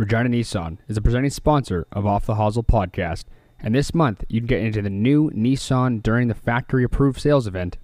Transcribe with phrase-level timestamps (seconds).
[0.00, 3.24] Regina Nissan is a presenting sponsor of Off the Hosel podcast,
[3.62, 7.46] and this month you can get into the new Nissan during the factory approved sales
[7.46, 7.76] event.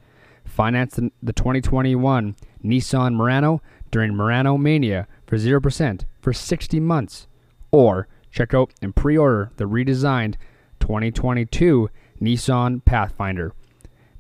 [0.46, 2.34] Finance the, the 2021
[2.64, 3.60] Nissan Murano
[3.91, 7.27] during Murano Mania for 0% for 60 months.
[7.70, 10.37] Or check out and pre order the redesigned
[10.80, 11.91] 2022
[12.23, 13.52] Nissan Pathfinder.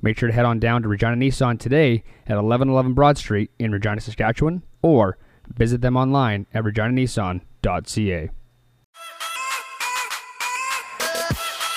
[0.02, 3.72] Make sure to head on down to Regina Nissan today at 1111 Broad Street in
[3.72, 5.16] Regina, Saskatchewan, or
[5.54, 8.30] visit them online at reginanissan.ca.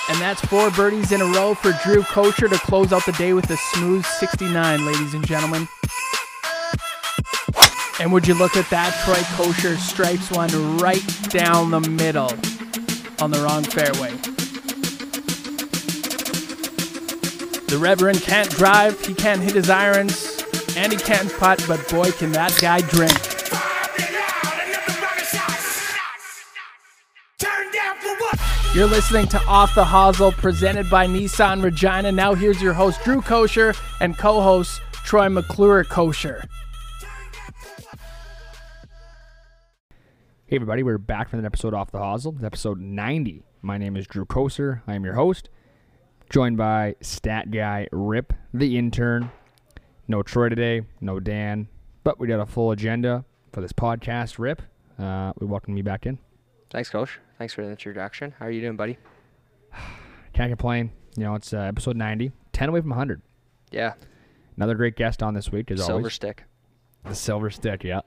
[0.09, 3.33] And that's four birdies in a row for Drew Kosher to close out the day
[3.33, 5.67] with a smooth 69, ladies and gentlemen.
[7.99, 8.93] And would you look at that?
[9.05, 12.31] Troy Kosher strikes one right down the middle
[13.21, 14.11] on the wrong fairway.
[17.67, 20.43] The Reverend can't drive, he can't hit his irons,
[20.75, 23.28] and he can't putt, but boy, can that guy drink.
[28.75, 32.11] You're listening to Off the Hosel, presented by Nissan Regina.
[32.11, 36.43] Now here's your host, Drew Kosher, and co-host, Troy McClure Kosher.
[40.45, 41.97] Hey everybody, we're back from an episode off the
[42.35, 43.43] It's episode 90.
[43.63, 44.83] My name is Drew Kosher.
[44.85, 45.49] I am your host,
[46.29, 49.31] joined by stat guy Rip, the intern.
[50.07, 51.69] No Troy today, no Dan,
[52.03, 54.37] but we got a full agenda for this podcast.
[54.37, 54.61] Rip,
[54.99, 56.19] uh, we welcome you back in.
[56.71, 57.19] Thanks, Coach.
[57.37, 58.33] Thanks for the introduction.
[58.37, 58.97] How are you doing, buddy?
[60.33, 60.91] Can't complain.
[61.17, 63.21] You know, it's uh, episode 90, 10 away from 100.
[63.71, 63.93] Yeah.
[64.55, 66.13] Another great guest on this week, as Silver always.
[66.13, 66.43] stick.
[67.05, 68.01] The silver stick, yeah.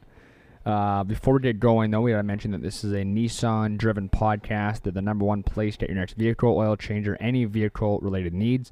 [0.67, 4.83] Uh, before we get going, though, we gotta mention that this is a Nissan-driven podcast.
[4.83, 8.33] They're the number one place to get your next vehicle, oil change, or any vehicle-related
[8.35, 8.71] needs.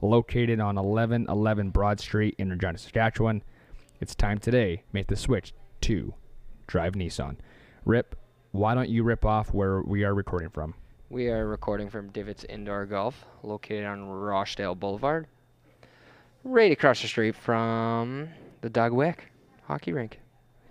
[0.00, 3.42] Located on 1111 Broad Street in Regina, Saskatchewan.
[4.00, 4.82] It's time today.
[4.92, 6.12] Make the switch to
[6.66, 7.36] Drive Nissan.
[7.86, 8.14] Rip,
[8.54, 10.74] why don't you rip off where we are recording from?
[11.10, 15.26] We are recording from Divots Indoor Golf, located on Rochdale Boulevard,
[16.44, 18.28] right across the street from
[18.60, 19.32] the Doug Wick
[19.64, 20.20] hockey rink.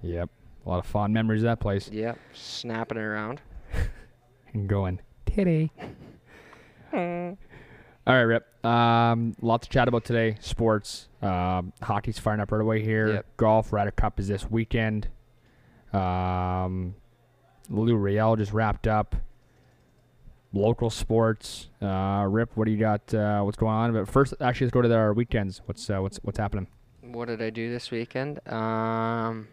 [0.01, 0.29] Yep,
[0.65, 1.89] a lot of fond memories of that place.
[1.91, 3.41] Yep, snapping it around.
[4.53, 5.69] and going titty.
[6.93, 7.35] All
[8.07, 8.65] right, Rip.
[8.65, 10.37] Um, lot to chat about today.
[10.39, 11.09] Sports.
[11.21, 13.15] Um, hockey's firing up right away here.
[13.15, 13.25] Yep.
[13.35, 13.73] Golf.
[13.73, 15.09] Ryder Cup is this weekend.
[15.91, 16.95] Um,
[17.73, 19.15] Lou Real just wrapped up.
[20.53, 21.69] Local sports.
[21.81, 23.11] Uh, Rip, what do you got?
[23.11, 23.93] Uh, what's going on?
[23.93, 25.61] But first, actually, let's go to the, our weekends.
[25.65, 26.67] What's uh, what's what's happening?
[27.01, 28.39] What did I do this weekend?
[28.47, 29.47] Um,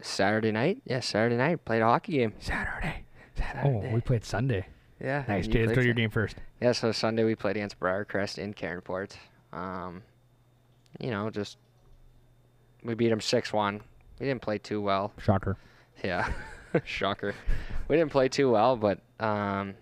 [0.00, 0.80] Saturday night.
[0.86, 1.64] Yeah, Saturday night.
[1.66, 2.32] Played a hockey game.
[2.38, 3.04] Saturday.
[3.36, 3.88] Saturday.
[3.90, 4.66] Oh, we played Sunday.
[4.98, 5.24] Yeah.
[5.28, 5.48] Nice.
[5.48, 6.36] Okay, let's go to your game first.
[6.62, 9.12] Yeah, so Sunday we played against Briercrest in Caronport.
[9.52, 10.02] Um,
[10.98, 11.58] you know, just
[12.82, 13.82] we beat them six one.
[14.18, 15.12] We didn't play too well.
[15.18, 15.58] Shocker.
[16.04, 16.30] Yeah,
[16.84, 17.34] shocker.
[17.88, 19.74] We didn't play too well, but um,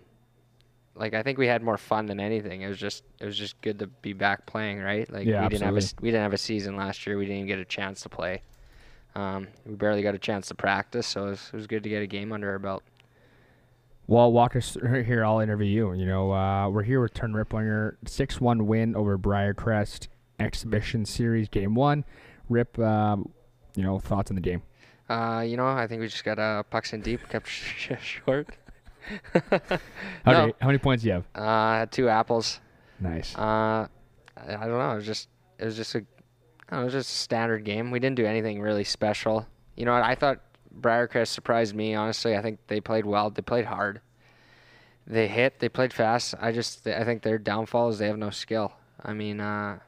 [0.95, 2.61] like I think we had more fun than anything.
[2.61, 5.11] It was just it was just good to be back playing, right?
[5.11, 6.07] Like Yeah, we didn't have a absolutely.
[6.07, 7.17] we didn't have a season last year.
[7.17, 8.41] We didn't even get a chance to play.
[9.15, 11.89] Um, we barely got a chance to practice, so it was, it was good to
[11.89, 12.83] get a game under our belt.
[14.07, 14.59] Well, Walker,
[15.05, 15.25] here.
[15.25, 15.93] I'll interview you.
[15.93, 20.07] You know, uh, we're here with Turn Riplinger, six-one win over Briercrest
[20.39, 22.05] Exhibition Series Game One.
[22.49, 23.29] Rip, um,
[23.75, 24.61] you know, thoughts on the game?
[25.09, 28.47] Uh, you know, I think we just got uh, pucks in deep, kept sh- short.
[29.33, 30.39] How, No.
[30.41, 31.25] many, how many points do you have?
[31.33, 32.59] Uh, two apples.
[32.99, 33.35] Nice.
[33.35, 33.87] Uh, I,
[34.47, 34.91] I don't know.
[34.91, 36.05] It was just it was just a
[36.69, 37.89] I know, it was just a standard game.
[37.91, 39.47] We didn't do anything really special.
[39.75, 40.03] You know what?
[40.03, 40.41] I thought
[40.79, 41.95] Briercrest surprised me.
[41.95, 43.29] Honestly, I think they played well.
[43.31, 44.01] They played hard.
[45.07, 45.59] They hit.
[45.59, 46.35] They played fast.
[46.39, 48.73] I just I think their downfall is they have no skill.
[49.03, 49.79] I mean, uh,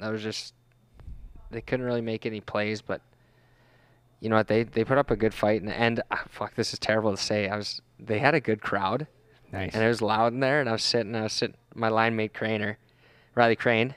[0.00, 0.54] that was just
[1.52, 2.82] they couldn't really make any plays.
[2.82, 3.00] But
[4.20, 4.48] you know what?
[4.48, 5.62] They they put up a good fight.
[5.62, 7.48] And, and ah, fuck, this is terrible to say.
[7.48, 9.06] I was they had a good crowd.
[9.52, 9.74] nice.
[9.74, 12.16] And it was loud in there, and I was sitting, I was sitting, my line
[12.16, 12.76] mate Craner,
[13.34, 13.94] Riley Crane,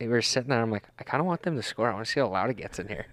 [0.00, 1.90] we were sitting there, I'm like, I kind of want them to score.
[1.90, 3.06] I want to see how loud it gets in here.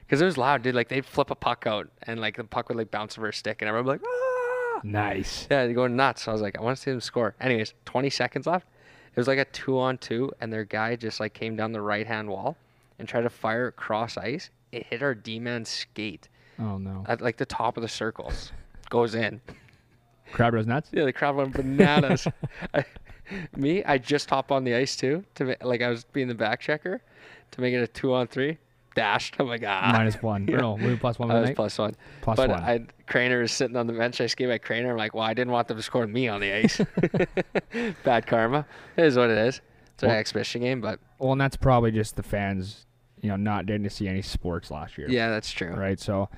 [0.00, 0.74] Because it was loud, dude.
[0.74, 3.32] Like, they'd flip a puck out, and, like, the puck would, like, bounce over a
[3.32, 4.80] stick, and everyone would be like, ah!
[4.82, 5.46] nice.
[5.50, 6.22] Yeah, they're going nuts.
[6.22, 7.34] So I was like, I want to see them score.
[7.40, 8.66] Anyways, 20 seconds left.
[9.14, 11.80] It was like a two on two, and their guy just, like, came down the
[11.80, 12.56] right hand wall
[12.98, 14.50] and tried to fire it cross ice.
[14.72, 16.28] It hit our D man skate
[16.58, 17.04] Oh no.
[17.08, 18.52] at, like, the top of the circles.
[18.90, 19.40] Goes in.
[20.32, 20.90] Crowd goes nuts.
[20.92, 22.26] Yeah, the crowd went bananas.
[22.74, 22.84] I,
[23.56, 26.60] me, I just hop on the ice too to like I was being the back
[26.60, 27.02] checker
[27.50, 28.58] to make it a two on three.
[28.94, 29.36] Dashed.
[29.40, 29.90] I'm like ah.
[29.92, 30.46] Minus one.
[30.50, 30.58] Yeah.
[30.58, 31.30] No, we plus one.
[31.32, 31.56] I was night?
[31.56, 31.96] plus one.
[32.22, 32.62] Plus but one.
[32.62, 34.20] I Craner was sitting on the bench.
[34.20, 34.90] I skated by Craner.
[34.90, 36.80] I'm like, well, I didn't want them to score me on the ice.
[38.04, 38.66] Bad karma.
[38.96, 39.60] It is what it is.
[39.94, 42.86] It's an Well- exhibition game, but Well, and that's probably just the fans,
[43.20, 45.08] you know, not getting to see any sports last year.
[45.10, 45.72] yeah, that's true.
[45.72, 45.98] Right.
[46.00, 46.28] So,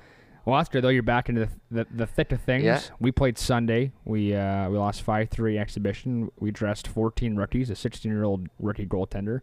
[0.45, 0.89] that's though.
[0.89, 2.63] You're back into the the, the thick of things.
[2.63, 2.81] Yeah.
[2.99, 3.91] We played Sunday.
[4.05, 6.31] We uh, we lost five three exhibition.
[6.39, 9.41] We dressed 14 rookies, a 16 year old rookie goaltender.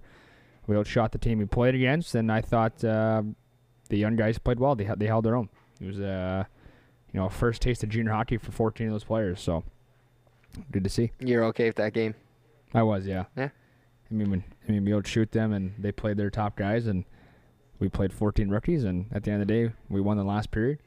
[0.66, 3.22] We outshot the team we played against, and I thought uh,
[3.88, 4.74] the young guys played well.
[4.76, 5.48] They held- they held their own.
[5.80, 6.44] It was uh,
[7.12, 9.40] you know first taste of junior hockey for 14 of those players.
[9.40, 9.64] So
[10.70, 11.12] good to see.
[11.18, 12.14] You're okay with that game?
[12.74, 13.24] I was, yeah.
[13.36, 13.48] Yeah.
[14.10, 17.04] I mean, when, I mean, we outshoot them, and they played their top guys, and
[17.80, 20.50] we played 14 rookies, and at the end of the day, we won the last
[20.50, 20.78] period.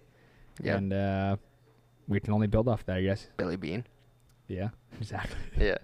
[0.63, 0.78] Yeah.
[0.78, 1.36] And uh,
[2.07, 3.28] we can only build off that, I guess.
[3.38, 3.86] Billy Bean.
[4.48, 4.69] Yeah,
[5.00, 5.36] exactly.
[5.60, 5.78] Yeah.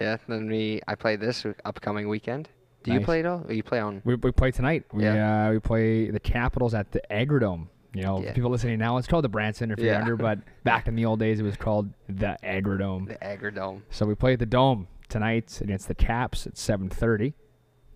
[0.00, 0.16] Yeah.
[0.28, 2.48] Then we I play this upcoming weekend.
[2.84, 3.44] Do you play it all?
[3.46, 4.02] Or you play on?
[4.04, 4.84] We, we play tonight.
[4.92, 5.46] We Yeah.
[5.48, 7.68] uh, we play the Capitals at the Agrodome.
[7.94, 8.32] You know, Yeah.
[8.32, 9.98] people listening now, it's called the Brandt Centre if you're Yeah.
[9.98, 13.06] younger, but back in the old days, it was called the Agrodome.
[13.06, 13.82] The Agrodome.
[13.90, 17.34] So we play at the Dome tonight against the Caps at 7:30.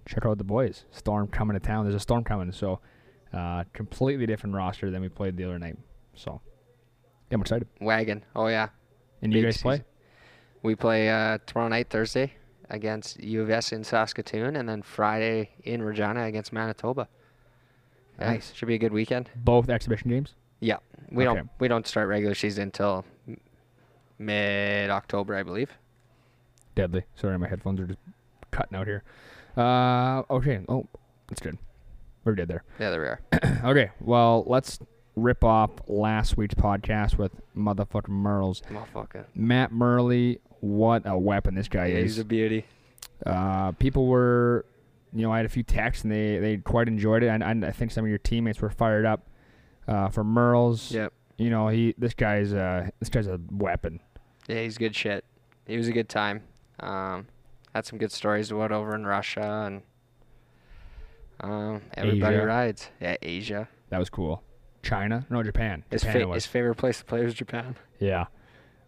[0.07, 0.85] Check out the boys.
[0.91, 1.85] Storm coming to town.
[1.85, 2.81] There's a storm coming, so
[3.33, 5.77] uh, completely different roster than we played the other night.
[6.15, 6.41] So
[7.31, 7.67] yeah, I'm excited.
[7.81, 8.25] Wagon.
[8.35, 8.69] Oh yeah.
[9.23, 9.83] And you Big guys play?
[10.63, 12.33] We play uh, tomorrow night, Thursday,
[12.71, 17.09] against U of S in Saskatoon, and then Friday in Regina against Manitoba.
[18.19, 18.53] Yeah, Nice.
[18.55, 19.29] Should be a good weekend.
[19.37, 20.35] Both exhibition games.
[20.61, 20.77] Yeah.
[21.11, 21.37] We Okay.
[21.37, 23.05] don't we don't start regular season until
[24.19, 25.71] mid October, I believe.
[26.75, 27.05] Deadly.
[27.17, 27.99] Sorry, my headphones are just
[28.51, 29.03] cutting out here.
[29.57, 30.61] Uh, okay.
[30.69, 30.87] Oh,
[31.29, 31.59] that's good.
[32.25, 32.65] We're good there.
[32.79, 33.61] Yeah, there we are.
[33.71, 33.91] okay.
[34.01, 34.79] Well, let's
[35.15, 38.63] rip off last week's podcast with motherfucking Merles.
[38.71, 39.25] Motherfucker.
[39.35, 40.41] Matt Murley.
[40.61, 42.05] What a weapon this guy Yeah, is.
[42.17, 42.65] he's a beauty.
[43.25, 44.65] uh, people were,
[45.15, 47.65] you know, I had a few texts and they, they quite enjoyed it, and, and
[47.65, 49.27] I think some of your teammates were fired up
[49.87, 50.91] uh, for Merles.
[50.93, 51.13] Yep.
[51.39, 54.01] You know, he this guy's uh this guy's a weapon.
[54.49, 55.23] Yeah, he's good shit.
[55.67, 56.43] He was a good time.
[56.81, 57.27] Um,
[57.77, 59.83] had some good stories about over in Russia and
[61.41, 62.47] um, everybody Asia.
[62.47, 62.91] rides.
[63.01, 63.69] Yeah, Asia.
[63.91, 64.43] That was cool.
[64.83, 65.27] China?
[65.31, 65.85] No, Japan.
[65.91, 67.77] His, Japan fa- his favorite place to play was Japan.
[67.99, 68.27] Yeah.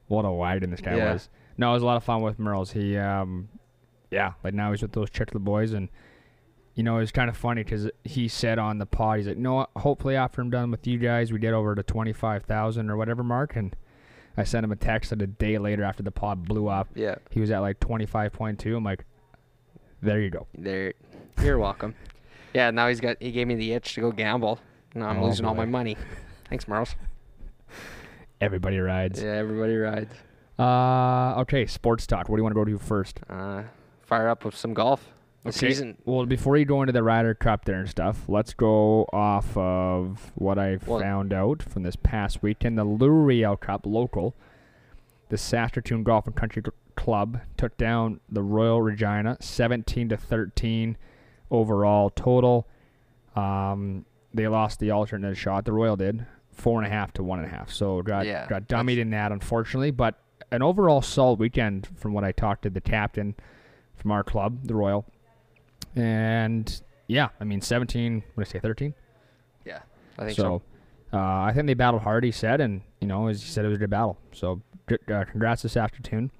[0.06, 1.12] What a in this guy Yeah.
[1.12, 1.28] was.
[1.58, 2.72] No, it was a lot of fun with Merles.
[2.72, 3.48] He, um,
[4.10, 5.88] yeah, like now he's with those Chiclet boys, and
[6.74, 9.66] you know it's kind of funny because he said on the pod, he's like, "No,
[9.76, 12.96] hopefully after I'm done with you guys, we get over to twenty five thousand or
[12.96, 13.74] whatever mark." And
[14.38, 17.16] I sent him a text that a day later after the pod blew up, Yeah,
[17.30, 18.76] he was at like twenty five point two.
[18.76, 19.04] I'm like,
[20.00, 20.46] there you go.
[20.56, 20.94] there.
[21.42, 21.94] You're welcome.
[22.54, 23.18] Yeah, now he's got.
[23.20, 24.58] He gave me the itch to go gamble.
[24.94, 25.96] Now I'm Oh, losing all my money.
[26.48, 26.94] Thanks, Merles.
[28.40, 29.22] Everybody rides.
[29.22, 30.14] Yeah, everybody rides.
[30.58, 32.28] Uh, okay, sports talk.
[32.28, 33.20] What do you want to go to first?
[33.28, 33.64] Uh,
[34.02, 35.08] fire up with some golf.
[35.44, 35.58] The Okay.
[35.70, 35.96] season.
[36.04, 40.32] Well, before you go into the Ryder Cup there and stuff, let's go off of
[40.34, 42.76] what I Well- found out from this past weekend.
[42.76, 44.34] The L'Oreal Cup local,
[45.28, 46.62] the Saskatoon Golf and Country
[46.96, 50.96] Club took down the Royal Regina, 17 to 13
[51.50, 52.66] overall total.
[53.36, 55.64] Um, they lost the alternate shot.
[55.64, 57.70] The Royal did four and a half to one and a half.
[57.70, 59.92] So got Yeah, got that's- dummied in that, unfortunately.
[59.92, 60.16] But
[60.50, 63.36] an overall solid weekend from what I talked to the captain
[63.94, 65.06] from our club, the Royal.
[65.98, 68.94] And yeah, I mean, 17, what did I say, 13?
[69.64, 69.80] Yeah,
[70.18, 70.62] I think so.
[71.12, 71.18] so.
[71.18, 73.68] Uh, I think they battled hard, he said, and, you know, as he said, it
[73.68, 74.18] was a good battle.
[74.32, 74.60] So
[74.90, 76.30] uh, congrats this afternoon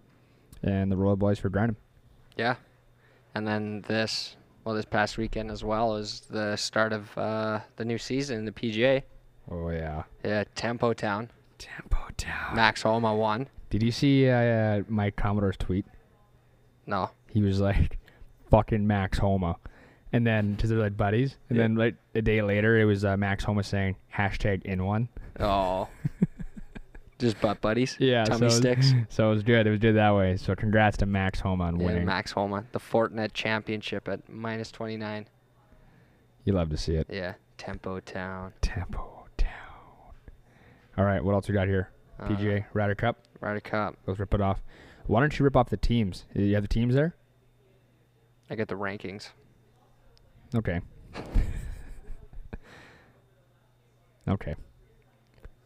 [0.62, 1.76] and the Royal Boys for grinding.
[2.37, 2.56] Yeah.
[3.34, 7.85] And then this, well, this past weekend as well is the start of uh, the
[7.85, 9.02] new season in the PGA.
[9.50, 10.02] Oh, yeah.
[10.25, 11.30] Yeah, Tempo Town.
[11.59, 12.54] Tempo Town.
[12.54, 13.49] Max Homa won.
[13.71, 15.87] Did you see uh, Mike Commodore's tweet?
[16.87, 17.11] No.
[17.30, 17.98] He was like,
[18.50, 19.57] fucking Max Homa.
[20.12, 21.37] And then, because they're like buddies.
[21.49, 21.64] And Yeah.
[21.64, 25.09] then, like, a day later, it was uh, Max Homa saying, hashtag in one.
[25.38, 25.88] Oh.
[27.19, 27.97] Just butt buddies.
[27.99, 28.93] Yeah, Tummy so it was- sticks.
[29.11, 29.67] So it was good.
[29.67, 30.37] It was good that way.
[30.37, 32.07] So congrats to Max Homa on Yeah, winning.
[32.07, 32.64] Max Homa.
[32.73, 35.26] The Fortinet Championship at minus 29.
[36.45, 37.07] You love to see it.
[37.11, 37.35] Yeah.
[37.59, 38.52] Tempo Town.
[38.62, 39.49] Tempo down.
[40.97, 41.90] All right, what else we got here?
[42.21, 43.19] Uh, PGA Ryder Cup.
[43.40, 43.97] Ryder Cup.
[44.07, 44.62] Let's rip it off.
[45.07, 46.25] Why don't you rip off the teams?
[46.35, 47.14] You have the teams there?
[48.50, 49.28] I get the rankings.
[50.55, 50.81] Okay.
[54.28, 54.55] okay.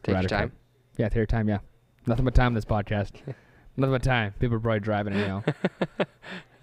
[0.02, 0.52] Take your time.
[0.96, 1.48] Yeah, take your time.
[1.48, 1.58] Yeah.
[2.06, 3.12] Nothing but time this podcast.
[3.76, 4.34] Nothing but time.
[4.38, 5.44] People are probably driving now.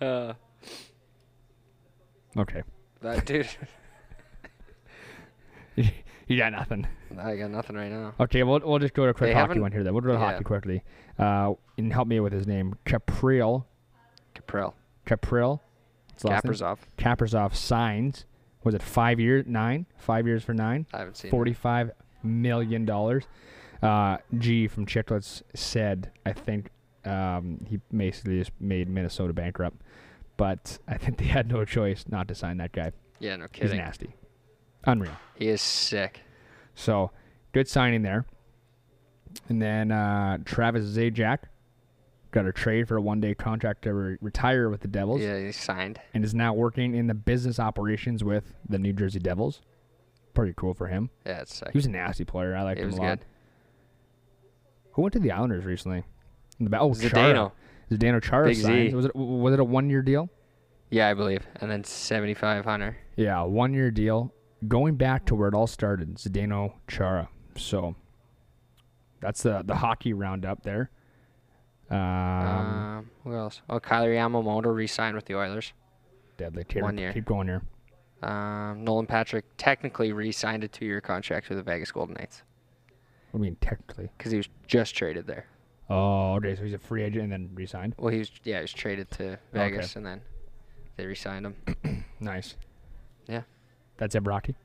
[0.02, 0.32] Uh,
[2.38, 2.64] Okay.
[3.02, 3.50] that dude.
[5.76, 6.88] you got nothing.
[7.18, 8.14] I got nothing right now.
[8.18, 9.84] Okay, we'll, we'll just go to a quick They hockey one here.
[9.84, 10.32] Then we'll go to yeah.
[10.32, 10.84] hockey quickly.
[11.18, 13.66] Uh, and help me with his name, Capril.
[14.36, 14.74] Caprell.
[15.06, 15.60] Capril.
[16.24, 16.80] Kaprizov.
[16.98, 18.26] Kaprizov signs.
[18.64, 19.46] Was it five years?
[19.48, 19.86] Nine?
[19.98, 20.86] Five years for nine?
[20.94, 21.30] I haven't seen.
[21.30, 21.32] it.
[21.32, 21.92] Forty-five
[22.24, 23.26] million dollars.
[23.82, 26.70] Uh, G from Chiclets said, I think
[27.06, 29.82] um, he basically just made Minnesota bankrupt,
[30.36, 32.92] but I think they had no choice not to sign that guy.
[33.20, 33.70] Yeah, no kidding.
[33.70, 34.14] He's nasty,
[34.86, 35.14] unreal.
[35.36, 36.20] He is sick.
[36.76, 37.12] So
[37.54, 38.26] good signing there.
[39.48, 41.40] And then uh, Travis Zajac
[42.32, 45.52] got a trade for a one-day contract to re- retire with the Devils, Yeah, he
[45.52, 46.00] signed.
[46.14, 49.62] and is now working in the business operations with the New Jersey Devils.
[50.34, 51.10] Pretty cool for him.
[51.26, 51.70] Yeah, it's sick.
[51.72, 52.56] He was a nasty player.
[52.56, 53.20] I liked He him a lot.
[53.20, 53.26] good.
[54.94, 56.04] Who went to the Islanders recently?
[56.60, 57.10] In the ba- oh, Zdeno.
[57.12, 57.52] Chara.
[57.92, 58.96] Zdeno Chara signed.
[58.96, 60.30] Was it was it a one-year deal?
[60.92, 61.48] Yeah, I believe.
[61.62, 62.96] And then seventy five hundred.
[63.16, 64.34] Yeah, one year deal.
[64.68, 67.30] Going back to where it all started, Zdeno Chara.
[67.58, 67.96] So
[69.20, 70.92] that's the the hockey roundup there.
[71.90, 73.62] Um, Um, who else?
[73.70, 75.74] Oh, Kailer Yamamoto re-signed with the Oilers.
[76.38, 76.64] deadly.
[76.64, 77.12] Keep, one year.
[77.14, 77.62] Keep going here.
[78.22, 82.44] Um, Nolan Patrick technically re-signed a two-year contract with the Vegas Golden Knights
[83.32, 84.10] What do you mean technically?
[84.18, 85.48] because he was just traded there.
[85.90, 86.56] Oh, okay.
[86.56, 87.96] So he's a free agent and then re-signed.
[87.98, 90.22] Well, he was yeah, he was traded to Vegas and then
[90.98, 92.06] they re-signed him.
[92.20, 92.56] Nice.
[93.28, 93.44] Yeah.
[93.98, 94.56] That's it, Rocky.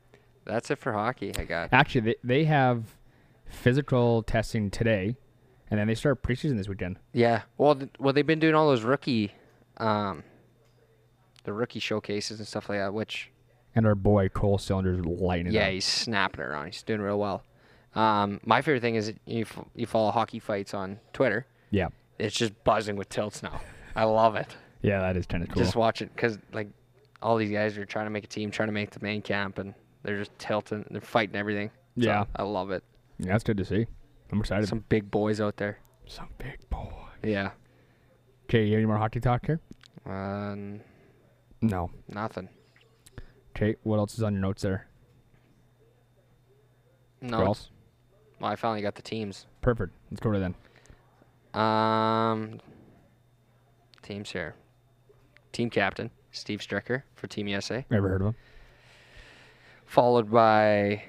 [0.43, 1.31] That's it for hockey.
[1.37, 1.69] I got.
[1.71, 2.83] Actually, they they have
[3.47, 5.15] physical testing today,
[5.75, 6.97] and then they start preseason this weekend.
[7.11, 7.41] Yeah.
[7.57, 9.33] Well, th- well, they've been doing all those rookie,
[9.77, 10.23] um,
[11.43, 12.93] the rookie showcases and stuff like that.
[12.93, 13.29] Which
[13.75, 15.71] And our boy Cole Sillinger lighting it yeah, up.
[15.71, 16.67] he's snapping it around.
[16.67, 17.43] He's doing real well.
[17.93, 21.45] Um, my favorite thing is you f- you follow hockey fights on Twitter.
[21.71, 21.89] Yeah.
[22.19, 23.59] It's just buzzing with tilts now.
[23.95, 24.55] I love it.
[24.81, 25.61] Yeah, that is kind of cool.
[25.63, 26.69] Just watch it because like
[27.21, 29.57] all these guys are trying to make a team, trying to make the main camp,
[29.57, 30.85] and they're just tilting.
[30.91, 31.69] They're fighting everything.
[31.99, 32.25] So, Yeah.
[32.35, 32.83] I love it.
[33.19, 33.87] yeah, that's good to see.
[34.31, 34.67] I'm excited.
[34.67, 35.79] Some big boys out there.
[36.07, 36.91] Some big boy.
[37.23, 37.51] Yeah.
[38.45, 39.59] Okay, you have any more hockey talk here?
[40.05, 40.81] Um,
[41.61, 41.89] No.
[42.07, 42.49] nothing.
[43.55, 44.87] Okay, what else is on your notes there?
[47.21, 47.39] No.
[48.39, 49.45] Well, I finally got the teams.
[49.61, 49.93] Perfect.
[50.11, 51.59] Let's go to then.
[51.59, 52.59] Um,
[54.03, 54.55] teams here.
[55.53, 58.35] Team captain Steve Stricker for Team USA, Ever heard of him?
[59.85, 61.03] followed by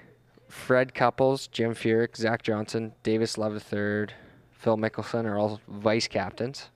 [0.56, 4.08] Fred Couples, Jim Furyk, Zach Johnson, Davis Love III,
[4.50, 6.70] Phil Mickelson are all vice captains.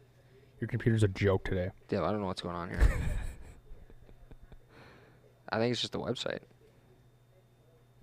[0.60, 1.70] Your computer's a joke today.
[1.88, 2.78] Yeah, I don't know what's going on here.
[5.48, 6.38] I think it's just the website.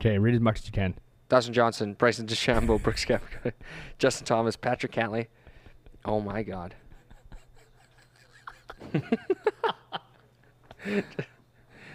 [0.01, 0.95] Okay, read as much as you can.
[1.29, 3.53] Dustin Johnson, Bryson DeChambeau, Brooks Koepka,
[3.97, 5.27] Justin Thomas, Patrick Cantlay.
[6.03, 6.75] Oh my God.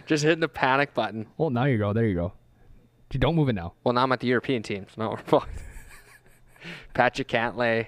[0.06, 1.26] Just hitting the panic button.
[1.36, 1.92] Well, now you go.
[1.92, 2.32] There you go.
[3.20, 3.74] Don't move it now.
[3.84, 5.50] Well, now I'm at the European team, so No, we're fucked.
[6.94, 7.86] Patrick Cantlay.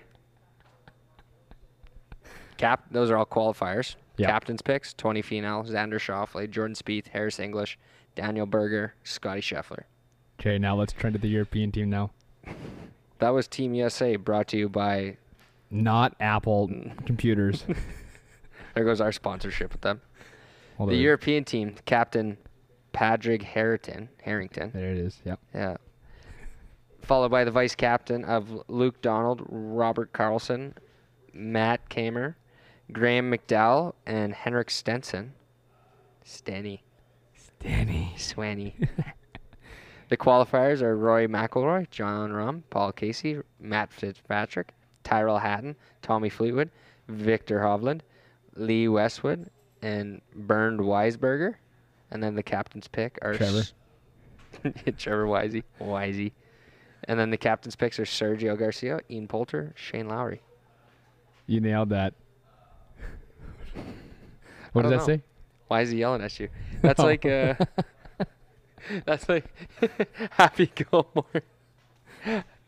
[2.57, 2.85] Cap.
[2.91, 3.97] Those are all qualifiers.
[4.17, 4.29] Yep.
[4.29, 7.79] Captain's picks: Tony Finau, Xander Schauffele, Jordan Spieth, Harris English,
[8.15, 9.85] Daniel Berger, Scotty Scheffler.
[10.41, 12.11] Okay, now let's turn to the European team now.
[13.21, 15.17] That was Team USA, brought to you by.
[15.71, 16.71] Not Apple
[17.07, 17.65] computers.
[18.75, 20.01] There goes our sponsorship with them.
[20.79, 20.97] Hold The.
[20.97, 22.37] European team, Captain
[22.95, 24.09] Padraig Harrington.
[24.23, 24.71] Harrington.
[24.73, 25.21] There it is.
[25.25, 25.41] Yep.
[25.53, 25.77] Yeah.
[27.03, 30.73] Followed by the vice captain of Luke Donald, Robert Karlsson,
[31.35, 32.37] Matt Kaymer,
[32.93, 35.35] Graeme McDowell, and Henrik Stenson.
[36.25, 36.81] Stenny.
[37.61, 38.15] Danny.
[38.17, 38.77] Swanny.
[40.09, 44.73] the qualifiers are Roy McIlroy, Jon Rahm, Paul Casey, Matt Fitzpatrick,
[45.03, 46.71] Tyrrell Hatton, Tommy Fleetwood,
[47.09, 48.01] Viktor Hovland,
[48.55, 49.51] Lee Westwood,
[49.83, 51.57] and Bernd Wiesberger.
[52.15, 53.63] And then the captain's pick are Trevor.
[54.97, 55.65] Trevor Wisey.
[55.81, 56.33] Wisey.
[57.09, 60.41] And then the captain's picks are Sergio Garcia, Ian Poulter, Shane Lowry.
[61.47, 62.15] You nailed that.
[64.73, 65.23] What does that don't say?
[65.69, 66.49] Why is he yelling at you?
[66.83, 67.05] That's Oh.
[67.05, 67.55] like uh
[69.07, 69.45] That's like
[70.31, 71.25] Happy Gilmore.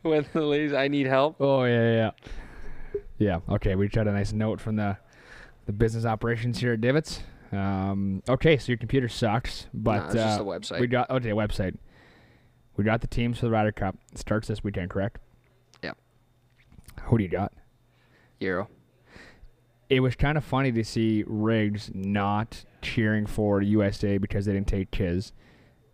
[0.03, 1.37] when the ladies I need help.
[1.41, 3.00] Oh yeah, yeah, yeah.
[3.19, 3.55] Yeah.
[3.57, 4.97] Okay, we tried a nice note from the
[5.67, 7.21] the business operations here at Divots.
[7.57, 10.81] Um, okay, so your computer sucks, but uh, the website.
[10.81, 11.77] We got okay website.
[12.77, 13.97] We got the teams for the Ryder Cup.
[14.13, 15.19] It starts this weekend, correct?
[15.83, 15.97] Yep.
[17.05, 17.53] Who do you got?
[18.41, 18.69] Euro.
[19.89, 24.67] It was kind of funny to see Riggs not cheering for USA because they didn't
[24.69, 25.33] take Kiz.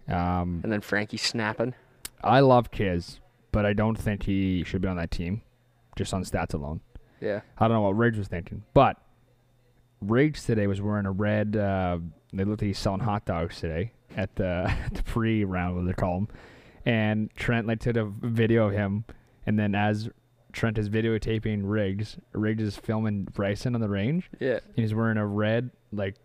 [0.09, 1.75] Um, And then Frankie snapping.
[2.25, 3.21] I love Kiz,
[3.52, 5.42] but I don't think he should be on that team,
[5.97, 6.81] just on stats alone.
[7.21, 7.40] Yeah.
[7.59, 8.97] I don't know what Riggs was thinking, but
[10.02, 11.56] Riggs today was wearing a red.
[11.56, 11.99] Uh,
[12.32, 15.92] they looked like he's selling hot dogs today at the the pre round, what they
[15.92, 16.28] call them.
[16.85, 19.04] And Trent like took a video of him,
[19.47, 20.09] and then as
[20.52, 24.59] Trent is videotaping Riggs, Riggs is filming Bryson on the range, Yeah.
[24.64, 26.16] and he's wearing a red like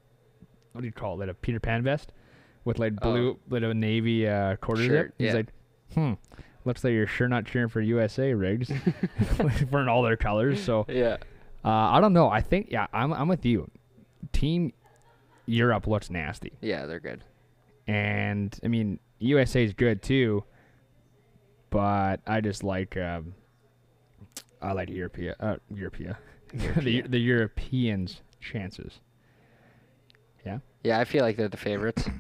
[0.74, 2.12] what do you call it, a Peter Pan vest
[2.66, 4.90] with like blue, little navy uh, quarter zip.
[4.92, 5.34] Shirt, He's yeah.
[5.34, 5.48] like,
[5.94, 6.14] hmm.
[6.66, 8.70] Looks like you're sure not cheering for USA, Riggs.
[9.72, 11.18] wearing all their colors, so Yeah.
[11.66, 12.30] Uh, I don't know.
[12.30, 13.70] I think yeah, I'm I'm with you.
[14.32, 14.74] Team
[15.46, 17.24] Europe looks nasty, Yeah, they're good.
[17.88, 20.44] and I mean USA is good too.
[21.70, 23.34] but I just like um,
[24.62, 26.18] I like Europea, uh, Europea,
[26.54, 29.00] the the Europeans' chances.
[30.46, 32.08] Yeah, Yeah, I feel like they're the favorites.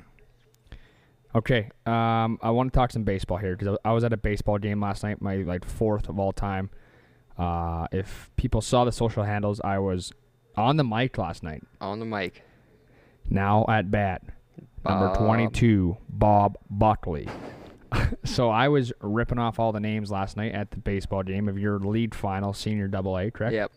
[1.35, 4.17] Okay, um, I want to talk some baseball here because I, I was at a
[4.17, 6.69] baseball game last night, my like fourth of all time.
[7.37, 10.11] Uh, if people saw the social handles, I was
[10.55, 11.63] on the mic last night.
[11.79, 12.43] On the mic.
[13.29, 14.23] Now at bat,
[14.85, 17.27] number 22, Bob Buckley.
[18.23, 21.57] so I was ripping off all the names last night at the baseball game of
[21.57, 23.53] your league final, senior double A, correct?
[23.53, 23.71] Yep.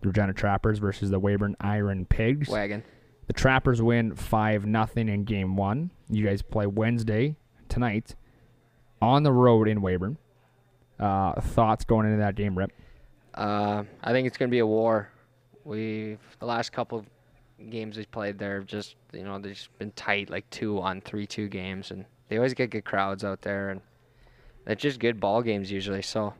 [0.00, 2.48] The Regina Trappers versus the Weyburn Iron Pigs.
[2.48, 2.82] Wagon.
[3.26, 5.90] The Trappers win 5 nothing in game one.
[6.08, 7.36] You guys play Wednesday
[7.68, 8.16] tonight
[9.00, 10.16] on the road in Weyburn.
[11.00, 12.72] Uh, thoughts going into that game, Rip?
[13.34, 15.08] Uh, I think it's gonna be a war.
[15.64, 17.06] We've the last couple of
[17.70, 21.00] games we played there have just you know they've just been tight, like two on
[21.00, 23.80] three two games, and they always get good crowds out there, and
[24.66, 26.02] it's just good ball games usually.
[26.02, 26.34] So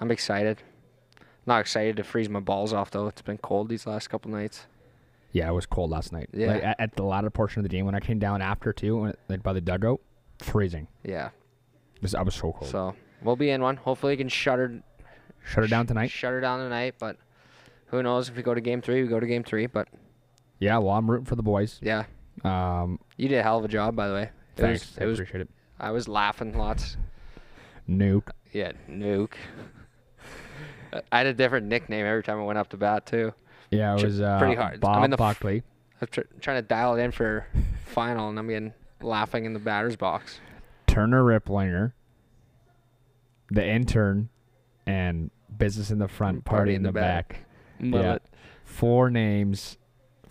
[0.00, 0.62] I'm excited.
[1.44, 3.08] Not excited to freeze my balls off though.
[3.08, 4.66] It's been cold these last couple nights.
[5.32, 6.28] Yeah, it was cold last night.
[6.32, 6.52] Yeah.
[6.52, 9.14] Like, at, the latter portion of the game, when I came down after, too, when,
[9.28, 10.00] like by the dugout,
[10.38, 10.88] freezing.
[11.04, 11.30] Yeah.
[12.16, 12.70] I was so cold.
[12.70, 13.76] So we'll be in one.
[13.76, 14.80] Hopefully, we can shut her
[15.44, 16.10] Shut it down tonight.
[16.10, 17.16] Shut her down tonight, but
[17.86, 19.02] who knows if we go to game three?
[19.02, 19.88] We go to game three, but
[20.58, 21.78] Yeah, well, I'm rooting for the boys.
[21.82, 22.04] yeah,
[22.44, 24.22] Um, you did a hell of a job, by the way.
[24.24, 24.80] It thanks.
[24.96, 25.48] was, I was appreciate it.
[25.80, 26.96] I was laughing lots.
[27.88, 28.28] Nuke.
[28.52, 29.32] Yeah, nuke.
[31.12, 33.32] I had a different nickname every time I went up to bat too.
[33.70, 34.80] Yeah, it was uh, pretty hard.
[34.80, 35.62] Bob I'm in the f- Buckley.
[35.94, 37.46] I was tr- trying to dial it in for
[37.86, 38.72] final, and I'm getting
[39.02, 40.40] laughing in the batter's box.
[40.86, 41.92] Turner Riplinger,
[43.50, 44.28] the intern,
[44.86, 47.40] and business in the front, party, in the, back.
[47.80, 48.14] Love Yeah.
[48.14, 48.22] it.
[48.64, 49.78] Four names,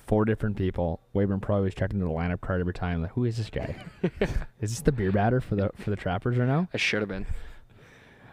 [0.06, 1.02] four different people.
[1.16, 3.02] Weyburn probably was checking the lineup card every time.
[3.02, 3.76] Like, who is this guy?
[4.62, 6.68] is this the beer batter for the for the Trappers right now?
[6.74, 7.26] I should have been.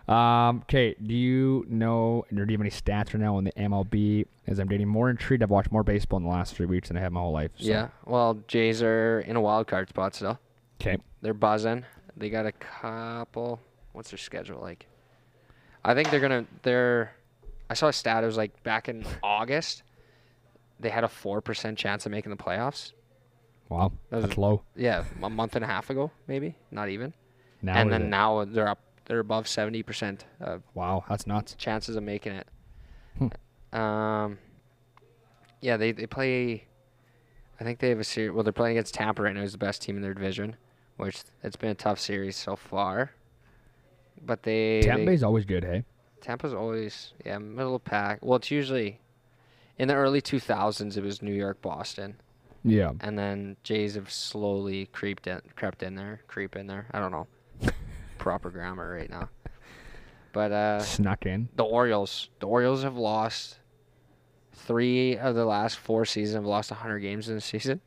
[0.06, 3.52] Um, okay, do you know, or do you have any stats right now on the
[3.52, 4.26] MLB?
[4.46, 6.98] As I'm getting more intrigued, I've watched more baseball in the last three weeks than
[6.98, 7.52] I have my whole life.
[7.56, 7.88] so- Yeah.
[8.04, 10.38] Well, Jays are in a wild card spot still.
[10.78, 10.98] Okay.
[11.22, 11.84] They're buzzing.
[12.18, 13.60] They got a couple.
[13.94, 14.86] What's their schedule like?
[15.82, 16.44] I think they're gonna.
[16.62, 17.12] They're.
[17.70, 18.22] I saw a stat.
[18.22, 19.82] It was like back in August.
[20.80, 22.92] They had a four percent chance of making the playoffs.
[23.70, 24.62] Wow, That was- that's low.
[24.76, 27.14] Yeah, a month and a half ago, maybe not even.
[27.62, 28.08] Now and then it?
[28.08, 28.80] now they're up.
[29.06, 31.54] They're above seventy percent of wow, that's nuts.
[31.54, 32.48] chances of making it.
[33.18, 33.78] Hmm.
[33.78, 34.38] Um.
[35.60, 36.66] Yeah, they they play.
[37.60, 38.32] I think they have a series.
[38.32, 40.56] Well, they're playing against Tampa right now, who's the best team in their division,
[40.96, 43.12] which it's been a tough series so far.
[44.26, 45.84] But they, Tampa they Bay's always good, hey.
[46.20, 48.20] Tampa's always yeah middle of pack.
[48.24, 49.00] Well, it's usually
[49.78, 50.96] in the early two thousands.
[50.96, 52.16] It was New York, Boston,
[52.62, 52.92] Yeah.
[53.00, 56.86] and then Jays have slowly creeped in, crept in there, creep in there.
[56.92, 57.26] I don't know
[58.18, 59.28] proper grammar right now,
[60.32, 61.48] but uh, Snuck in.
[61.56, 62.30] the Orioles.
[62.40, 63.58] The Orioles have lost
[64.52, 66.36] three of the last four seasons.
[66.36, 67.80] Have lost 100 games in a season,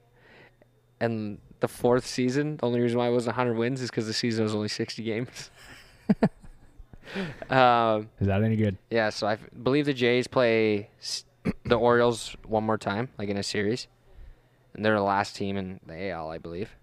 [1.00, 4.14] and the fourth season, the only reason why it wasn't 100 wins is because the
[4.14, 5.50] season was only 60 games.
[7.50, 8.78] um, Is that any good?
[8.90, 11.26] yeah, so I f- believe the Jays play s-
[11.66, 13.88] the Orioles one more time, like in a series,
[14.74, 16.76] and they're the last team in the AL, I believe.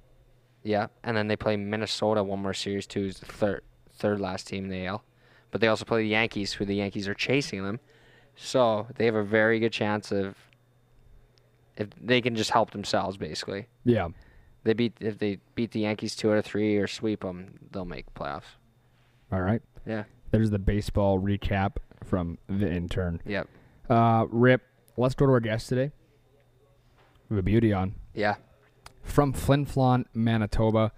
[0.62, 4.46] Yeah, and then they play Minnesota one more series too, Is the third third last
[4.48, 5.04] team in the AL.
[5.50, 7.78] But they also play the Yankees, who the Yankees are chasing them,
[8.34, 10.37] so they have a very good chance of
[11.76, 13.16] if they can just help themselves.
[13.18, 14.08] Basically, Yeah.
[14.64, 17.84] they beat if they beat the Yankees two out of three or sweep them, they'll
[17.84, 18.56] make playoffs.
[19.35, 19.61] All right.
[19.85, 20.05] Yeah.
[20.31, 23.20] There's the baseball recap from the intern.
[23.27, 23.49] Yep.
[23.90, 24.62] Uh, Rip,
[24.97, 25.90] let's go to our guest today.
[27.29, 27.97] We have a beauty on.
[28.14, 28.37] Yeah.
[29.03, 30.92] From Flin Flon, Manitoba.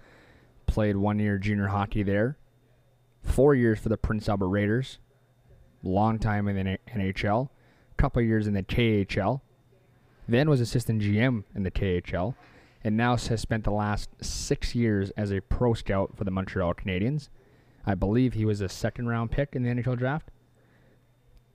[0.67, 2.37] Played one year junior hockey there.
[3.23, 4.99] Four years for the Prince Albert Raiders.
[5.81, 7.49] Long time in the NHL.
[7.97, 9.41] Couple years in the KHL.
[10.27, 12.35] Then was assistant GM in the KHL.
[12.83, 16.75] And now has spent the last six years as a pro scout for the Montreal
[16.75, 17.29] Canadiens.
[17.87, 20.29] I believe he was a second round pick in the NHL draft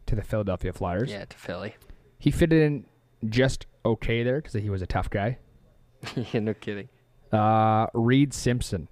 [0.07, 1.11] to the Philadelphia Flyers.
[1.11, 1.27] Yeah.
[1.27, 1.77] To Philly.
[2.18, 2.87] He fitted in
[3.29, 5.38] just okay there because he was a tough guy.
[6.16, 6.40] yeah.
[6.40, 6.88] No kidding.
[7.31, 8.88] Uh, Reid Simpson.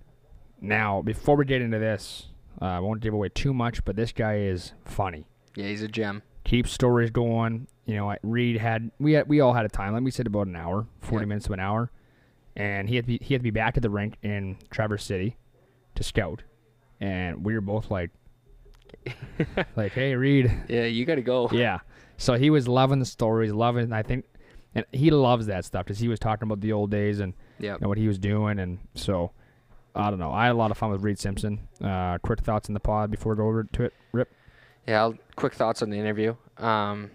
[0.61, 2.26] Now, before we get into this,
[2.61, 5.26] uh, I won't give away too much, but this guy is funny.
[5.57, 6.22] Yeah, he's a gem.
[6.44, 7.66] Keeps stories going.
[7.87, 10.05] You know, Reid had we had, we all had a time limit.
[10.05, 11.29] We said about an hour, forty Yep.
[11.29, 11.90] minutes to an hour,
[12.57, 15.05] and he had to be, he had to be back at the rink in Traverse
[15.05, 15.37] City
[15.96, 16.42] to scout,
[17.00, 18.10] and we were both like,
[19.76, 21.48] like, hey, Reid, Yeah, you got to go.
[21.52, 21.78] yeah.
[22.16, 23.92] So he was loving the stories, loving.
[23.92, 24.26] I think,
[24.74, 27.76] and he loves that stuff because he was talking about the old days and you
[27.80, 29.32] know, what he was doing, and so
[29.94, 30.30] I don't know.
[30.30, 31.68] I had a lot of fun with Reid Simpson.
[31.82, 33.94] Uh, quick thoughts in the pod before we go over to it.
[34.12, 34.30] Rip.
[34.86, 36.34] Yeah, I'll, quick thoughts on the interview.
[36.58, 37.10] Um,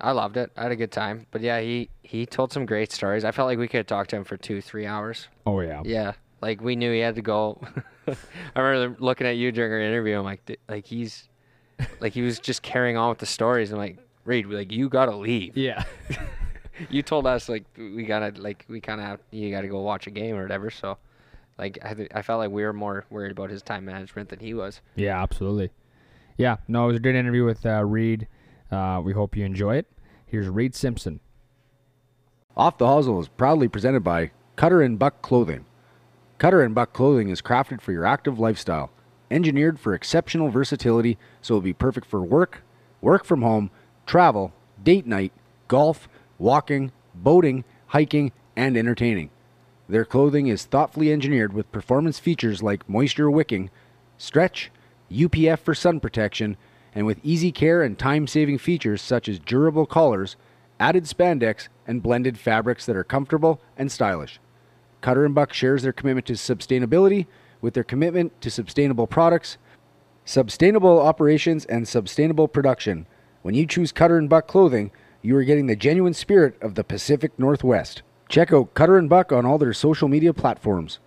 [0.00, 0.50] I loved it.
[0.56, 1.26] I had a good time.
[1.30, 3.24] But yeah, he he told some great stories.
[3.24, 5.28] I felt like we could have talked to him for two, three hours.
[5.46, 5.82] Oh yeah.
[5.84, 7.58] Yeah, like we knew he had to go.
[8.56, 10.18] I remember looking at you during our interview.
[10.18, 11.28] I'm like, like he's,
[12.00, 13.70] like he was just carrying on with the stories.
[13.70, 15.56] I'm like, Reid, like you gotta leave.
[15.56, 15.84] Yeah.
[16.90, 20.10] you told us like we gotta like we kind of you gotta go watch a
[20.10, 20.70] game or whatever.
[20.70, 20.98] So,
[21.58, 24.38] like I th- I felt like we were more worried about his time management than
[24.40, 24.80] he was.
[24.96, 25.70] Yeah, absolutely.
[26.38, 28.26] Yeah, no, it was a good interview with uh, Reid.
[28.70, 29.86] Uh, we hope you enjoy it.
[30.26, 31.20] Here's Reid Simpson.
[32.56, 35.66] Off the Hosel is proudly presented by Cutter and Buck Clothing.
[36.42, 38.90] Cutter and Buck Clothing is crafted for your active lifestyle,
[39.30, 42.64] engineered for exceptional versatility, so it'll be perfect for work,
[43.00, 43.70] work from home,
[44.06, 44.52] travel,
[44.82, 45.30] date night,
[45.68, 46.08] golf,
[46.40, 49.30] walking, boating, hiking, and entertaining.
[49.88, 53.70] Their clothing is thoughtfully engineered with performance features like moisture wicking,
[54.18, 54.72] stretch,
[55.12, 56.56] UPF for sun protection,
[56.92, 60.34] and with easy care and time saving features such as durable collars,
[60.80, 64.40] added spandex, and blended fabrics that are comfortable and stylish.
[65.02, 67.26] Cutter and Buck shares their commitment to sustainability
[67.60, 69.58] with their commitment to sustainable products,
[70.24, 73.06] sustainable operations, and sustainable production.
[73.42, 76.84] When you choose Cutter and Buck clothing, you are getting the genuine spirit of the
[76.84, 78.02] Pacific Northwest.
[78.28, 81.00] Check out Cutter and Buck on all their social media platforms.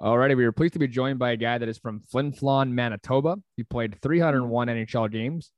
[0.00, 2.70] Alrighty, we are pleased to be joined by a guy that is from Flin Flon,
[2.70, 3.36] Manitoba.
[3.56, 5.50] He played 301 NHL games,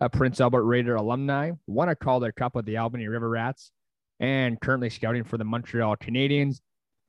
[0.00, 3.70] a Prince Albert Raider alumni, won a Calder Cup with the Albany River Rats,
[4.18, 6.60] and currently scouting for the Montreal Canadiens.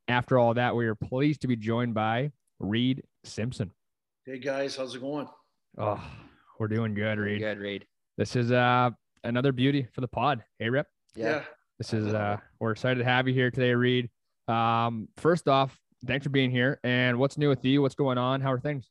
[0.07, 3.71] After all that, we are pleased to be joined by Reid Simpson.
[4.25, 5.27] Hey guys, how's it going?
[5.77, 6.01] Oh,
[6.59, 7.39] we're doing good, Reid.
[7.39, 7.85] Good, Reid.
[8.17, 8.89] This is uh
[9.23, 10.43] another beauty for the pod.
[10.59, 10.87] Hey, Rip.
[11.15, 11.43] Yeah.
[11.77, 14.09] This is uh we're excited to have you here today, Reid.
[14.49, 16.79] Um, first off, thanks for being here.
[16.83, 17.81] And what's new with you?
[17.81, 18.41] What's going on?
[18.41, 18.89] How are things?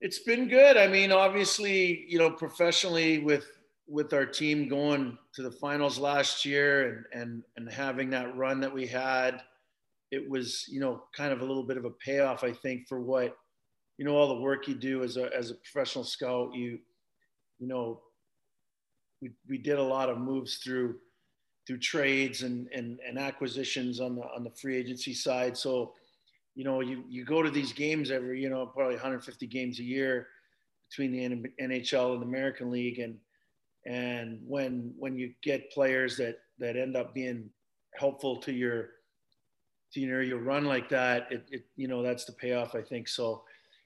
[0.00, 0.76] It's been good.
[0.76, 3.44] I mean, obviously, you know, professionally with
[3.88, 8.60] with our team going to the finals last year and and and having that run
[8.60, 9.42] that we had,
[10.10, 13.00] it was, you know, kind of a little bit of a payoff, I think, for
[13.00, 13.36] what,
[13.96, 16.54] you know, all the work you do as a as a professional scout.
[16.54, 16.78] You,
[17.58, 18.02] you know,
[19.22, 20.96] we we did a lot of moves through
[21.66, 25.56] through trades and, and, and acquisitions on the on the free agency side.
[25.56, 25.92] So,
[26.54, 29.84] you know, you, you go to these games every, you know, probably 150 games a
[29.84, 30.28] year
[30.88, 32.98] between the NHL and the American League.
[33.00, 33.16] And
[33.86, 37.50] and when when you get players that that end up being
[37.94, 38.90] helpful to your
[39.92, 42.82] to you know your run like that, it, it you know that's the payoff I
[42.82, 43.08] think.
[43.08, 43.42] So,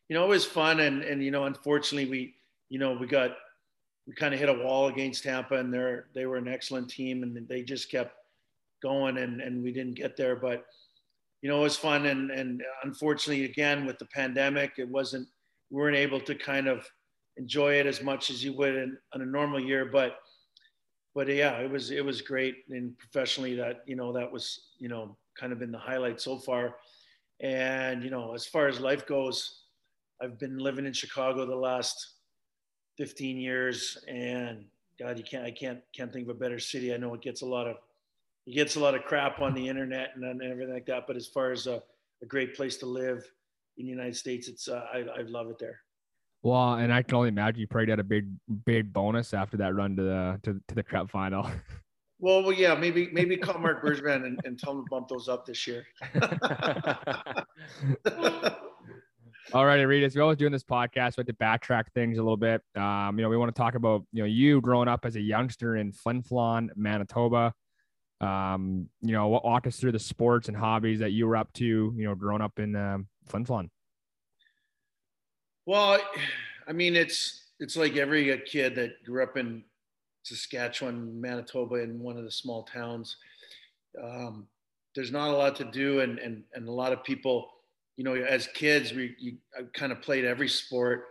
[0.09, 2.35] you know, it was fun and and you know, unfortunately we
[2.69, 3.37] you know we got
[4.07, 7.23] we kind of hit a wall against Tampa, and they're they were an excellent team,
[7.23, 8.15] and they just kept
[8.83, 10.37] going, and and we didn't get there.
[10.37, 10.67] But
[11.41, 15.29] you know, it was fun, and and unfortunately, again with the pandemic, it wasn't
[15.71, 16.89] we weren't able to kind of
[17.37, 19.85] enjoy it as much as you would in, a normal year.
[19.85, 20.19] But
[21.15, 24.89] but yeah, it was it was great, and professionally, that you know that was you
[24.89, 26.77] know kind of been the highlight so far.
[27.41, 29.63] And you know, as far as life goes,
[30.23, 32.15] I've been living in Chicago the last
[32.99, 34.65] 15 years and
[34.99, 36.95] God, you can't, I can't, can't think of a better city.
[36.95, 37.77] I know it gets a lot of,
[38.47, 41.07] it gets a lot of crap on the internet and, and everything like that.
[41.07, 41.83] But as far as a,
[42.23, 43.25] a great place to live
[43.79, 45.81] in the United States, it's, uh, I, I love it there.
[46.43, 48.27] Well, and I can only imagine you probably got a big,
[48.65, 51.49] big bonus after that run to the to, to the Cup final.
[52.23, 55.29] Well, well, yeah, maybe maybe call Marc Bergevin and, and tell him to bump those
[55.29, 55.85] up this year.
[59.53, 62.23] All right, Reid, as we always doing this podcast, we have to backtrack things a
[62.23, 62.63] little bit.
[62.77, 65.21] Um, you know, we want to talk about, you know, you growing up as a
[65.21, 67.53] youngster in Flin Flon, Manitoba.
[68.21, 71.65] Um, you know, walk us through the sports and hobbies that you were up to,
[71.67, 73.69] you know, growing up in um, Flin Flon.
[75.67, 75.99] Well,
[76.69, 79.65] I mean, it's it's like every kid that grew up in
[80.23, 83.17] Saskatchewan, Manitoba, in one of the small towns.
[84.03, 84.47] Um,
[84.95, 87.51] there's not a lot to do, and and and a lot of people
[87.97, 91.07] you know, as kids, we you, I kind of played every sport,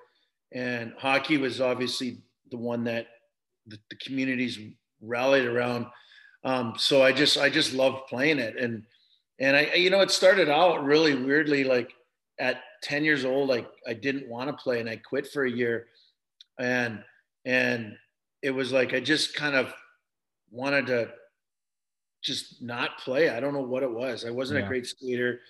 [0.52, 2.18] and hockey was obviously
[2.50, 3.08] the one that
[3.68, 4.60] the, the communities
[5.02, 5.86] rallied around.
[6.44, 8.84] Um, so I just I just loved playing it, and
[9.40, 11.94] and I you know it started out really weirdly like
[12.40, 15.52] at 10 years old like I didn't want to play and I quit for a
[15.52, 15.88] year,
[16.60, 17.04] and
[17.46, 17.96] and
[18.42, 19.74] it was like I just kind of
[20.52, 21.10] wanted to
[22.22, 23.30] just not play.
[23.30, 24.26] I don't know what it was.
[24.26, 24.66] I wasn't yeah.
[24.66, 25.42] a great skater,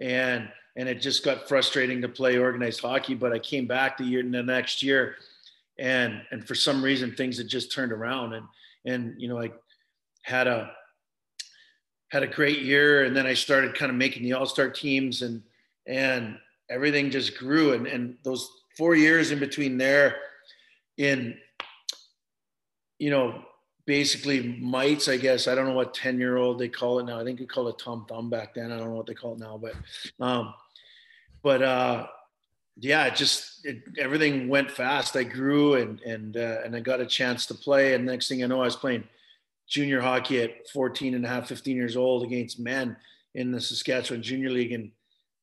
[0.00, 3.14] and and it just got frustrating to play organized hockey.
[3.14, 5.16] But I came back the year and the next year,
[5.78, 8.46] and and for some reason things had just turned around, and
[8.84, 9.52] and you know I
[10.22, 10.72] had a
[12.10, 15.22] had a great year, and then I started kind of making the All Star teams,
[15.22, 15.42] and
[15.86, 16.36] and
[16.70, 17.72] everything just grew.
[17.72, 20.16] And and those four years in between there,
[20.96, 21.38] in
[22.98, 23.44] you know
[23.88, 25.48] basically mites, I guess.
[25.48, 27.18] I don't know what 10 year old they call it now.
[27.18, 28.70] I think we call it Tom Thumb back then.
[28.70, 29.72] I don't know what they call it now, but,
[30.20, 30.52] um,
[31.42, 32.06] but, uh,
[32.78, 35.16] yeah, it just, it, everything went fast.
[35.16, 37.94] I grew and, and, uh, and I got a chance to play.
[37.94, 39.04] And next thing I know, I was playing
[39.66, 42.94] junior hockey at 14 and a half, 15 years old against men
[43.34, 44.90] in the Saskatchewan junior league and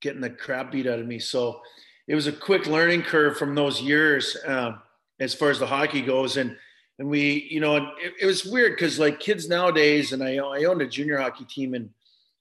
[0.02, 1.20] getting the crap beat out of me.
[1.20, 1.62] So
[2.08, 4.82] it was a quick learning curve from those years, um,
[5.20, 6.38] as far as the hockey goes.
[6.38, 6.56] And,
[7.00, 10.66] and we, you know, it, it was weird because like kids nowadays, and I, I
[10.66, 11.90] owned a junior hockey team in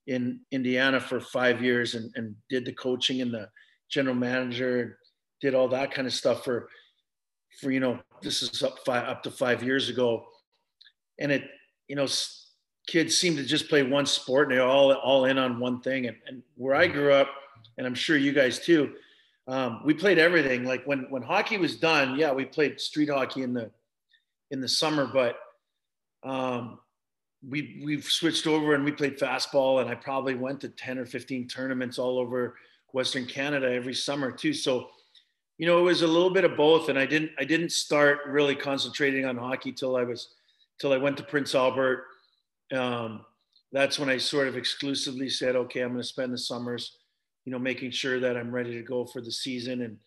[0.06, 3.48] in Indiana for five years and, and did the coaching and the
[3.88, 4.98] general manager,
[5.40, 6.68] did all that kind of stuff for
[7.60, 10.24] for you know this is up five up to five years ago,
[11.18, 11.44] and it
[11.88, 12.06] you know
[12.86, 16.06] kids seem to just play one sport and they're all all in on one thing.
[16.06, 17.28] And, and where I grew up,
[17.76, 18.92] and I'm sure you guys too,
[19.46, 20.64] um, we played everything.
[20.64, 23.70] Like when when hockey was done, yeah, we played street hockey in the
[24.50, 25.36] in the summer, but
[26.22, 26.78] um,
[27.46, 31.06] we we've switched over and we played fastball, and I probably went to ten or
[31.06, 32.56] fifteen tournaments all over
[32.92, 34.54] Western Canada every summer too.
[34.54, 34.88] So,
[35.58, 38.20] you know, it was a little bit of both, and I didn't I didn't start
[38.26, 40.34] really concentrating on hockey till I was
[40.80, 42.06] till I went to Prince Albert.
[42.72, 43.24] Um,
[43.72, 46.96] that's when I sort of exclusively said, okay, I'm going to spend the summers,
[47.44, 49.98] you know, making sure that I'm ready to go for the season and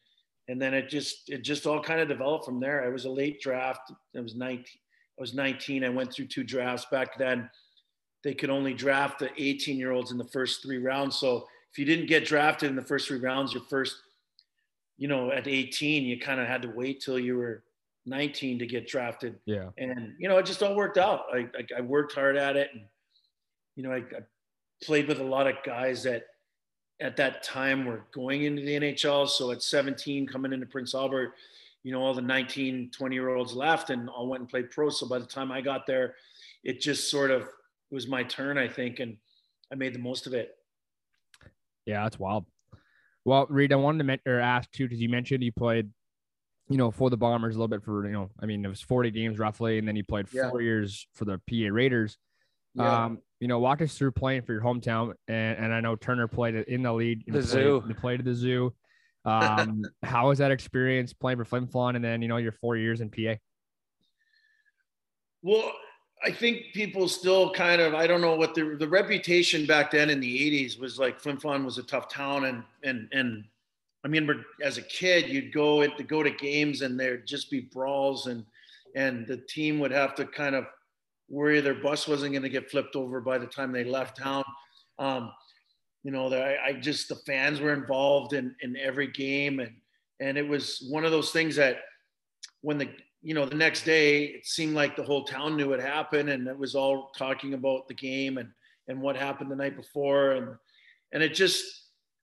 [0.49, 2.83] and then it just it just all kind of developed from there.
[2.83, 3.91] I was a late draft.
[4.15, 4.63] I was 19.
[4.65, 5.83] I was 19.
[5.83, 7.49] I went through two drafts back then.
[8.23, 11.17] They could only draft the 18 year olds in the first three rounds.
[11.17, 13.95] So if you didn't get drafted in the first three rounds, your first,
[14.97, 17.63] you know, at 18, you kind of had to wait till you were
[18.05, 19.35] 19 to get drafted.
[19.45, 19.69] Yeah.
[19.77, 21.25] And you know, it just all worked out.
[21.33, 22.83] I I, I worked hard at it, and
[23.75, 24.21] you know, I, I
[24.81, 26.23] played with a lot of guys that
[26.99, 29.27] at that time we were going into the NHL.
[29.27, 31.33] So at 17, coming into Prince Albert,
[31.83, 34.89] you know, all the 19, 20 year olds left and all went and played pro.
[34.89, 36.15] So by the time I got there,
[36.63, 39.17] it just sort of it was my turn, I think, and
[39.71, 40.55] I made the most of it.
[41.85, 42.45] Yeah, that's wild.
[43.23, 45.89] Well, Reid, I wanted to men- or ask too because you mentioned you played,
[46.69, 48.81] you know, for the Bombers a little bit for you know, I mean, it was
[48.81, 50.65] 40 games roughly, and then you played four yeah.
[50.65, 52.17] years for the PA Raiders.
[52.73, 53.05] Yeah.
[53.05, 56.27] Um, you know, walk us through playing for your hometown, and, and I know Turner
[56.27, 57.23] played in the lead.
[57.27, 57.81] The zoo.
[57.81, 58.73] Played, play to the zoo.
[59.25, 62.77] Um, how was that experience playing for Flin Flon, and then you know your four
[62.77, 63.33] years in PA?
[65.41, 65.69] Well,
[66.23, 70.09] I think people still kind of I don't know what the the reputation back then
[70.09, 71.19] in the '80s was like.
[71.19, 73.43] Flin Flon was a tough town, and and and
[74.05, 77.59] I mean, as a kid, you'd go to go to games, and there'd just be
[77.59, 78.45] brawls, and
[78.95, 80.67] and the team would have to kind of
[81.29, 84.43] worry their bus wasn't going to get flipped over by the time they left town.
[84.99, 85.31] Um,
[86.03, 89.73] you know, I, I just the fans were involved in in every game, and
[90.19, 91.79] and it was one of those things that
[92.61, 92.89] when the
[93.21, 96.47] you know the next day it seemed like the whole town knew what happened, and
[96.47, 98.49] it was all talking about the game and
[98.87, 100.55] and what happened the night before, and
[101.11, 101.63] and it just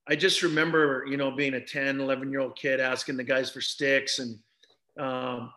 [0.07, 3.51] I just remember you know being a 10, 11 year old kid asking the guys
[3.51, 4.39] for sticks and
[4.97, 5.51] um,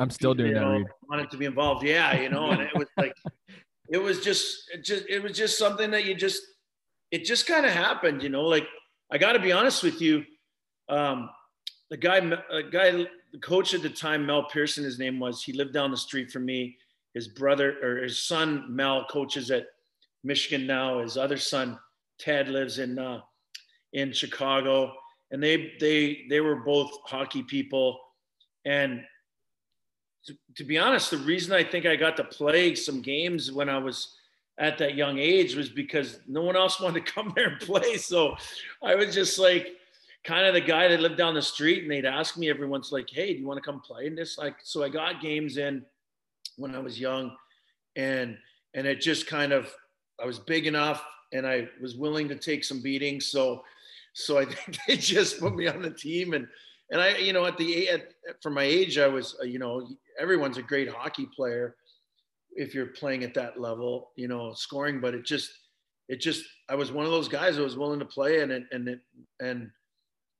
[0.00, 0.86] I'm still doing you know, that.
[1.08, 3.14] Wanted to be involved, yeah, you know, and it was like,
[3.90, 6.42] it was just, it just, it was just something that you just,
[7.10, 8.42] it just kind of happened, you know.
[8.42, 8.66] Like
[9.12, 10.24] I got to be honest with you,
[10.88, 11.28] um,
[11.90, 12.16] the guy,
[12.50, 12.92] a guy,
[13.32, 15.42] the coach at the time, Mel Pearson, his name was.
[15.42, 16.78] He lived down the street from me.
[17.12, 19.66] His brother or his son Mel coaches at
[20.24, 21.00] Michigan now.
[21.00, 21.78] His other son
[22.18, 23.20] Ted lives in uh,
[23.92, 24.94] in Chicago,
[25.30, 27.98] and they they they were both hockey people,
[28.64, 29.02] and
[30.56, 33.78] to, be honest, the reason I think I got to play some games when I
[33.78, 34.16] was
[34.58, 37.96] at that young age was because no one else wanted to come there and play.
[37.96, 38.36] So
[38.82, 39.76] I was just like
[40.24, 42.92] kind of the guy that lived down the street and they'd ask me every once
[42.92, 44.36] like, Hey, do you want to come play in this?
[44.36, 45.84] Like, so I got games in
[46.56, 47.34] when I was young
[47.96, 48.36] and,
[48.74, 49.72] and it just kind of,
[50.22, 51.02] I was big enough
[51.32, 53.28] and I was willing to take some beatings.
[53.28, 53.64] So,
[54.12, 56.46] so I think they just put me on the team and,
[56.90, 58.08] and I, you know, at the, at,
[58.42, 61.76] for my age, I was, uh, you know, everyone's a great hockey player
[62.52, 65.00] if you're playing at that level, you know, scoring.
[65.00, 65.52] But it just,
[66.08, 68.64] it just, I was one of those guys that was willing to play, and it,
[68.72, 69.00] and it,
[69.40, 69.70] and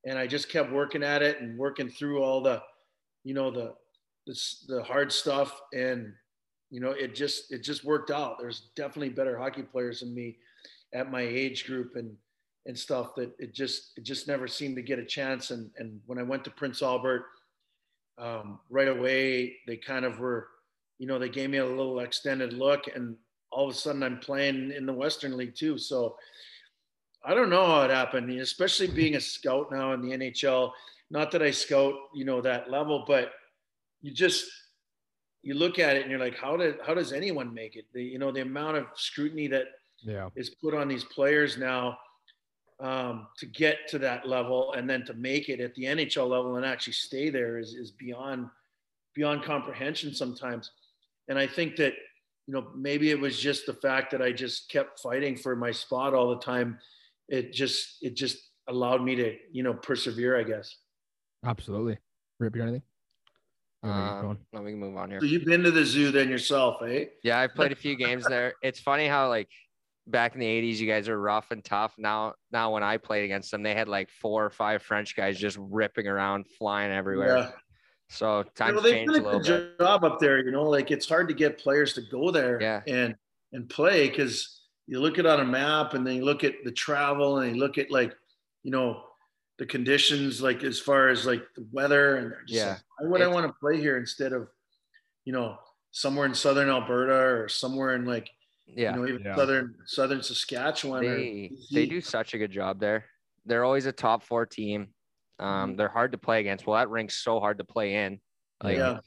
[0.03, 2.61] and I just kept working at it and working through all the,
[3.23, 3.73] you know, the
[4.27, 6.11] the, the hard stuff, and
[6.69, 8.37] you know, it just it just worked out.
[8.39, 10.37] There's definitely better hockey players than me
[10.93, 12.15] at my age group, and
[12.65, 15.51] and stuff that it just it just never seemed to get a chance.
[15.51, 17.25] And and when I went to Prince Albert
[18.17, 20.47] um, right away they kind of were,
[20.99, 23.15] you know, they gave me a little extended look, and
[23.51, 25.77] all of a sudden I'm playing in the Western League too.
[25.77, 26.15] So
[27.23, 30.71] I don't know how it happened, especially being a scout now in the NHL.
[31.09, 33.31] Not that I scout, you know, that level, but
[34.01, 34.45] you just
[35.43, 37.85] you look at it and you're like, how did how does anyone make it?
[37.93, 39.65] The you know the amount of scrutiny that
[40.03, 40.29] Yeah.
[40.35, 41.97] is put on these players now
[42.81, 46.55] um, to get to that level and then to make it at the NHL level
[46.57, 48.47] and actually stay there is, is beyond
[49.13, 50.71] beyond comprehension sometimes.
[51.27, 51.93] And I think that
[52.47, 55.71] you know maybe it was just the fact that I just kept fighting for my
[55.71, 56.79] spot all the time.
[57.29, 60.75] It just it just allowed me to you know persevere, I guess.
[61.45, 61.97] Absolutely.
[62.39, 62.83] Rip, you got anything?
[63.83, 64.37] Or are we Um, going?
[64.53, 65.19] let me move on here.
[65.19, 67.05] So you've been to the zoo then yourself, eh?
[67.23, 68.53] Yeah, I've played a few games there.
[68.63, 69.49] It's funny how like
[70.07, 71.93] back in the 80s you guys are rough and tough.
[71.97, 75.37] Now now when I played against them, they had like four or five French guys
[75.37, 77.37] just ripping around, flying everywhere.
[77.37, 77.51] Yeah.
[78.09, 79.79] So know, they changed a little bit.
[79.79, 80.43] job up there.
[80.43, 82.81] You know, like it's hard to get players to go there Yeah.
[82.87, 83.15] and
[83.53, 86.55] and play because you look at it on a map and then you look at
[86.65, 88.13] the travel and you look at like
[88.63, 89.03] you know
[89.59, 92.69] the conditions like as far as like the weather and just Yeah.
[92.71, 94.47] like, why would I want to play here instead of
[95.23, 95.57] you know
[95.91, 98.29] somewhere in southern Alberta or somewhere in like
[98.75, 98.95] Yeah.
[98.95, 99.35] you know even Yeah.
[99.35, 103.05] southern southern Saskatchewan they they do such a good job there.
[103.45, 104.87] They're always a top four team.
[105.39, 106.67] Um, they're hard to play against.
[106.67, 108.19] Well, that rink's so hard to play in.
[108.63, 108.99] Like, Yeah.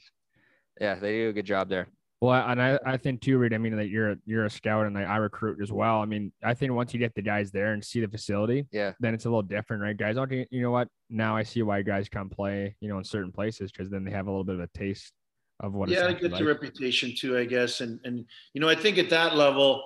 [0.81, 1.87] yeah, they do a good job there.
[2.21, 3.53] Well, I- and I, I think too, Reid.
[3.53, 6.01] I mean, like you're a, you're a scout and like I recruit as well.
[6.01, 8.93] I mean, I think once you get the guys there and see the facility, Yeah,
[8.99, 9.95] then it's a little different, right?
[9.95, 10.87] Guys, okay, you know what?
[11.09, 14.11] Now I see why guys come play, you know, in certain places because then they
[14.11, 15.13] have a little bit of a taste
[15.59, 15.89] of what.
[15.89, 16.61] yeah, it's to actually get the like.
[16.61, 17.81] reputation too, I guess.
[17.81, 19.83] And and you know, I think at that level,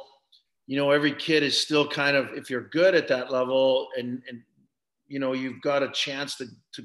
[0.67, 4.21] you know, every kid is still kind of if you're good at that level, and
[4.29, 4.41] and
[5.07, 6.83] you know, you've got a chance to to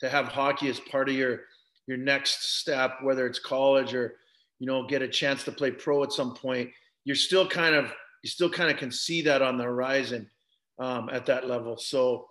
[0.00, 1.42] to have hockey as part of your
[1.86, 4.16] your next step, whether it's college or
[4.58, 6.70] you know, get a chance to play pro at some point.
[7.04, 7.92] You're still kind of
[8.22, 10.30] you still kind of can see that on the horizon
[10.78, 11.76] um, at that level.
[11.76, 12.28] So,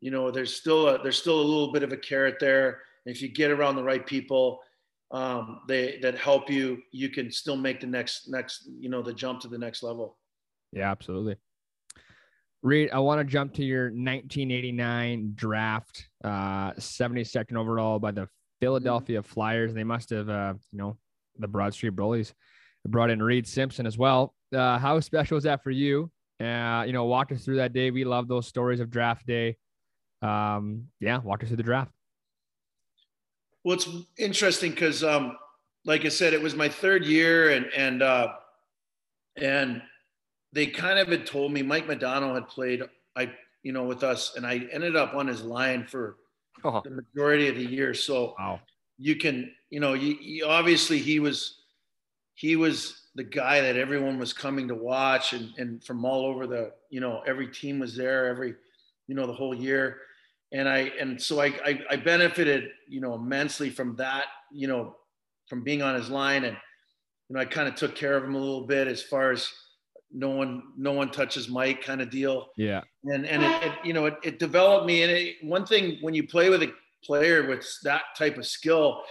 [0.00, 2.80] you know, there's still a there's still a little bit of a carrot there.
[3.06, 4.60] And if you get around the right people,
[5.10, 9.12] um, they that help you, you can still make the next next you know the
[9.12, 10.16] jump to the next level.
[10.72, 11.36] Yeah, absolutely.
[12.62, 18.28] Reid, I want to jump to your 1989 draft, uh, 72nd overall by the
[18.60, 19.72] Philadelphia Flyers.
[19.72, 20.98] They must have, uh, you know,
[21.38, 22.34] the Broad Street Bullies
[22.86, 24.34] brought in Reid Simpson as well.
[24.54, 26.10] Uh, how special is that for you?
[26.38, 27.90] Uh, you know, walk us through that day.
[27.90, 29.56] We love those stories of draft day.
[30.22, 31.92] Um, yeah, walk us through the draft.
[33.64, 35.36] Well, it's interesting because, um,
[35.84, 38.34] like I said, it was my third year, and and uh,
[39.36, 39.82] and
[40.52, 42.82] they kind of had told me Mike Modano had played,
[43.16, 46.18] I you know, with us, and I ended up on his line for
[46.64, 47.94] Oh, the majority of the year.
[47.94, 48.60] So Wow.
[48.98, 51.62] you can, you know, you, you obviously he was
[52.34, 56.46] he was the guy that everyone was coming to watch, and and from all over
[56.46, 58.54] the, you know, every team was there, every,
[59.08, 59.98] you know, the whole year
[60.52, 64.96] and I and so I, I I benefited you know immensely from that you know
[65.48, 66.44] from being on his line.
[66.44, 66.56] And
[67.28, 69.48] you know I kind of took care of him a little bit as far as
[70.12, 72.48] no one no one touches Mike kind of deal.
[72.56, 72.82] Yeah.
[73.04, 75.02] and and it, it you know it, it developed me.
[75.02, 76.72] And it, one thing when you play with a
[77.04, 79.02] player with that type of skill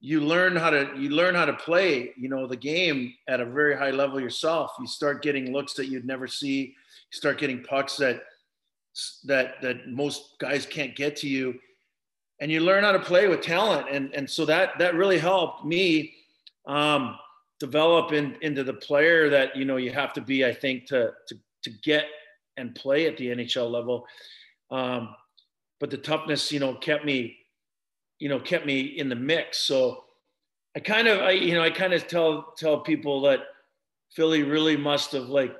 [0.00, 3.44] you learn how to you learn how to play you know the game at a
[3.44, 4.70] very high level yourself.
[4.78, 6.60] You start getting looks that you'd never see.
[6.60, 8.22] You start getting pucks that
[9.24, 11.58] that that most guys can't get to you.
[12.40, 13.88] And you learn how to play with talent.
[13.90, 16.14] And and so that that really helped me
[16.66, 17.16] um,
[17.58, 21.12] develop in, into the player that you know you have to be i think to
[21.26, 22.04] to to get
[22.56, 24.06] and play at the nhl level.
[24.70, 25.14] Um,
[25.80, 27.36] but the toughness you know kept me
[28.18, 29.58] you know kept me in the mix.
[29.58, 30.04] So
[30.76, 33.40] i kind of i you know i kind of tell tell people that
[34.10, 35.56] philly really must have like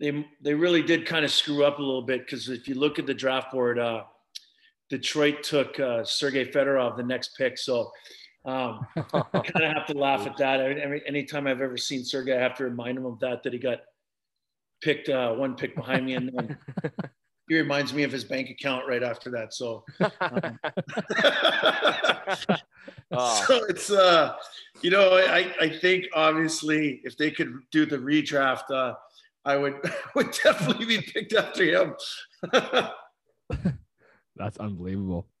[0.00, 2.98] they they really did kind of screw up a little bit because if you look
[2.98, 4.04] at the draft board, uh,
[4.88, 7.58] Detroit took uh, Sergei Fedorov the next pick.
[7.58, 7.92] So
[8.44, 10.60] um, I kind of have to laugh at that.
[10.60, 13.58] Every anytime I've ever seen Sergei, I have to remind him of that that he
[13.58, 13.80] got
[14.80, 16.56] picked uh, one pick behind me, and then
[17.48, 19.52] he reminds me of his bank account right after that.
[19.52, 19.84] So.
[20.20, 20.58] Um,
[23.12, 23.44] Oh.
[23.46, 24.36] So it's uh,
[24.82, 28.94] you know, I I think obviously if they could do the redraft, uh,
[29.50, 29.74] I would
[30.14, 31.94] would definitely be picked after him.
[34.36, 35.28] That's unbelievable.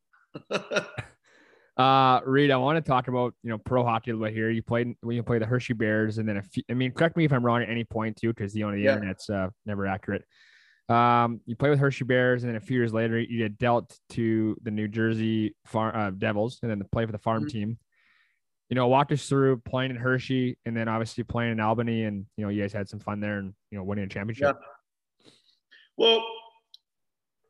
[1.76, 4.50] Uh, Reid, I want to talk about you know pro hockey a little bit here.
[4.50, 7.16] You played when you played the Hershey Bears, and then a few, I mean, correct
[7.16, 8.94] me if I'm wrong at any point too, because you know the Yeah.
[8.96, 10.24] internet's uh, never accurate.
[10.90, 13.96] Um, you play with Hershey Bears, and then a few years later, you get dealt
[14.10, 17.50] to the New Jersey Far- uh, Devils, and then to play for the farm Mhm.
[17.50, 17.78] team.
[18.70, 22.24] You know, walk us through playing in Hershey and then obviously playing in Albany, and
[22.36, 24.56] you know, you guys had some fun there and you know, winning a championship.
[24.58, 25.30] Yeah.
[25.96, 26.24] Well,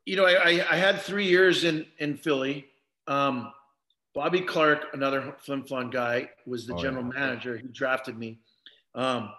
[0.05, 2.65] you know, I, I had three years in in Philly.
[3.07, 3.53] Um,
[4.13, 7.19] Bobby Clarke, another Flin Flon guy, was the oh, general yeah.
[7.19, 7.57] manager.
[7.57, 8.39] He drafted me.
[8.93, 9.31] Um,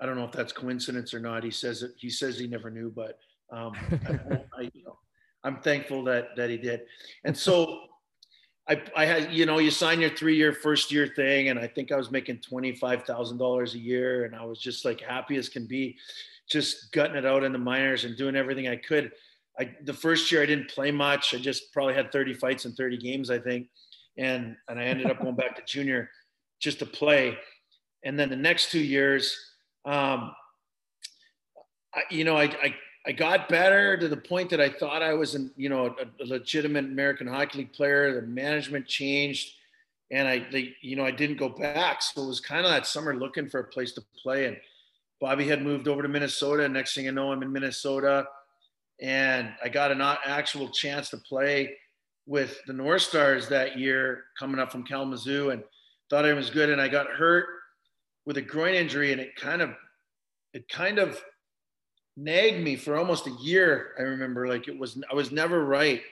[0.00, 1.42] I don't know if that's coincidence or not.
[1.42, 1.92] He says it.
[1.96, 3.18] He says he never knew, but
[3.50, 4.98] um, I, I, you know,
[5.42, 6.82] I'm thankful that that he did.
[7.24, 7.80] And so
[8.70, 11.66] I, I had, you know, you sign your three year first year thing, and I
[11.66, 15.00] think I was making twenty five thousand dollars a year, and I was just like
[15.00, 15.96] happy as can be,
[16.48, 19.10] just gutting it out in the minors and doing everything I could.
[19.58, 21.34] I the first year I didn't play much.
[21.34, 23.66] I just probably had thirty fights and thirty games, I think,
[24.16, 26.08] and and I ended up going back to junior
[26.60, 27.36] just to play,
[28.04, 29.36] and then the next two years,
[29.84, 30.32] um,
[31.92, 32.74] I, you know, I, I
[33.06, 36.22] I got better to the point that I thought I was, an, you know, a,
[36.22, 38.20] a legitimate American Hockey League player.
[38.20, 39.54] The management changed,
[40.10, 42.02] and I, they, you know, I didn't go back.
[42.02, 44.46] So it was kind of that summer looking for a place to play.
[44.46, 44.58] And
[45.18, 46.68] Bobby had moved over to Minnesota.
[46.68, 48.26] Next thing you know, I'm in Minnesota,
[49.00, 51.76] and I got an actual chance to play
[52.26, 55.64] with the North Stars that year, coming up from Kalamazoo, and
[56.10, 56.68] thought I was good.
[56.68, 57.46] And I got hurt
[58.26, 59.70] with a groin injury, and it kind of,
[60.52, 61.18] it kind of
[62.20, 63.92] nagged me for almost a year.
[63.98, 66.02] I remember like it was I was never right.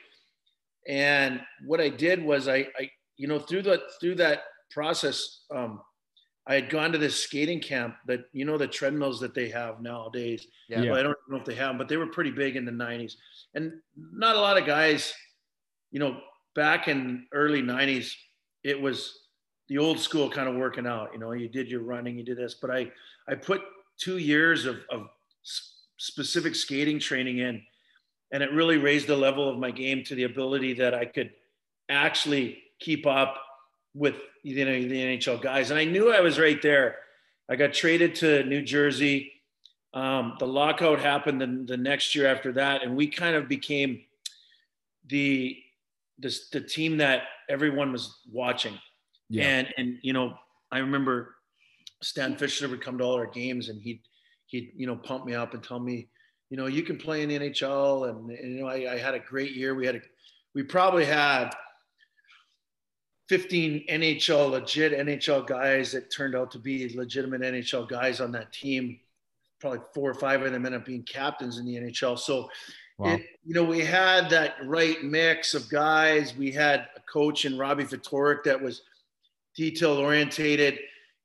[0.88, 5.80] And what I did was I, I you know through that through that process, um,
[6.46, 9.82] I had gone to this skating camp that you know the treadmills that they have
[9.82, 10.46] nowadays.
[10.68, 10.82] Yeah.
[10.82, 12.72] Well, I don't know if they have, them, but they were pretty big in the
[12.72, 13.14] '90s,
[13.54, 15.12] and not a lot of guys.
[15.90, 16.20] You know,
[16.54, 18.12] back in early '90s,
[18.64, 19.18] it was
[19.68, 21.11] the old school kind of working out.
[21.12, 22.90] You know, you did your running, you did this, but I
[23.28, 23.61] I put
[23.98, 25.09] two years of, of
[25.99, 27.62] specific skating training in.
[28.32, 31.30] And it really raised the level of my game to the ability that I could
[31.88, 33.36] actually keep up
[33.94, 35.70] with you know, the NHL guys.
[35.70, 36.96] And I knew I was right there.
[37.49, 39.32] I got traded to New Jersey.
[39.94, 42.82] Um, the lockout happened the, the next year after that.
[42.82, 44.03] And we kind of became
[45.07, 45.57] the,
[46.18, 48.78] the, the team that everyone was watching.
[49.30, 49.44] Yeah.
[49.44, 50.34] And, and, you know,
[50.70, 51.36] I remember
[52.03, 54.01] Stan Fischler would come to all our games and he'd,
[54.49, 56.09] he'd you know pump me up and tell me
[56.51, 59.14] you know you can play in the nhl and, and you know I, I, had
[59.14, 59.74] a great year.
[59.74, 60.01] We had a
[60.55, 61.51] we probably had
[63.28, 68.53] 15 nhl legit nhl guys that turned out to be legitimate nhl guys on that
[68.53, 68.99] team.
[69.61, 72.49] Probably four or five of them ended up being captains in the nhl so
[72.96, 73.14] wow.
[73.14, 76.34] it, you know we had that right mix of guys.
[76.36, 78.82] We had a coach in robbie Ftorek that was
[79.55, 80.78] detail orientated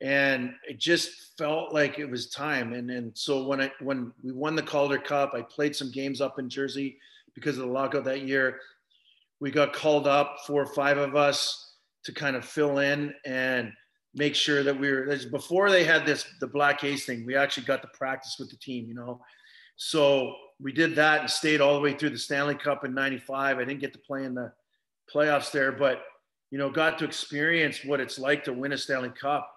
[0.04, 2.74] and it just felt like it was time.
[2.74, 6.20] And and so when I when we won the Calder Cup, I played some games
[6.20, 6.98] up in Jersey
[7.34, 8.60] because of the lockout that year.
[9.40, 13.72] We got called up, four or five of us, to kind of fill in and
[14.14, 17.26] make sure that we were before they had this the black ace thing.
[17.26, 19.22] We actually got to practice with the team, you know.
[19.78, 23.58] So we did that and stayed all the way through the Stanley Cup in '95.
[23.58, 24.52] I didn't get to play in the
[25.14, 26.04] playoffs there, but
[26.52, 29.50] you know, got to experience what it's like to win a Stanley Cup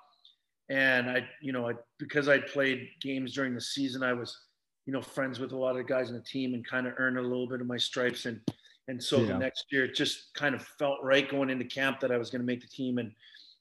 [0.68, 4.36] and I, you know, I, because I played games during the season, I was,
[4.84, 7.18] you know, friends with a lot of guys in the team and kind of earned
[7.18, 8.26] a little bit of my stripes.
[8.26, 8.40] And,
[8.88, 9.28] and so yeah.
[9.28, 12.30] the next year, it just kind of felt right going into camp that I was
[12.30, 12.98] going to make the team.
[12.98, 13.12] And,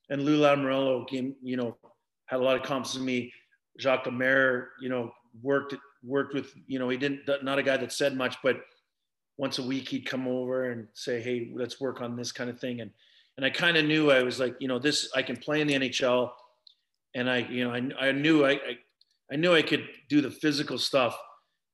[0.10, 1.78] and Lou Lamoriello came, you know,
[2.26, 3.32] had a lot of confidence in me.
[3.80, 5.12] Jacques Lemaire, you know,
[5.44, 8.62] worked, worked with, you know, he didn't, not a guy that said much, but
[9.38, 12.60] once a week he'd come over and say, Hey, let's work on this kind of
[12.60, 12.82] thing.
[12.82, 12.90] And,
[13.38, 15.68] and I kind of knew I was like, you know, this, I can play in
[15.68, 16.32] the NHL
[17.16, 18.78] and I, you know, I, I knew I, I,
[19.32, 21.18] I knew I could do the physical stuff.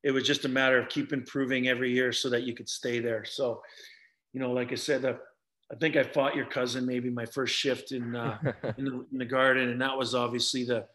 [0.04, 3.00] It was just a matter of keep improving every year so that you could stay
[3.00, 3.26] there.
[3.26, 3.62] So,
[4.34, 5.16] you know, like I said, uh,
[5.72, 8.38] I think I fought your cousin maybe my first shift in uh,
[8.78, 10.86] in, the, in the garden, and that was obviously the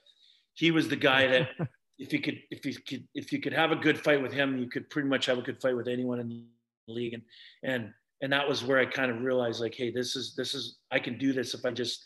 [0.55, 1.49] he was the guy that
[1.99, 4.59] if you could if you could if you could have a good fight with him,
[4.59, 6.44] you could pretty much have a good fight with anyone in
[6.86, 7.22] the league, and
[7.62, 7.92] and
[8.22, 10.99] and that was where I kind of realized like, hey, this is this is I
[10.99, 12.05] can do this if I just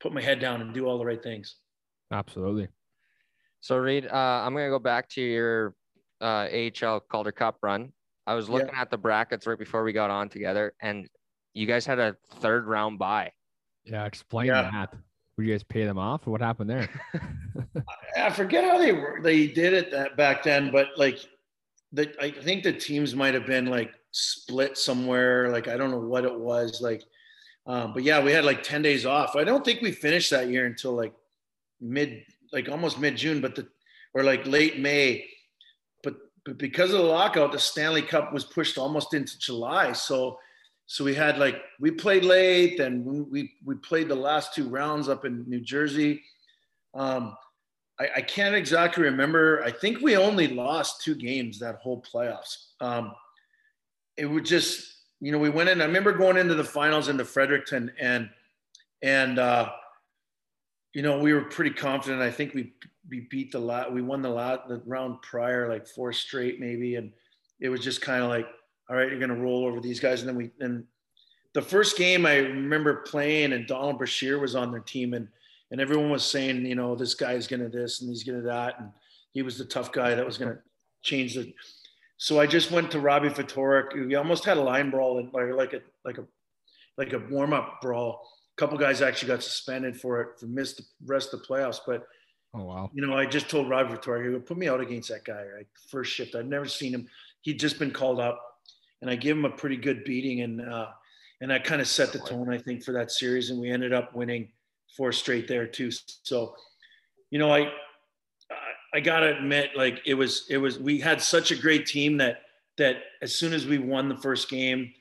[0.00, 1.56] put my head down and do all the right things.
[2.10, 2.68] Absolutely.
[3.60, 5.74] So Reid, uh, I'm gonna go back to your
[6.20, 7.92] uh, AHL Calder Cup run.
[8.26, 8.80] I was looking yeah.
[8.80, 11.08] at the brackets right before we got on together, and
[11.54, 13.32] you guys had a third round bye.
[13.84, 14.70] Yeah, explain yeah.
[14.70, 14.94] that.
[15.36, 16.88] Would you guys pay them off, or what happened there?
[18.16, 21.18] I forget how they were, they did it that back then, but like,
[21.92, 25.50] the I think the teams might have been like split somewhere.
[25.50, 26.80] Like I don't know what it was.
[26.82, 27.02] Like,
[27.66, 29.36] um, but yeah, we had like ten days off.
[29.36, 31.12] I don't think we finished that year until like
[31.80, 32.22] mid,
[32.52, 33.68] like almost mid June, but the
[34.14, 35.26] or like late May.
[36.02, 39.92] But but because of the lockout, the Stanley Cup was pushed almost into July.
[39.92, 40.38] So
[40.90, 45.08] so we had like we played late, and we we played the last two rounds
[45.08, 46.22] up in New Jersey.
[46.94, 47.36] Um,
[48.00, 49.62] I, I, can't exactly remember.
[49.62, 52.68] I think we only lost two games that whole playoffs.
[52.80, 53.12] Um,
[54.16, 55.82] it would just, you know, we went in.
[55.82, 58.30] I remember going into the finals into Fredericton, and
[59.02, 59.70] and uh,
[60.94, 62.22] you know we were pretty confident.
[62.22, 62.72] I think we
[63.08, 63.92] we beat the lot.
[63.92, 67.12] We won the lot the round prior, like four straight maybe, and
[67.60, 68.46] it was just kind of like,
[68.88, 70.84] all right, you're gonna roll over these guys, and then we and
[71.54, 75.28] the first game I remember playing, and Donald Brashear was on their team, and
[75.70, 78.90] and everyone was saying, you know, this guy's gonna this and he's gonna that, and
[79.32, 80.58] he was the tough guy that was gonna
[81.02, 81.52] change the.
[82.16, 83.94] So I just went to Robbie Ftorek.
[83.94, 86.24] We almost had a line brawl and like a like a
[86.96, 88.28] like a warm up brawl.
[88.58, 91.78] Couple guys actually got suspended for it for missed the rest of the playoffs.
[91.86, 92.06] But
[92.54, 95.44] oh wow, you know, I just told Robbie Ftorek, put me out against that guy.
[95.54, 96.34] Right, first shift.
[96.34, 97.06] I've never seen him.
[97.42, 98.42] He'd just been called up,
[99.00, 100.88] and I gave him a pretty good beating, and uh,
[101.40, 103.50] and that kind of set the tone, I think, for that series.
[103.50, 104.48] And we ended up winning
[104.96, 105.90] four straight there too.
[106.24, 106.56] So,
[107.30, 107.70] you know, I
[108.92, 112.40] I gotta admit, like it was it was we had such a great team that
[112.76, 114.92] that as soon as we won the first game,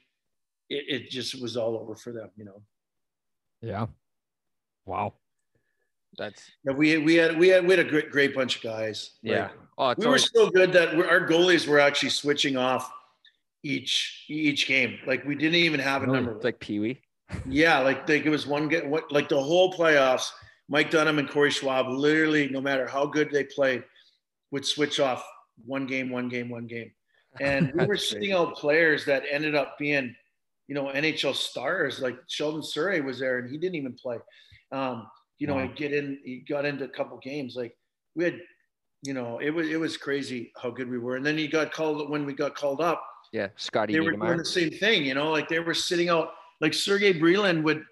[0.70, 2.30] it, it just was all over for them.
[2.36, 2.62] You know.
[3.62, 3.88] Yeah.
[4.86, 5.14] Wow.
[6.18, 9.12] That's yeah, we we had we had we had a great great bunch of guys.
[9.22, 9.43] Yeah.
[9.43, 10.32] Like, oh, we always...
[10.34, 12.91] were so good that our goalies were actually switching off
[13.64, 14.97] each each game.
[15.05, 16.32] Like we didn't even have a number.
[16.32, 17.01] It's like Pee Wee.
[17.45, 20.30] Yeah, like, like it was one get what like the whole playoffs.
[20.70, 23.84] Mike Dunham and Corey Schwab literally, no matter how good they played,
[24.51, 25.26] would switch off
[25.66, 26.91] one game, one game, one game.
[27.39, 30.16] And we were sitting out players that ended up being,
[30.68, 31.99] you know, NHL stars.
[31.99, 34.18] Like Sheldon Souray was there, and he didn't even play.
[34.72, 35.07] Um,
[35.39, 35.68] you know, wow.
[35.68, 37.55] he get in, he got into a couple games.
[37.55, 37.76] Like
[38.15, 38.39] we had,
[39.03, 41.15] you know, it was it was crazy how good we were.
[41.15, 43.03] And then he got called when we got called up.
[43.32, 43.93] Yeah, Scotty.
[43.93, 45.05] They were doing the same thing.
[45.05, 47.84] You know, like they were sitting out like Sergey Brylin would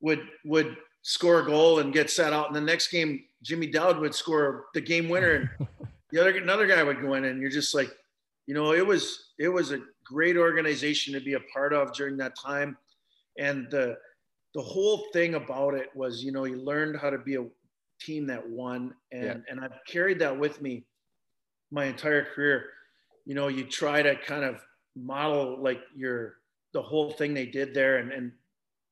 [0.00, 3.98] would would score a goal and get set out, and the next game Jimmy Dowd
[3.98, 5.68] would score the game winner, and
[6.10, 7.90] the other another guy would go in, and you're just like,
[8.46, 12.16] you know, it was it was a great organization to be a part of during
[12.18, 12.76] that time,
[13.38, 13.96] and the
[14.54, 17.46] the whole thing about it was, you know, you learned how to be a
[18.00, 19.36] team that won, and yeah.
[19.48, 20.84] and I've carried that with me
[21.70, 22.66] my entire career.
[23.24, 24.60] You know, you try to kind of
[24.94, 26.34] model like your
[26.72, 27.98] the whole thing they did there.
[27.98, 28.32] And, and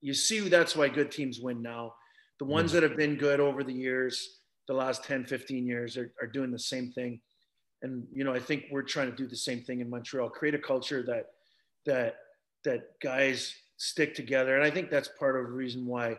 [0.00, 1.94] you see that's why good teams win now.
[2.38, 2.80] The ones mm-hmm.
[2.80, 4.38] that have been good over the years,
[4.68, 7.20] the last 10, 15 years, are, are doing the same thing.
[7.82, 10.54] And, you know, I think we're trying to do the same thing in Montreal, create
[10.54, 11.30] a culture that,
[11.86, 12.16] that,
[12.64, 14.56] that guys stick together.
[14.56, 16.18] And I think that's part of the reason why,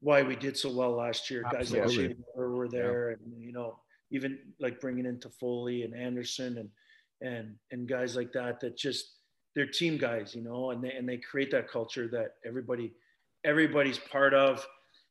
[0.00, 1.44] why we did so well last year.
[1.44, 1.78] Absolutely.
[1.80, 3.16] Guys like Shea were there yeah.
[3.16, 3.78] and, you know,
[4.10, 6.70] even like bringing in Toffoli and Anderson and,
[7.20, 9.18] and, and guys like that, that just,
[9.54, 12.94] they're team guys, you know, and they and they create that culture that everybody
[13.44, 14.66] everybody's part of.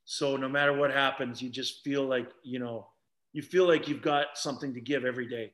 [0.06, 2.88] So no matter what happens, you just feel like, you know,
[3.34, 5.54] you feel like you've got something to give every day.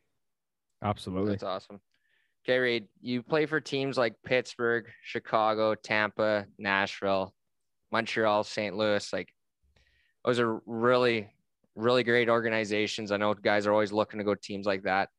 [0.83, 1.31] Absolutely.
[1.31, 1.79] That's awesome.
[2.45, 7.33] Okay, Reid, you play for teams like Pittsburgh, Chicago, Tampa, Nashville,
[7.91, 8.75] Montreal, St.
[8.75, 9.11] Louis.
[9.11, 9.29] Like
[10.23, 11.29] those are really,
[11.75, 13.11] really great organizations.
[13.11, 15.09] I know guys are always looking to go to teams like that.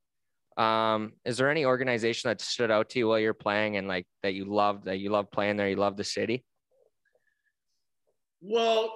[0.57, 4.07] Um, is there any organization that stood out to you while you're playing and like
[4.23, 6.45] that you loved that you love playing there, you love the city?
[8.41, 8.93] Well,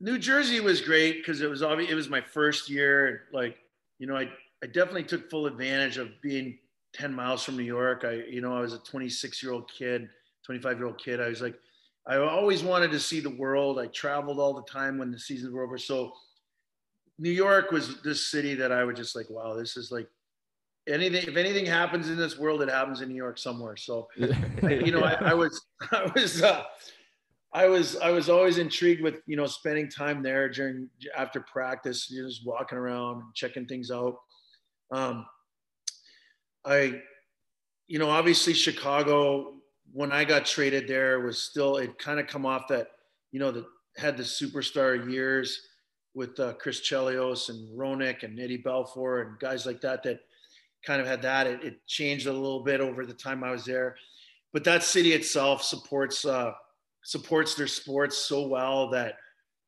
[0.00, 3.24] New Jersey was great because it was obvious it was my first year.
[3.32, 3.58] Like,
[3.98, 4.30] you know, I,
[4.62, 6.58] I definitely took full advantage of being
[6.94, 8.04] 10 miles from New York.
[8.04, 10.08] I, you know, I was a 26 year old kid,
[10.46, 11.20] 25 year old kid.
[11.20, 11.54] I was like,
[12.06, 13.78] I always wanted to see the world.
[13.78, 15.76] I traveled all the time when the seasons were over.
[15.76, 16.12] So
[17.18, 20.08] New York was this city that I would just like, wow, this is like
[20.88, 21.28] anything.
[21.28, 23.76] If anything happens in this world, it happens in New York somewhere.
[23.76, 25.60] So, you know, I, I, was,
[25.92, 26.64] I was, uh,
[27.52, 32.08] I was, I was always intrigued with you know spending time there during after practice,
[32.10, 34.16] you know, just walking around, checking things out.
[34.92, 35.26] Um,
[36.64, 37.00] I,
[37.88, 39.60] you know, obviously Chicago
[39.92, 42.88] when I got traded there was still it kind of come off that
[43.32, 43.64] you know that
[43.96, 45.60] had the superstar years
[46.14, 50.20] with uh, Chris Chelios and Roenick and Eddie Belfour and guys like that that
[50.84, 51.46] kind of had that.
[51.46, 53.96] It, it, changed a little bit over the time I was there,
[54.52, 56.52] but that city itself supports uh,
[57.02, 59.14] supports their sports so well that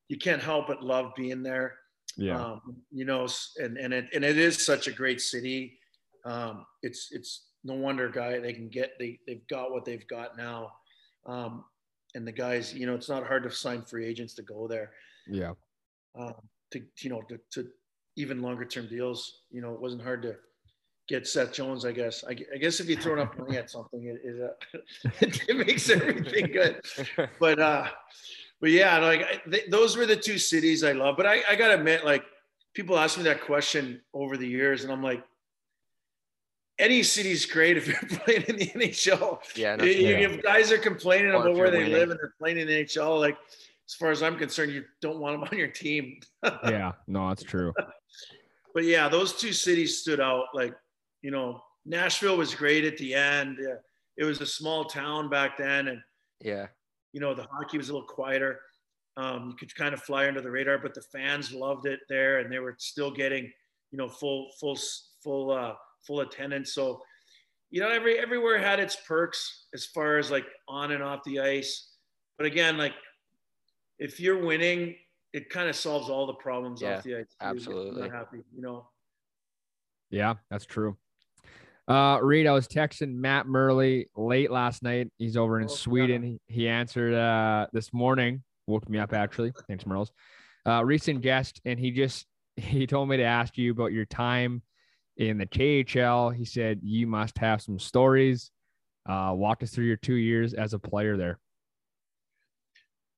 [0.09, 1.75] you can't help but love being there.
[2.17, 2.61] Yeah, um,
[2.91, 3.27] you know,
[3.59, 5.79] and and it and it is such a great city.
[6.25, 10.37] Um, it's it's no wonder guy they can get they they've got what they've got
[10.37, 10.73] now.
[11.27, 11.65] Um,
[12.15, 14.91] and the guys, you know, it's not hard to sign free agents to go there.
[15.27, 15.53] Yeah
[16.19, 16.35] um,
[16.73, 17.69] to you know to, to
[18.17, 19.43] even longer term deals.
[19.51, 20.37] You know, it wasn't hard to
[21.09, 21.85] get Seth Jones.
[21.85, 22.25] I guess.
[22.27, 25.09] I, I guess if you throw enough money at something, it it, uh,
[25.49, 26.81] it makes everything good.
[27.39, 27.89] But uh,
[28.61, 31.17] but yeah, like th- those were the two cities I love.
[31.17, 32.25] But I, I gotta admit, like
[32.75, 35.23] people ask me that question over the years, and I'm like,
[36.79, 39.39] any city's great if you're playing in the NHL.
[39.57, 40.19] Yeah, no, You- you- yeah.
[40.29, 41.93] If guys are complaining Or about where they winning.
[41.93, 43.37] live and they're playing in the NHL, like
[43.89, 46.21] as far as I'm concerned, you don't want them on your team.
[46.65, 47.73] yeah, no, that's true.
[48.75, 50.47] but yeah, those two cities stood out.
[50.55, 50.75] Like,
[51.23, 53.59] you know, Nashville was great at the end.
[54.17, 56.01] It was a small town back then, and
[56.41, 56.67] yeah,
[57.13, 58.61] you know the hockey was a little quieter.
[59.17, 62.39] Um, you could kind of fly under the radar, but the fans loved it there,
[62.39, 63.45] and they were still getting,
[63.91, 64.79] you know, full, full,
[65.23, 65.75] full, uh,
[66.07, 66.73] full attendance.
[66.73, 67.03] So,
[67.71, 71.41] you know, every everywhere had its perks as far as like on and off the
[71.41, 71.91] ice.
[72.39, 72.95] But again, like
[73.99, 74.95] if you're winning,
[75.35, 77.27] it kind of solves all the problems Yeah, off the ice.
[77.29, 77.37] too.
[77.47, 78.09] absolutely.
[78.09, 78.89] Happy, you know.
[80.11, 80.97] Yeah, that's true.
[81.89, 85.11] Uh, Reid, I was texting Matt Murley late last night.
[85.19, 86.23] He's over in Oh, Sweden.
[86.23, 89.53] He, he answered uh, this morning, woke me up actually.
[89.69, 90.11] Thanks, Merles.
[90.65, 92.27] Uh, recent guest, and he just
[92.57, 94.63] he told me to ask you about your time
[95.17, 96.35] in the KHL.
[96.35, 98.51] He said you must have some stories.
[99.09, 101.41] Uh, walk us through your two years as a player there.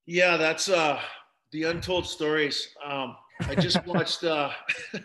[0.07, 0.99] Yeah, that's uh
[1.51, 2.69] the untold stories.
[2.83, 4.49] Um, I just watched uh,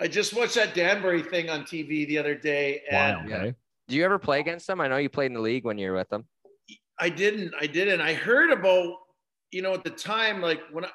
[0.00, 3.38] I just watched that Danbury thing on TV the other day, and Wow.
[3.38, 3.54] Okay.
[3.88, 4.80] Do you ever play against them?
[4.80, 6.26] I know you played in the league when you were with them.
[6.98, 7.54] I didn't.
[7.58, 8.00] I didn't.
[8.00, 8.94] I heard about,
[9.50, 10.88] you know, at the time, like when I,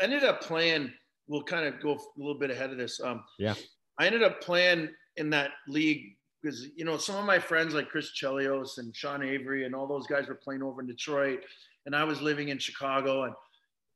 [0.00, 0.90] I ended up playing,
[1.28, 3.00] we'll kind of go a little bit ahead of this.
[3.00, 3.54] Um, Yeah.
[3.98, 7.90] I ended up playing in that league because, you know, some of my friends like
[7.90, 11.40] Chris Chelios and Sean Avery and all those guys were playing over in Detroit.
[11.84, 13.24] And I was living in Chicago.
[13.24, 13.34] And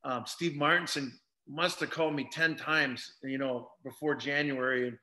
[0.04, 4.98] um, Steve Martinson must have called me 10 times, you know, before January and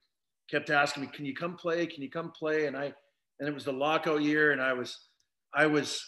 [0.50, 1.86] kept asking me, can you come play?
[1.86, 2.66] Can you come play?
[2.66, 2.94] And I,
[3.40, 4.52] and it was the lockout year.
[4.52, 4.98] And I was,
[5.54, 6.04] I was,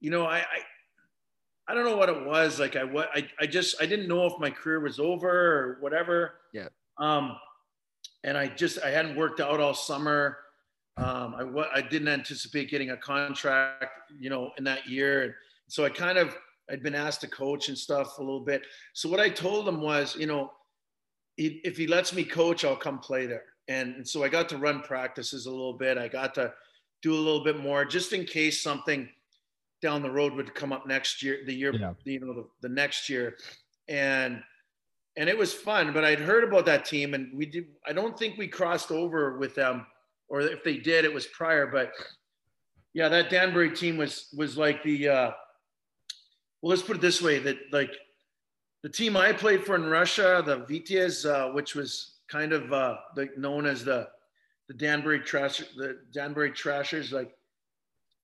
[0.00, 0.44] you know, I, I,
[1.68, 2.58] I don't know what it was.
[2.58, 5.78] Like I, what I, I just, I didn't know if my career was over or
[5.80, 6.34] whatever.
[6.52, 6.68] Yeah.
[6.98, 7.36] Um,
[8.24, 10.38] and I just, I hadn't worked out all summer.
[10.96, 13.84] Um, I, I didn't anticipate getting a contract,
[14.18, 15.22] you know, in that year.
[15.22, 15.34] And
[15.68, 16.36] so I kind of,
[16.70, 18.62] I'd been asked to coach and stuff a little bit.
[18.92, 20.52] So what I told him was, you know,
[21.36, 23.44] if he lets me coach, I'll come play there.
[23.68, 25.96] And, and so I got to run practices a little bit.
[25.96, 26.52] I got to
[27.02, 29.08] do a little bit more just in case something
[29.80, 31.94] down the road would come up next year, the year, Yeah.
[32.04, 33.36] you know, the, the next year.
[33.88, 34.42] And,
[35.16, 38.18] and it was fun, but I'd heard about that team and we did, I don't
[38.18, 39.86] think we crossed over with them
[40.28, 41.92] or if they did, it was prior, but
[42.92, 45.30] yeah, that Danbury team was, was like the, uh,
[46.62, 47.94] well, let's put it this way that like
[48.82, 52.96] the team I played for in Russia, the Vityaz, uh, which was kind of uh,
[53.16, 54.08] like known as the
[54.68, 57.34] the Danbury Trash, the Danbury Trashers, like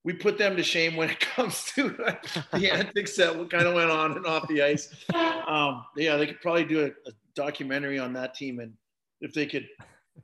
[0.03, 1.89] we put them to shame when it comes to
[2.53, 4.93] the antics that kind of went on and off the ice.
[5.13, 8.73] Um, yeah, they could probably do a, a documentary on that team, and
[9.21, 9.67] if they could,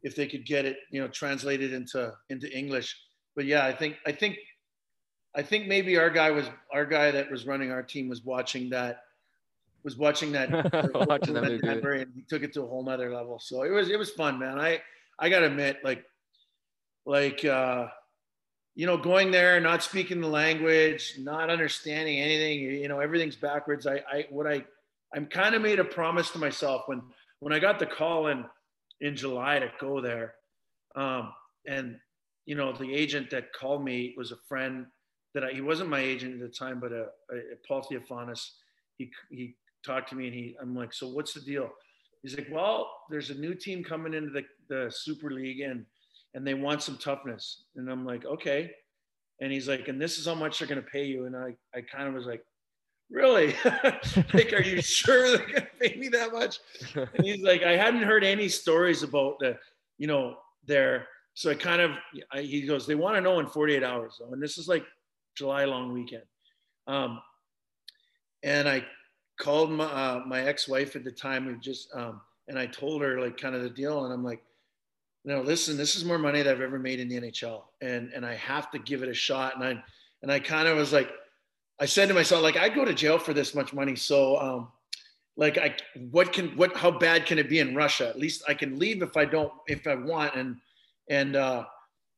[0.03, 2.95] if they could get it, you know, translated into into English.
[3.36, 4.38] But yeah, I think I think
[5.36, 8.70] I think maybe our guy was our guy that was running our team was watching
[8.70, 9.04] that
[9.84, 10.50] was watching that
[11.08, 11.62] Watching that.
[11.62, 13.40] Denver, and he took it to a whole nother level.
[13.40, 14.60] So it was it was fun, man.
[14.60, 14.82] I
[15.20, 16.06] I gotta admit, like
[17.06, 17.88] like uh
[18.76, 23.86] you know, going there, not speaking the language, not understanding anything, you know, everything's backwards.
[23.86, 24.64] I I what I
[25.14, 27.02] I'm kind of made a promise to myself when
[27.40, 28.46] when I got the call in
[29.02, 30.36] in July to go there.
[30.96, 31.34] Um
[31.68, 32.00] and
[32.46, 34.86] you know, the agent that called me was a friend
[35.34, 38.52] that I, he wasn't my agent at the time, but uh, a, a, Paul Theofanous.
[38.98, 39.56] He he
[39.86, 41.70] talked to me and he I'm like, so what's the deal?
[42.22, 45.86] He's like, well, there's a new team coming into the, the Super League and
[46.36, 47.66] and they want some toughness.
[47.76, 48.72] And I'm like, okay.
[49.42, 51.26] And he's like, and this is how much they're gonna pay you.
[51.26, 52.44] And I I kind of was like,
[53.10, 53.56] really?
[54.34, 56.60] like, are you sure they're gonna pay me that much?
[56.96, 59.58] And he's like, I hadn't heard any stories about the,
[59.98, 61.08] you know, their.
[61.36, 61.92] So I kind of,
[62.32, 64.86] I, he goes, they want to know in 48 hours though, and this is like
[65.36, 66.24] July long weekend.
[66.88, 67.22] Um,
[68.44, 68.86] and I
[69.40, 73.20] called my, uh, my ex-wife at the time who just, um, and I told her
[73.20, 74.44] like kind of the deal, and I'm like,
[75.26, 78.26] no, listen, this is more money that I've ever made in the NHL, and and
[78.26, 79.56] I have to give it a shot.
[79.56, 79.84] And I
[80.22, 81.10] and I kind of was like,
[81.80, 84.68] I said to myself, like, I'd go to jail for this much money, so um,
[85.38, 85.76] like, I
[86.12, 88.10] what can what how bad can it be in Russia?
[88.10, 90.58] At least I can leave if I don't if I want, and
[91.10, 91.66] and uh,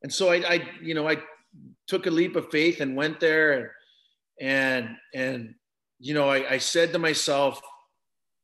[0.02, 1.18] and so I, I you know I
[1.88, 3.70] took a leap of faith and went there, and
[4.42, 5.56] and and
[6.00, 7.62] you know I, I said to myself,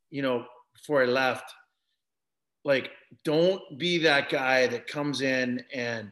[0.10, 1.52] you know, before I left,
[2.64, 2.92] like
[3.24, 6.12] don't be that guy that comes in and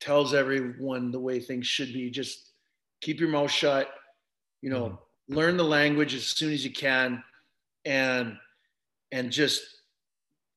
[0.00, 2.10] tells everyone the way things should be.
[2.10, 2.52] Just
[3.00, 3.88] keep your mouth shut.
[4.62, 5.34] You know, mm-hmm.
[5.34, 7.22] learn the language as soon as you can,
[7.84, 8.36] and
[9.12, 9.62] and just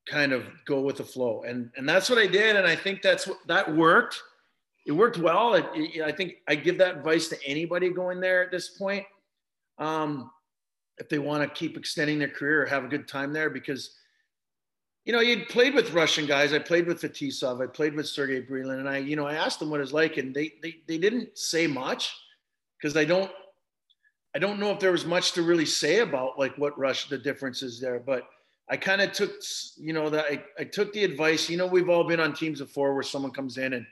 [0.08, 1.44] kind of go with the flow.
[1.44, 4.22] And and that's what I did, and I think that's what that worked.
[4.86, 5.54] It worked well.
[5.54, 9.06] It, it, I think I give that advice to anybody going there at this point.
[9.78, 10.32] Um,
[10.98, 13.98] if they want to keep extending their career or have a good time there, because
[15.06, 16.54] you know, you'd played with Russian guys.
[16.54, 17.64] I played with Fetisov.
[17.64, 20.18] I played with Sergey Brylin, and I, you know, I asked them what it's like,
[20.18, 22.16] and they they they didn't say much
[22.78, 23.32] because I don't
[24.36, 27.18] I don't know if there was much to really say about like what Russia the
[27.18, 28.28] differences there, but
[28.70, 29.32] I kind of took
[29.78, 31.50] you know that I, I took the advice.
[31.50, 33.86] You know, we've all been on teams before where someone comes in and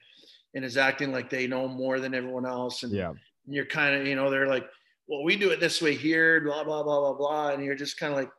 [0.53, 3.13] and is acting like they know more than everyone else, and yeah,
[3.47, 4.67] you're kind of you know they're like,
[5.07, 7.99] well, we do it this way here, blah blah blah blah blah, and you're just
[7.99, 8.31] kind of like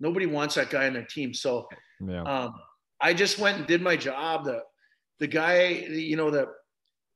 [0.00, 1.68] nobody wants that guy on their team, so
[2.00, 2.22] yeah.
[2.22, 2.54] Um,
[3.00, 4.44] I just went and did my job.
[4.44, 4.62] The
[5.20, 6.48] the guy, you know, the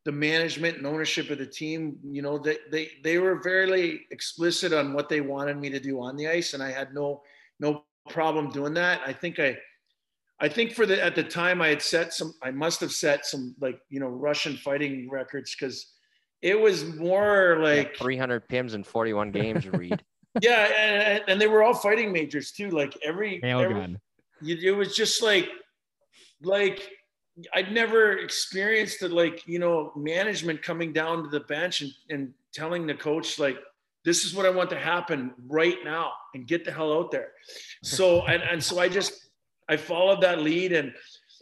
[0.05, 4.73] the management and ownership of the team, you know, they they they were very explicit
[4.73, 7.23] on what they wanted me to do on the ice, and I had no
[7.61, 9.01] no problem doing that.
[9.07, 9.57] I think I
[10.43, 13.25] I think for the at the time I had set some I must have set
[13.25, 15.87] some like you know Russian fighting records because
[16.43, 19.69] it was more like yeah, 300 pims in 41 games.
[19.69, 20.03] Reid.
[20.43, 22.71] yeah, and, and, they were all fighting majors too.
[22.71, 23.97] Like every, every
[24.45, 25.49] it was just like
[26.43, 26.91] like
[27.55, 32.35] I'd never experienced the like you know management coming down to the bench and, and
[32.53, 33.59] telling the coach like
[34.05, 37.29] this is what I want to happen right now and get the hell out there.
[37.85, 39.29] So and, and so I just
[39.73, 40.93] I followed that lead and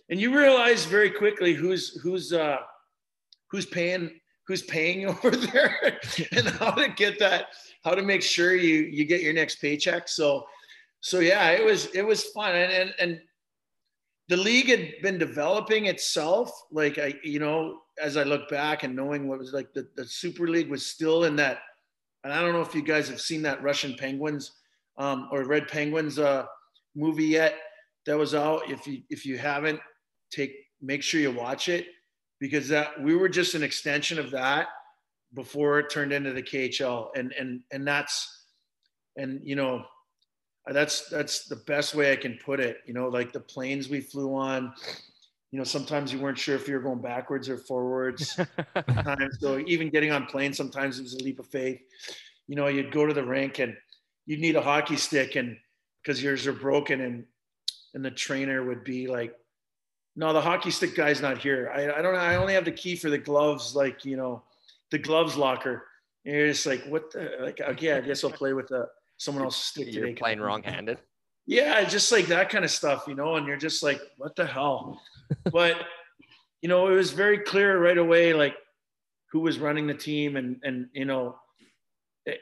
[0.08, 2.58] and you realize very quickly who's who's uh
[3.50, 5.98] who's paying who's paying over there
[6.32, 7.46] and how to get that
[7.84, 10.08] how to make sure you you get your next paycheck.
[10.08, 10.46] So
[11.00, 13.20] so yeah, it was it was fun, and and, and
[14.28, 16.52] the league had been developing itself.
[16.70, 20.04] Like I, you know, as I look back and knowing what was like the, the
[20.06, 21.58] Super League was still in that.
[22.22, 24.52] And I don't know if you guys have seen that Russian Penguins
[24.98, 26.44] um, or Red Penguins uh,
[26.94, 27.54] movie yet.
[28.06, 28.70] That was out.
[28.70, 29.80] If you if you haven't,
[30.30, 31.86] take make sure you watch it
[32.38, 34.68] because that we were just an extension of that
[35.34, 38.46] before it turned into the KHL, and and and that's
[39.16, 39.84] and you know
[40.66, 42.78] that's that's the best way I can put it.
[42.86, 44.72] You know, like the planes we flew on.
[45.52, 48.38] You know, sometimes you weren't sure if you were going backwards or forwards.
[49.40, 51.80] so even getting on planes, sometimes it was a leap of faith.
[52.46, 53.76] You know, you'd go to the rink and
[54.26, 55.56] you'd need a hockey stick, and
[56.02, 57.24] because yours are broken, and
[57.94, 59.34] and the trainer would be like,
[60.16, 61.70] "No, the hockey stick guy's not here.
[61.74, 62.14] I, I don't.
[62.14, 62.20] Know.
[62.20, 63.74] I only have the key for the gloves.
[63.74, 64.42] Like you know,
[64.90, 65.86] the gloves locker."
[66.24, 67.36] And you're just like, "What the?
[67.40, 68.88] Like, okay, I guess I'll play with the."
[69.20, 70.18] someone else stick You're today.
[70.18, 70.98] playing wrong-handed.
[71.46, 73.34] Yeah, just like that kind of stuff, you know.
[73.34, 75.00] And you're just like, what the hell?
[75.50, 75.74] but
[76.62, 78.54] you know, it was very clear right away, like
[79.32, 81.36] who was running the team, and and you know,
[82.24, 82.38] it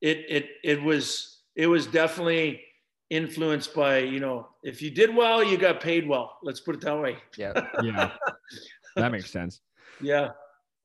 [0.00, 2.62] it it, it was it was definitely
[3.10, 6.80] influenced by you know if you did well you got paid well let's put it
[6.80, 7.52] that way yeah
[7.82, 8.10] yeah
[8.96, 9.60] that makes sense
[10.00, 10.30] yeah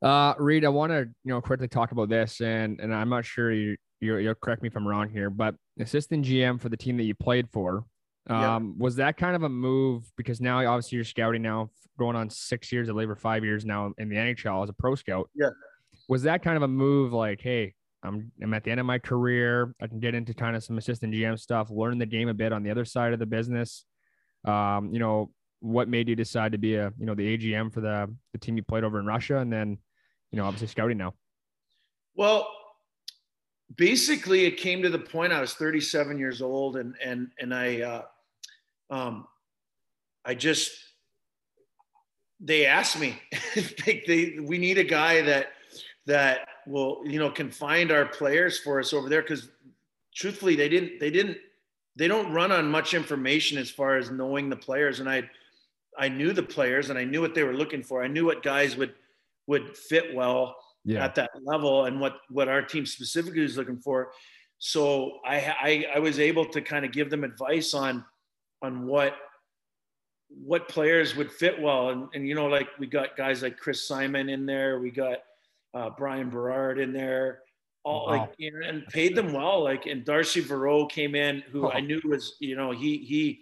[0.04, 3.26] uh reid i want to you know quickly talk about this and and i'm not
[3.26, 6.78] sure you you will correct me if I'm wrong here, but assistant GM for the
[6.78, 7.86] team that you played for.
[8.28, 12.30] Um, Was that kind of a move because now obviously you're scouting now, going on
[12.30, 15.30] six years, I labor five years now in the NHL as a pro scout.
[15.36, 15.50] Yeah.
[16.10, 17.74] Was that kind of a move like, hey,
[18.04, 19.74] I'm I'm at the end of my career.
[19.82, 22.54] I can get into kind of some assistant GM stuff, learn the game a bit
[22.54, 23.86] on the other side of the business.
[24.46, 27.82] Um, you know, what made you decide to be a you know the AGM for
[27.82, 29.78] the the team you played over in Russia, and then
[30.32, 31.14] you know obviously scouting now.
[32.16, 32.48] Well,
[33.76, 37.82] basically it came to the point I was 37 years old and and and I
[37.82, 38.02] uh,
[38.90, 39.28] um,
[40.26, 40.72] I just
[42.40, 43.22] they asked me
[43.86, 45.48] they, they we need a guy that
[46.08, 49.50] that will you know can find our players for us over there because
[50.16, 51.38] truthfully they didn't they didn't
[51.96, 55.30] they don't run on much information as far as knowing the players and I
[55.98, 58.44] I knew the players and I knew what they were looking for I knew what
[58.44, 58.94] guys would
[59.48, 61.04] would fit well yeah.
[61.04, 64.12] at that level and what what our team specifically was looking for.
[64.60, 68.06] So I, I I was able to kind of give them advice on
[68.62, 69.16] on what
[70.30, 73.86] what players would fit well and, and you know like we got guys like Chris
[73.86, 75.18] Simon in there we got
[75.74, 77.40] uh, Bryan Berard in there
[77.84, 78.18] all wow.
[78.18, 81.72] like you know, and paid them well like and Darcy Verot came in who oh.
[81.72, 83.42] I knew was you know he he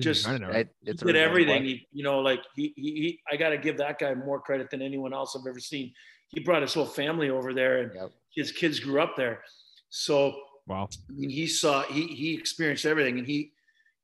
[0.00, 3.58] just it, he did everything he, you know like he, he, he I got to
[3.58, 5.92] give that guy more credit than anyone else I've ever seen
[6.28, 8.10] he brought his whole family over there and yep.
[8.34, 9.42] his kids grew up there.
[9.90, 10.88] So wow.
[11.08, 13.52] I mean, he saw he he experienced everything and he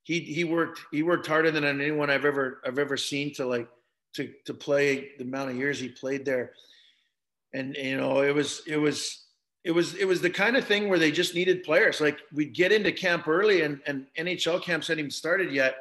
[0.03, 3.69] he he worked he worked harder than anyone I've ever I've ever seen to like
[4.15, 6.53] to to play the amount of years he played there.
[7.55, 9.25] And you know, it was it was
[9.65, 12.01] it was it was the kind of thing where they just needed players.
[12.01, 15.77] Like we'd get into camp early and, and NHL camps hadn't even started yet.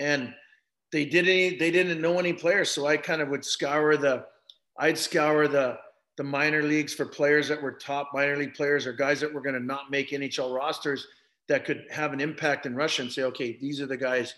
[0.00, 0.32] And
[0.92, 2.70] they didn't they didn't know any players.
[2.70, 4.24] So I kind of would scour the
[4.78, 5.78] I'd scour the
[6.16, 9.42] the minor leagues for players that were top minor league players or guys that were
[9.42, 11.06] going to not make NHL rosters
[11.48, 14.34] that could have an impact in Russia and say, okay, these are the guys,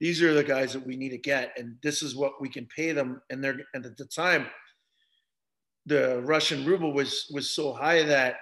[0.00, 2.66] these are the guys that we need to get, and this is what we can
[2.66, 3.20] pay them.
[3.30, 4.46] And they're and at the time,
[5.86, 8.36] the Russian ruble was was so high that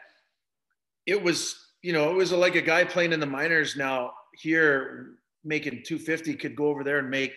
[1.07, 5.17] it was, you know, it was like a guy playing in the minors now here
[5.45, 7.33] making 250 could go over there and make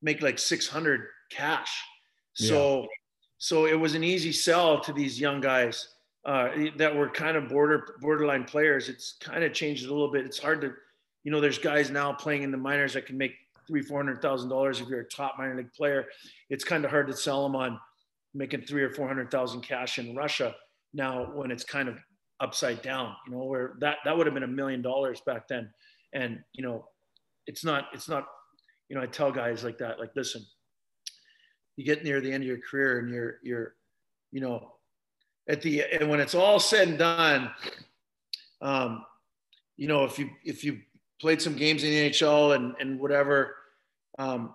[0.00, 1.82] make like 600 cash.
[2.34, 2.86] So yeah.
[3.38, 5.88] so it was an easy sell to these young guys
[6.24, 8.88] uh, that were kind of border borderline players.
[8.88, 10.24] It's kind of changed a little bit.
[10.24, 10.72] It's hard to,
[11.24, 13.34] you know, there's guys now playing in the minors that can make
[13.66, 16.06] three, four hundred thousand dollars if you're a top minor league player.
[16.48, 17.78] It's kind of hard to sell them on
[18.34, 20.54] making three or four hundred thousand cash in Russia
[20.94, 21.98] now when it's kind of
[22.40, 23.14] upside down.
[23.26, 25.70] You know, where that that would have been a million dollars back then,
[26.12, 26.86] and you know,
[27.46, 28.26] it's not it's not.
[28.88, 30.44] You know, I tell guys like that, like, listen,
[31.76, 33.74] you get near the end of your career and you're you're,
[34.32, 34.72] you know,
[35.48, 37.50] at the and when it's all said and done,
[38.60, 39.04] um,
[39.76, 40.78] you know, if you if you
[41.20, 43.54] played some games in the NHL and and whatever,
[44.18, 44.54] um,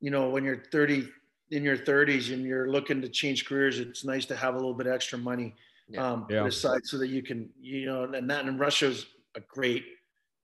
[0.00, 1.08] you know, when you're 30
[1.52, 4.74] in your 30s and you're looking to change careers, it's nice to have a little
[4.74, 5.54] bit extra money
[5.98, 6.46] um, yeah.
[6.46, 9.84] aside so that you can, you know, and that in Russia's a great,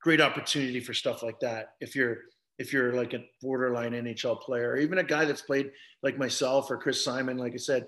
[0.03, 1.73] great opportunity for stuff like that.
[1.81, 2.19] If you're
[2.59, 5.71] if you're like a borderline NHL player, or even a guy that's played
[6.03, 7.87] like myself or Chris Simon, like I said,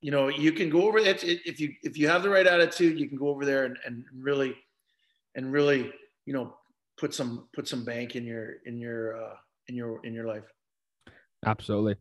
[0.00, 2.98] you know, you can go over that if you if you have the right attitude,
[2.98, 4.56] you can go over there and, and really
[5.34, 5.92] and really,
[6.24, 6.54] you know,
[6.96, 9.34] put some put some bank in your in your uh,
[9.68, 10.44] in your in your life.
[11.44, 11.96] Absolutely.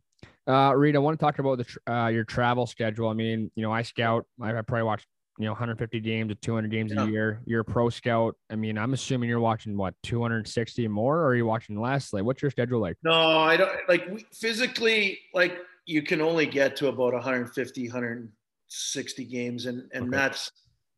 [0.47, 3.09] Uh, Reid, I want to talk about the uh, your travel schedule.
[3.09, 4.25] I mean, you know, I scout.
[4.41, 5.05] I, I probably watch
[5.37, 7.03] you know 150 games to 200 games yeah.
[7.03, 7.41] a year.
[7.45, 8.35] You're a pro scout.
[8.49, 12.13] I mean, I'm assuming you're watching what 260 more, or are you watching less?
[12.13, 12.97] Like, what's your schedule like?
[13.03, 13.71] No, I don't.
[13.87, 20.17] Like physically, like you can only get to about 150 160 games and and okay.
[20.17, 20.51] that's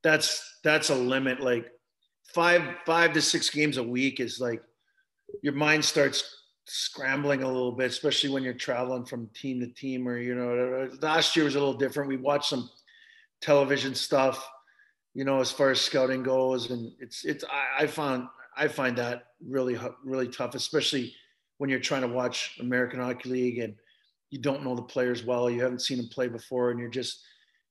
[0.03, 1.67] that's that's a limit like
[2.33, 4.61] five five to six games a week is like
[5.41, 10.07] your mind starts scrambling a little bit especially when you're traveling from team to team
[10.07, 12.69] or you know last year was a little different we watched some
[13.41, 14.47] television stuff
[15.13, 18.97] you know as far as scouting goes and it's it's i, I found i find
[18.97, 21.13] that really really tough especially
[21.57, 23.75] when you're trying to watch american hockey league and
[24.29, 27.23] you don't know the players well, you haven't seen them play before, and you're just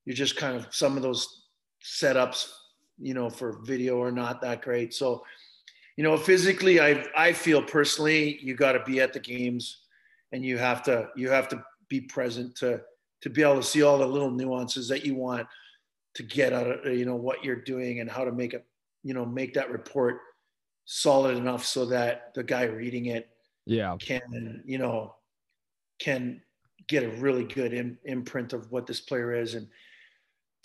[0.04, 1.44] you're just kind of some of those
[1.82, 2.50] setups,
[2.98, 4.94] you know, for video are not that great.
[4.94, 5.24] So,
[5.96, 9.78] you know, physically, I I feel personally, you got to be at the games,
[10.32, 12.82] and you have to you have to be present to
[13.22, 15.46] to be able to see all the little nuances that you want
[16.14, 18.64] to get out of you know what you're doing and how to make it
[19.02, 20.18] you know make that report
[20.84, 23.28] solid enough so that the guy reading it
[23.66, 25.14] yeah can you know
[25.98, 26.40] can
[26.88, 29.54] get a really good Im- imprint of what this player is.
[29.54, 29.66] And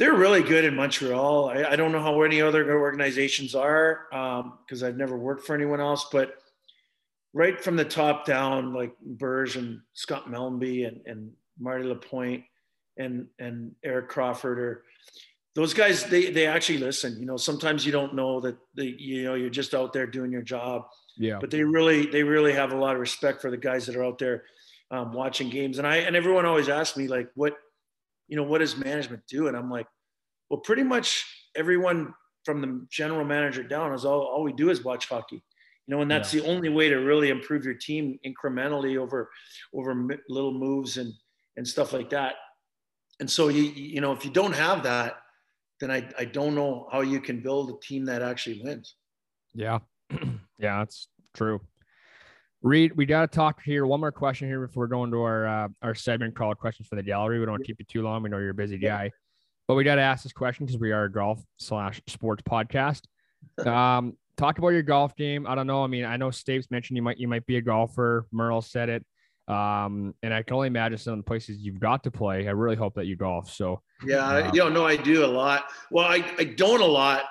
[0.01, 1.49] they're really good in Montreal.
[1.49, 5.53] I, I don't know how any other organizations are because um, I've never worked for
[5.53, 6.39] anyone else, but
[7.33, 12.43] right from the top down, like Burge and Scott Mellanby and, and Marty Lapointe
[12.97, 14.83] and, and Eric Crawford or
[15.53, 19.25] those guys, they, they actually listen, you know, sometimes you don't know that they, you
[19.25, 20.87] know, you're just out there doing your job.
[21.15, 21.37] Yeah.
[21.39, 24.03] But they really, they really have a lot of respect for the guys that are
[24.03, 24.45] out there
[24.89, 25.77] um, watching games.
[25.77, 27.53] And I and everyone always asks me like, what,
[28.31, 29.49] you know, what does management do?
[29.49, 29.87] And I'm like,
[30.49, 31.25] well, pretty much
[31.55, 32.13] everyone
[32.45, 35.43] from the general manager down is all, all we do is watch hockey.
[35.85, 36.41] You know, and that's yeah.
[36.41, 39.29] the only way to really improve your team incrementally over
[39.75, 41.11] over little moves and
[41.57, 42.35] and stuff like that.
[43.19, 45.17] And so you you know, if you don't have that,
[45.81, 48.95] then I I don't know how you can build a team that actually wins.
[49.53, 49.79] Yeah.
[50.57, 51.59] yeah, that's true.
[52.63, 53.87] Reid, we got to talk here.
[53.87, 57.03] One more question here before going to our uh, our segment called "Questions for the
[57.03, 58.21] Gallery." We don't want to keep you too long.
[58.21, 59.11] We know you're a busy guy,
[59.67, 63.01] but we got to ask this question because we are a golf slash sports podcast.
[63.65, 65.47] Um, talk about your golf game.
[65.47, 65.83] I don't know.
[65.83, 68.27] I mean, I know Staves mentioned you might you might be a golfer.
[68.31, 69.05] Merle said it,
[69.47, 72.47] um, and I can only imagine some of the places you've got to play.
[72.47, 73.51] I really hope that you golf.
[73.51, 75.65] So yeah, uh, you know, no, I do a lot.
[75.89, 77.23] Well, I I don't a lot,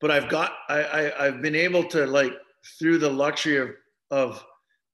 [0.00, 2.32] but I've got I, I I've been able to like
[2.78, 3.70] through the luxury of
[4.10, 4.44] of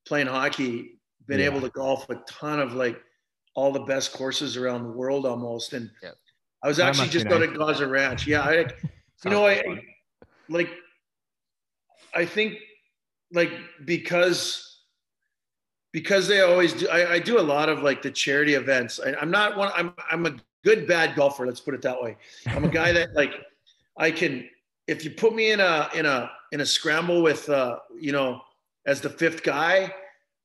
[0.07, 1.47] playing hockey, been yeah.
[1.47, 3.01] able to golf a ton of like
[3.55, 5.73] all the best courses around the world almost.
[5.73, 6.11] And yeah.
[6.63, 8.27] I was actually just out at Gozzer Ranch.
[8.27, 8.43] Yeah.
[8.43, 8.67] I,
[9.25, 9.63] you know, I
[10.49, 10.71] like,
[12.15, 12.59] I think
[13.33, 13.53] like
[13.85, 14.73] because
[15.93, 19.15] because they always do I, I do a lot of like the charity events I,
[19.15, 22.17] i'm not one i'm i'm a good bad golfer let's put it that way
[22.49, 23.35] i'm a guy that like
[23.97, 24.49] i can
[24.87, 28.41] if you put me in a in a in a scramble with uh you know
[28.87, 29.93] as the fifth guy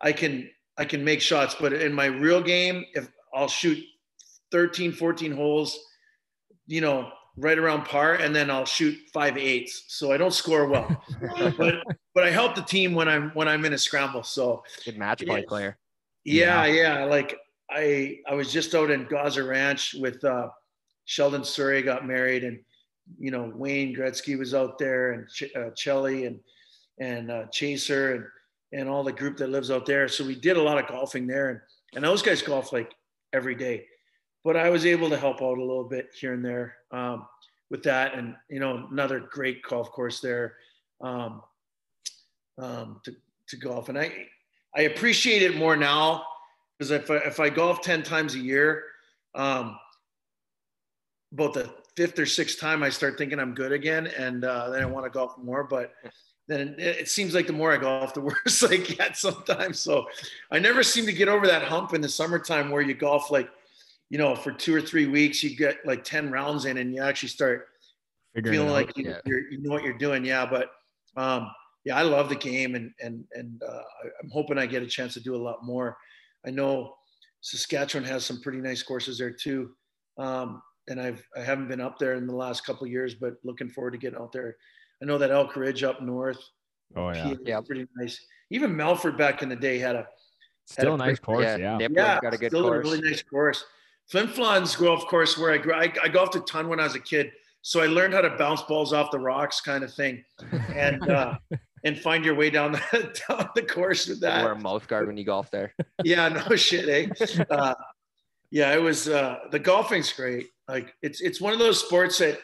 [0.02, 3.78] i can i can make shots but in my real game if i'll shoot
[4.52, 5.78] 13 14 holes
[6.68, 10.68] you know right around par and then i'll shoot five eights so i don't score
[10.68, 11.04] well
[11.58, 11.76] but
[12.16, 15.26] but i help the team when i'm when i'm in a scramble so Good match
[15.26, 15.48] play Yeah.
[15.48, 15.78] player.
[16.26, 17.04] yeah, yeah.
[17.06, 17.38] Like
[17.70, 20.48] I, I was just out in Gozzer Ranch with uh,
[21.06, 22.60] Sheldon Souray got married, and
[23.20, 26.40] you know Wayne Gretzky was out there, and Ch- uh, Chelly and
[27.00, 28.26] and uh, Chaser and
[28.74, 30.08] and all the group that lives out there.
[30.10, 31.60] So we did a lot of golfing there, and
[31.96, 32.94] and those guys golf like
[33.34, 33.86] every day.
[34.44, 37.28] But I was able to help out a little bit here and there um,
[37.70, 40.56] with that, and you know another great golf course there
[41.02, 41.42] um,
[42.58, 43.16] um, to
[43.50, 44.12] to golf, and I
[44.76, 46.24] I appreciate it more now
[46.78, 48.84] because if I, if I golf 10 times a year,
[49.34, 49.78] um,
[51.34, 54.08] about the fifth or sixth time, I start thinking I'm good again.
[54.08, 55.64] And uh, then I want to golf more.
[55.64, 55.94] But
[56.48, 59.80] then it, seems like the more I golf, the worse I get sometimes.
[59.80, 60.06] So
[60.52, 63.50] I never seem to get over that hump in the summertime where you golf like,
[64.10, 67.02] you know, for two or three weeks, you get like 10 rounds in and you
[67.02, 67.68] actually start
[68.38, 70.24] Figuring feeling like you, you know what you're doing.
[70.24, 70.70] Yeah, but
[71.16, 71.50] um,
[71.86, 73.82] yeah, I love the game, and and and uh,
[74.22, 75.98] I'm hoping I get a chance to do a lot more.
[76.46, 76.96] I know
[77.42, 79.72] Saskatchewan has some pretty nice courses there too,
[80.20, 83.38] um, and I've I haven't been up there in the last couple of years, but
[83.44, 84.58] looking forward to getting out there.
[85.02, 86.40] I know that Elk Ridge up north,
[86.96, 88.20] oh yeah, PA is pretty nice.
[88.50, 90.08] Even Melfort back in the day had a
[90.66, 91.44] still had a nice pretty- course.
[91.60, 92.86] yeah, Yeah, yeah, got a good still course.
[92.88, 93.64] a really nice course.
[94.10, 95.74] Flin Flon's golf course where I grew.
[95.74, 97.32] I, I golfed a ton when I was a kid,
[97.62, 100.24] so I learned how to bounce balls off the rocks, kind of thing,
[100.74, 101.38] and uh,
[101.84, 104.38] and find your way down the down the course with that.
[104.40, 104.64] You wear a that.
[104.64, 105.74] mouth guard when you golf there.
[106.04, 107.44] Yeah, no shit, eh?
[107.50, 107.74] Uh,
[108.50, 109.10] yeah, it was.
[109.10, 110.48] Uh, the golfing's great.
[110.70, 112.40] Like it's it's one of those sports that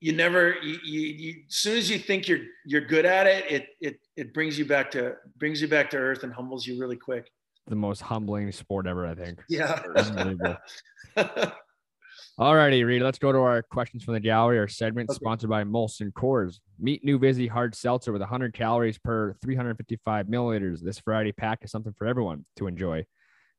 [0.00, 3.44] you never you, you, you as soon as you think you're you're good at it,
[3.50, 6.80] it it it brings you back to brings you back to earth and humbles you
[6.80, 7.30] really quick.
[7.68, 9.38] the most humbling sport ever, I think.
[9.48, 9.80] Yeah.
[12.38, 14.58] all righty Reid, let's go to our questions from the gallery.
[14.58, 15.16] Our segment Okay.
[15.16, 16.58] sponsored by Molson Coors.
[16.78, 20.80] Meet New Vizzy Hard Seltzer with 100 calories per 355 milliliters.
[20.80, 23.04] This variety pack is something for everyone to enjoy,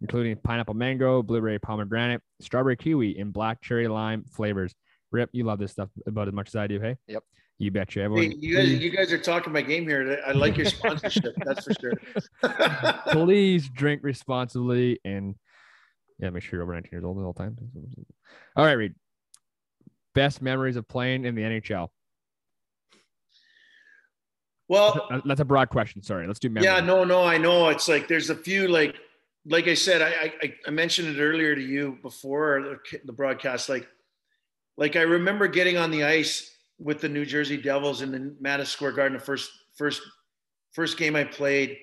[0.01, 4.73] including pineapple mango, blueberry pomegranate, strawberry kiwi, and black cherry lime flavors.
[5.11, 6.97] Rip, you love this stuff about as much as I do, hey?
[7.07, 7.23] Yep.
[7.59, 7.99] You betcha.
[7.99, 10.19] Hey, Everyone, you guys, you guys are talking my game here.
[10.25, 11.35] I like your sponsorship.
[11.45, 11.93] that's for sure.
[13.11, 15.35] please drink responsibly and
[16.17, 17.59] yeah, make sure you're over 19 years old at all times.
[18.55, 18.95] All right, Reid.
[20.15, 21.89] Best memories of playing in the NHL.
[24.67, 26.01] well, That's a broad question.
[26.01, 26.25] Sorry.
[26.27, 26.65] Let's do memories.
[26.65, 27.69] yeah, no, no, I know.
[27.69, 28.95] It's like there's a few like,
[29.45, 33.69] like I said, I I, I mentioned it earlier to you before the, the broadcast.
[33.69, 33.87] Like,
[34.81, 38.71] like I remember getting on the ice with the New Jersey Devils in the Madison
[38.71, 39.15] Square Garden.
[39.15, 40.01] The first first
[40.71, 41.77] first game I played,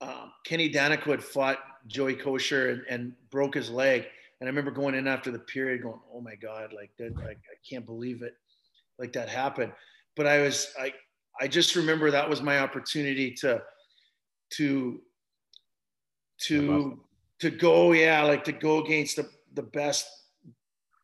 [0.00, 4.06] um, Kenny Daneyko had fought Joey Kocur and, and broke his leg.
[4.40, 7.16] And I remember going in after the period, going, "Oh my God, like that!
[7.16, 8.34] Like I can't believe it,
[9.00, 9.72] like that happened."
[10.14, 10.92] But I was, I,
[11.40, 13.60] I just remember that was my opportunity to,
[14.52, 15.00] to,
[16.42, 17.00] to,
[17.40, 20.06] to go, yeah, like to go against the the best,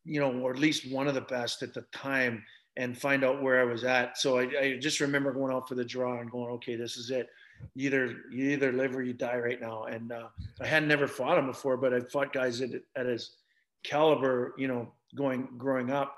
[0.04, 2.44] you know, or at least one of the best at the time,
[2.76, 4.18] and find out where I was at.
[4.18, 7.10] So I, I just remember going out for the draw and going, "Okay, this is
[7.10, 7.28] it."
[7.74, 9.84] You either you either live or you die right now.
[9.84, 10.28] And uh,
[10.60, 13.36] I had never fought him before, but I fought guys at, at his
[13.84, 16.16] caliber, you know, going growing up.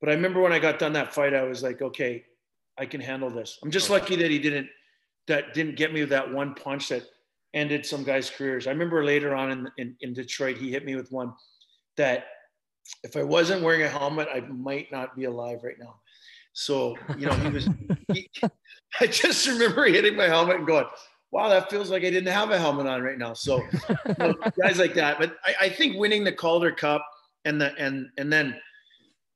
[0.00, 2.24] But I remember when I got done that fight, I was like, okay,
[2.78, 3.58] I can handle this.
[3.62, 4.68] I'm just lucky that he didn't
[5.26, 7.04] that didn't get me with that one punch that
[7.54, 8.66] ended some guys' careers.
[8.66, 11.32] I remember later on in, in, in Detroit, he hit me with one
[11.96, 12.26] that
[13.02, 15.96] if I wasn't wearing a helmet, I might not be alive right now.
[16.52, 17.68] So, you know, he was,
[18.12, 18.28] he,
[19.00, 20.86] I just remember hitting my helmet and going,
[21.30, 23.34] wow, that feels like I didn't have a helmet on right now.
[23.34, 23.58] So
[24.06, 25.18] you know, guys like that.
[25.18, 27.04] But I, I think winning the Calder Cup
[27.44, 28.56] and the, and, and then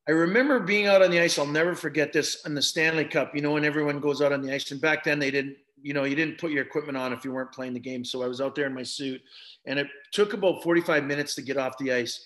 [0.09, 1.39] I remember being out on the ice.
[1.39, 4.43] I'll never forget this in the Stanley Cup, you know, when everyone goes out on
[4.43, 7.13] the ice and back then they didn't, you know, you didn't put your equipment on
[7.13, 8.05] if you weren't playing the game.
[8.05, 9.21] So I was out there in my suit
[9.67, 12.25] and it took about 45 minutes to get off the ice.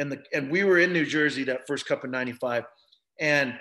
[0.00, 2.64] And the, and we were in New Jersey that first cup in 95.
[3.20, 3.54] And,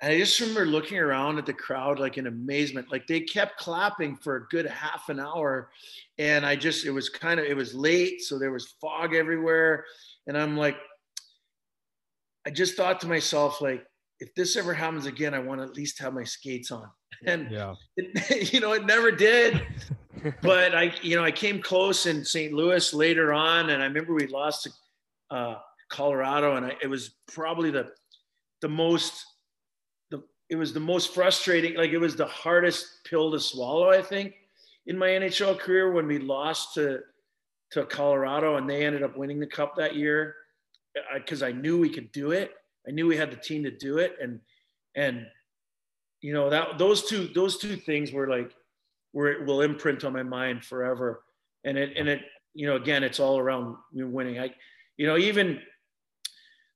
[0.00, 2.90] and I just remember looking around at the crowd like in amazement.
[2.90, 5.70] Like they kept clapping for a good half an hour.
[6.18, 8.22] And I just, it was kind of, it was late.
[8.22, 9.84] So there was fog everywhere.
[10.26, 10.76] And I'm like,
[12.46, 13.84] I just thought to myself, like,
[14.20, 16.88] if this ever happens again, I want to at least have my skates on.
[17.26, 17.74] And Yeah.
[17.98, 19.60] it, you know, it never did.
[20.40, 22.54] but I, you know, I came close in St.
[22.54, 24.68] Louis later on, and I remember we lost
[25.30, 25.56] uh,
[25.94, 27.92] Colorado, and I, it was probably the
[28.60, 29.24] the most
[30.10, 31.74] the it was the most frustrating.
[31.76, 34.34] Like it was the hardest pill to swallow, I think,
[34.86, 37.00] in my NHL career when we lost to
[37.72, 40.34] to Colorado, and they ended up winning the cup that year
[41.14, 42.52] because I, I knew we could do it.
[42.86, 44.40] I knew we had the team to do it, and
[44.96, 45.26] and
[46.20, 48.52] you know that those two those two things were like
[49.12, 51.22] were will imprint on my mind forever.
[51.64, 52.22] And it and it
[52.52, 54.38] you know again it's all around winning.
[54.38, 54.50] I
[54.96, 55.60] you know even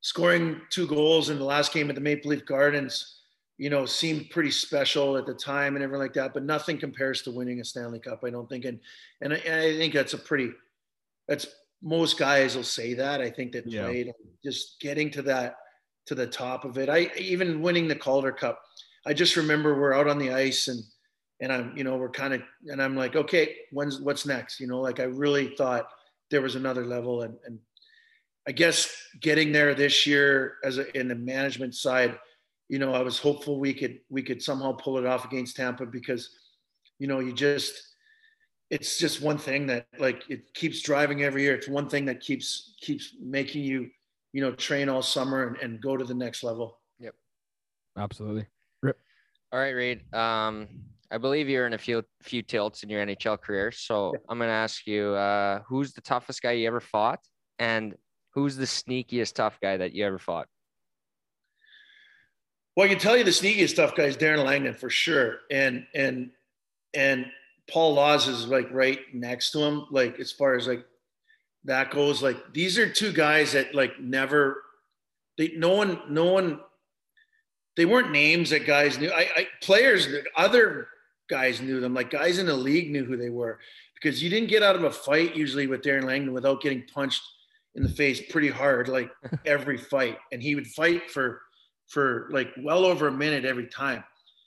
[0.00, 3.18] scoring two goals in the last game at the Maple Leaf Gardens
[3.58, 6.32] you know seemed pretty special at the time and everything like that.
[6.32, 8.22] But nothing compares to winning a Stanley Cup.
[8.24, 8.78] I don't think and
[9.20, 10.50] and I, I think that's a pretty
[11.26, 11.46] that's
[11.82, 13.20] most guys will say that.
[13.20, 13.84] I think that Yeah.
[13.84, 14.12] played
[14.44, 15.56] just getting to that
[16.06, 16.88] to the top of it.
[16.88, 18.62] I even winning the Calder Cup.
[19.06, 20.80] I just remember we're out on the ice and
[21.40, 24.66] and I'm you know we're kind of and I'm like okay when's what's next you
[24.68, 25.88] know like I really thought
[26.30, 27.58] there was another level and and
[28.48, 28.90] I guess
[29.20, 32.18] getting there this year as a, in the management side
[32.68, 35.86] you know I was hopeful we could we could somehow pull it off against Tampa
[35.86, 36.30] because
[36.98, 37.74] you know you just
[38.70, 42.20] it's just one thing that like it keeps driving every year it's one thing that
[42.20, 43.88] keeps keeps making you
[44.32, 47.14] you know train all summer and, and go to the next level Yep.
[47.96, 48.46] Absolutely.
[49.50, 50.14] All right, Reid.
[50.14, 50.68] Um,
[51.10, 54.50] I believe you're in a few few tilts in your NHL career, so I'm gonna
[54.50, 57.20] ask you, uh, who's the toughest guy you ever fought,
[57.58, 57.94] and
[58.30, 60.48] who's the sneakiest tough guy that you ever fought?
[62.76, 64.16] Well, I can tell you the sneakiest stuff, guys.
[64.16, 66.30] Darren Langdon for sure, and and
[66.94, 67.26] and
[67.68, 69.86] Paul Laus is like right next to him.
[69.90, 70.84] Like as far as like
[71.64, 74.62] that goes, like these are two guys that like never,
[75.36, 76.60] they no one no one,
[77.76, 79.10] they weren't names that guys knew.
[79.10, 80.06] I, I players,
[80.36, 80.86] other
[81.28, 81.94] guys knew them.
[81.94, 83.58] Like guys in the league knew who they were
[84.00, 87.22] because you didn't get out of a fight usually with Darren Langdon without getting punched
[87.78, 89.10] in the face pretty hard, like
[89.46, 91.40] every fight, and he would fight for
[91.86, 94.04] for like well over a minute every time.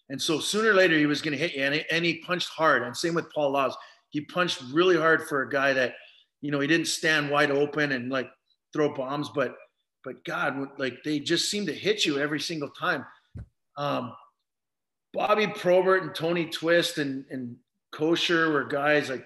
[0.10, 2.20] And so sooner or later he was going to hit you, and he, and he
[2.20, 2.84] punched hard.
[2.84, 3.74] And same with Paul Laus,
[4.10, 5.94] he punched really hard for a guy that,
[6.42, 8.30] you know, he didn't stand wide open and like
[8.74, 9.56] throw bombs, but
[10.04, 13.06] but God, like they just seem to hit you every single time.
[13.78, 14.14] Um,
[15.14, 17.56] Bobby Probert and Tony Twist and and
[17.94, 19.26] Kocur were guys like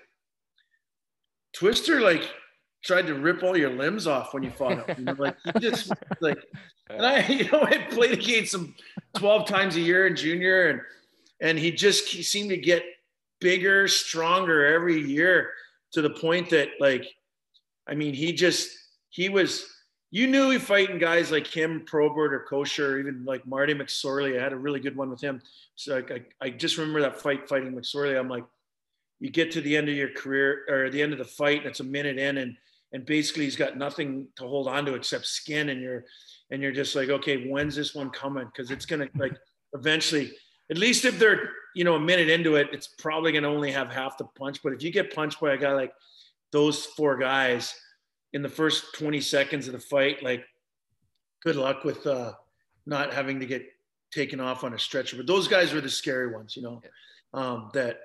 [1.54, 2.30] Twister, like
[2.86, 4.96] tried to rip all your limbs off when you fought him.
[4.98, 6.38] You know, like he just like
[6.90, 8.76] and I, you know, I played against him
[9.18, 10.82] 12 times a year in junior, and
[11.42, 12.84] and he just he seemed to get
[13.42, 15.52] bigger, stronger every year
[15.92, 17.06] to the point that like,
[17.88, 18.70] I mean, he just
[19.10, 19.72] he was.
[20.12, 24.40] You knew he fighting guys like him, Probert or Kocur, or even like Marty McSorley.
[24.40, 25.42] I had a really good one with him.
[25.76, 28.18] So like, I, I just remember that fight fighting McSorley.
[28.18, 28.46] I'm like,
[29.20, 31.68] you get to the end of your career or the end of the fight, and
[31.68, 32.56] it's a minute in, and
[32.96, 36.06] and basically he's got nothing to hold on to except skin, and you're
[36.50, 38.46] and you're just like, okay, when's this one coming?
[38.46, 39.36] Because it's gonna like
[39.74, 40.32] eventually,
[40.72, 43.90] at least if they're you know a minute into it, it's probably gonna only have
[43.90, 44.64] half the punch.
[44.64, 45.92] But if you get punched by a guy like
[46.54, 47.76] those four guys
[48.32, 50.46] in the first 20 seconds of the fight, like
[51.44, 52.32] good luck with uh,
[52.86, 53.66] not having to get
[54.14, 55.18] taken off on a stretcher.
[55.18, 56.82] But those guys were the scary ones, you know,
[57.34, 58.00] um, that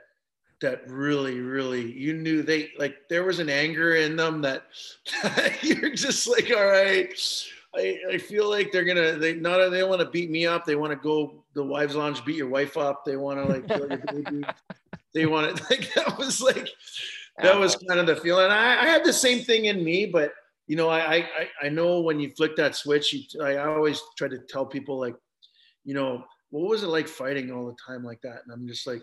[0.60, 4.64] that really, really, you knew they like there was an anger in them that
[5.62, 7.12] you're just like, all right.
[7.72, 10.64] I, I feel like they're gonna they not they want to beat me up.
[10.64, 13.04] They want to go the wives lounge, beat your wife up.
[13.04, 14.44] They want to like kill your baby.
[15.12, 16.68] They want to like that was like
[17.38, 18.50] that was kind of the feeling.
[18.50, 20.32] I, I had the same thing in me, but
[20.68, 24.28] you know, I I I know when you flick that switch, you I always try
[24.28, 25.16] to tell people like,
[25.84, 28.42] you know, what was it like fighting all the time like that?
[28.44, 29.02] And I'm just like,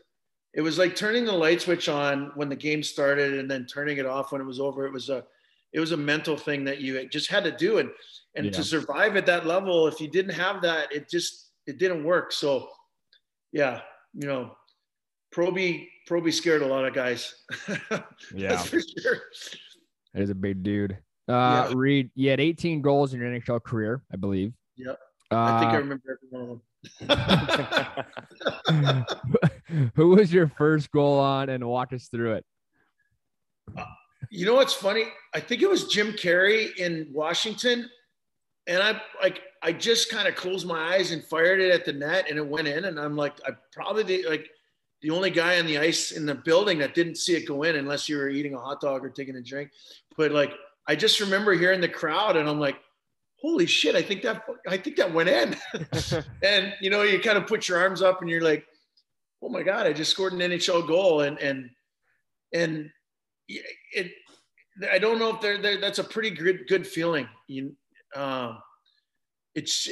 [0.57, 3.97] it was like turning the light switch on when the game started and then turning
[3.99, 4.85] it off when it was over.
[4.85, 5.23] It was a
[5.71, 7.89] it was a mental thing that you just had to do and
[8.35, 8.51] and Yeah.
[8.53, 12.31] to survive at that level if you didn't have that it just it didn't work
[12.31, 12.69] so
[13.51, 13.81] yeah
[14.13, 14.55] you know
[15.35, 17.33] proby proby scared a lot of guys
[18.33, 18.49] Yeah.
[18.55, 19.17] that's for sure
[20.15, 20.93] He's a big dude.
[21.27, 21.73] Uh, Yeah.
[21.75, 24.53] Reid, you had 18 goals in your NHL career, I believe.
[24.77, 24.97] Yep.
[25.31, 26.61] Uh, i think i remember every one of them
[29.95, 32.45] who was your first goal on, and walk us through it?
[34.29, 35.05] You know what's funny?
[35.33, 37.89] I think it was Jim Carey in Washington,
[38.67, 41.93] and I like I just kind of closed my eyes and fired it at the
[41.93, 42.85] net, and it went in.
[42.85, 44.49] And I'm like, I probably like
[45.01, 47.75] the only guy on the ice in the building that didn't see it go in,
[47.75, 49.71] unless you were eating a hot dog or taking a drink.
[50.17, 50.53] But like,
[50.87, 52.77] I just remember hearing the crowd, and I'm like,
[53.41, 55.55] holy shit, I think that I think that went in.
[56.43, 58.65] and you know, you kind of put your arms up and you're like,
[59.41, 61.69] oh my god, I just scored an NHL goal, and and
[62.53, 62.89] and
[63.49, 64.11] it.
[64.91, 67.27] I don't know if they're, they're that's a pretty good good feeling.
[67.47, 67.75] You,
[68.15, 68.59] um,
[69.55, 69.87] it's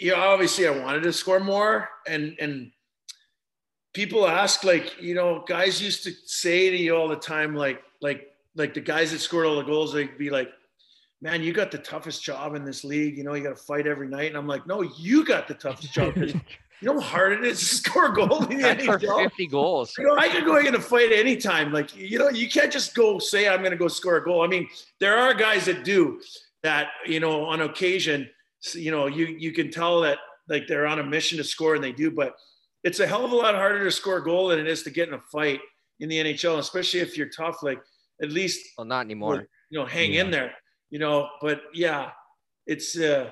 [0.00, 2.72] you know, obviously I wanted to score more, and and
[3.94, 7.80] people ask like you know guys used to say to you all the time like
[8.02, 8.26] like
[8.56, 10.50] like the guys that scored all the goals they'd be like
[11.20, 13.16] man, you got the toughest job in this league.
[13.16, 14.28] You know, you got to fight every night.
[14.28, 16.16] And I'm like, no, you got the toughest job.
[16.16, 16.34] you
[16.82, 19.22] know how hard it is to score a goal in the NHL?
[19.24, 19.94] 50 goals.
[19.98, 21.72] You know, I could go in a fight anytime.
[21.72, 24.42] Like, you know, you can't just go say, I'm going to go score a goal.
[24.42, 24.68] I mean,
[25.00, 26.20] there are guys that do
[26.62, 28.28] that, you know, on occasion,
[28.74, 30.18] you know, you, you can tell that
[30.48, 32.34] like they're on a mission to score and they do, but
[32.82, 34.90] it's a hell of a lot harder to score a goal than it is to
[34.90, 35.60] get in a fight
[36.00, 37.80] in the NHL, especially if you're tough, like
[38.22, 39.46] at least, well, not anymore.
[39.70, 40.20] You know, hang yeah.
[40.20, 40.52] in there
[40.90, 42.10] you know, but yeah,
[42.66, 43.30] it's, uh,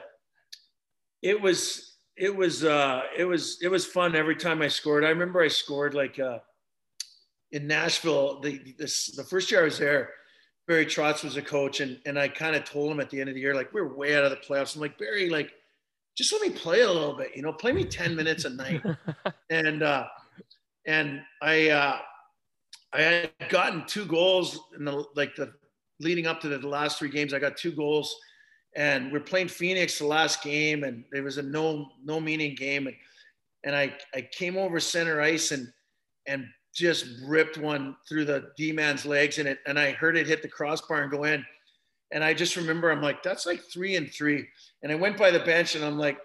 [1.22, 5.04] it was, it was, uh, it was, it was fun every time I scored.
[5.04, 6.38] I remember I scored like, uh,
[7.52, 10.10] in Nashville, the, this, the first year I was there,
[10.66, 13.28] Barry Trotz was a coach and, and I kind of told him at the end
[13.28, 14.74] of the year, like, we we're way out of the playoffs.
[14.74, 15.52] I'm like, Barry, like,
[16.16, 18.82] just let me play a little bit, you know, play me 10 minutes a night.
[19.50, 20.06] and, uh,
[20.86, 21.98] and I, uh,
[22.92, 25.52] I had gotten two goals in the, like the
[26.02, 28.14] leading up to the last three games, I got two goals,
[28.74, 32.86] and we're playing Phoenix the last game, and it was a no no meaning game,
[32.86, 32.96] and
[33.64, 35.68] and I I came over center ice and
[36.26, 40.26] and just ripped one through the D man's legs, and it and I heard it
[40.26, 41.44] hit the crossbar and go in,
[42.12, 44.46] and I just remember I'm like that's like three and three,
[44.82, 46.18] and I went by the bench and I'm like.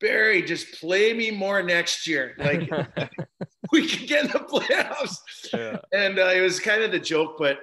[0.00, 2.36] Barry, just play me more next year.
[2.38, 2.70] Like
[3.72, 5.16] we could get in the playoffs.
[5.52, 5.78] Yeah.
[5.92, 7.58] And uh, it was kind of the joke, but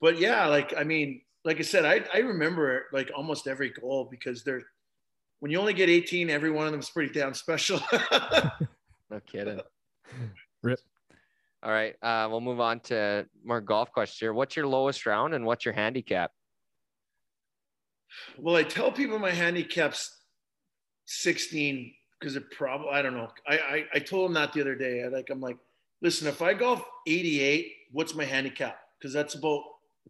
[0.00, 4.08] but yeah, like I mean, like I said, I I remember like almost every goal
[4.10, 4.62] because they're
[5.40, 7.80] when you only get 18, every one of them is pretty damn special.
[9.10, 9.60] no kidding.
[10.62, 10.80] Rip.
[11.62, 14.32] All right, uh, we'll move on to more golf questions here.
[14.32, 16.30] What's your lowest round and what's your handicap?
[18.38, 20.16] Well, I tell people my handicap's
[21.06, 23.28] 16 because it probably I don't know.
[23.46, 25.02] I, I I told them that the other day.
[25.04, 25.56] I like I'm like,
[26.00, 28.78] listen, if I golf 88, what's my handicap?
[28.98, 29.62] Because that's about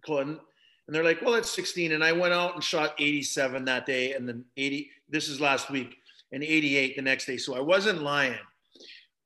[0.02, 0.38] Clinton.
[0.86, 1.92] And they're like, well, that's 16.
[1.92, 4.14] And I went out and shot 87 that day.
[4.14, 5.98] And then 80, this is last week,
[6.32, 7.36] and 88 the next day.
[7.36, 8.38] So I wasn't lying.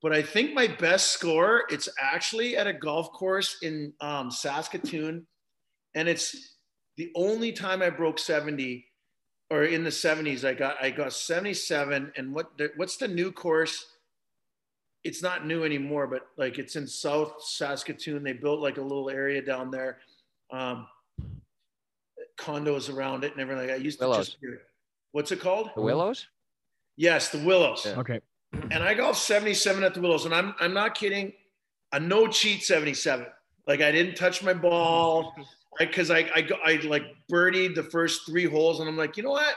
[0.01, 5.25] But I think my best score, it's actually at a golf course in um, Saskatoon.
[5.95, 6.57] And it's
[6.97, 8.85] the only time I broke 70
[9.49, 12.11] or in the 70s, I got, I got 77.
[12.17, 13.85] And what, the, what's the new course?
[15.05, 18.23] It's not new anymore, but like it's in South Saskatoon.
[18.23, 19.99] They built like a little area down there
[20.53, 20.87] um,
[22.39, 23.71] condos around it and everything.
[23.71, 24.29] I used to Willows.
[24.29, 24.37] just
[25.11, 25.71] what's it called?
[25.75, 26.27] The Willows.
[26.95, 27.83] Yes, the Willows.
[27.85, 27.99] Yeah.
[27.99, 28.21] Okay.
[28.69, 31.33] And I golfed 77 at the Willows, and I'm I'm not kidding.
[31.91, 33.25] A no cheat 77.
[33.67, 35.33] Like I didn't touch my ball
[35.79, 39.31] because I, I I like birdied the first three holes, and I'm like, you know
[39.31, 39.55] what?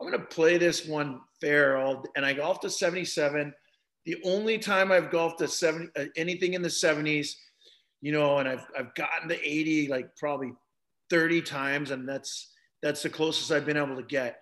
[0.00, 1.76] I'm gonna play this one fair.
[1.76, 3.52] All and I golfed a 77.
[4.04, 7.34] The only time I've golfed a 70 uh, anything in the 70s
[8.00, 10.52] you know, and I've I've gotten to 80 like probably
[11.10, 12.52] 30 times, and that's
[12.82, 14.40] that's the closest I've been able to get.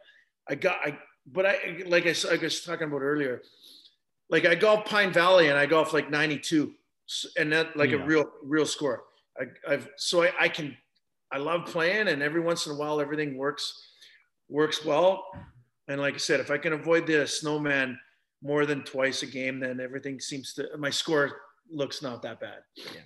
[0.49, 3.43] I got I but I like I, like I was talking about earlier,
[4.31, 6.73] like I golf Pine Valley and I golf like 92,
[7.39, 7.97] and that like yeah.
[7.97, 9.05] a real real score.
[9.39, 10.77] I, I've so I, I can
[11.33, 13.89] I love playing, and every once in a while everything works
[14.49, 15.25] works well.
[15.89, 17.99] And like I said, if I can avoid the snowman
[18.43, 21.41] more than twice a game, then everything seems to my score
[21.71, 22.61] looks not that bad.
[22.77, 23.01] Yeah.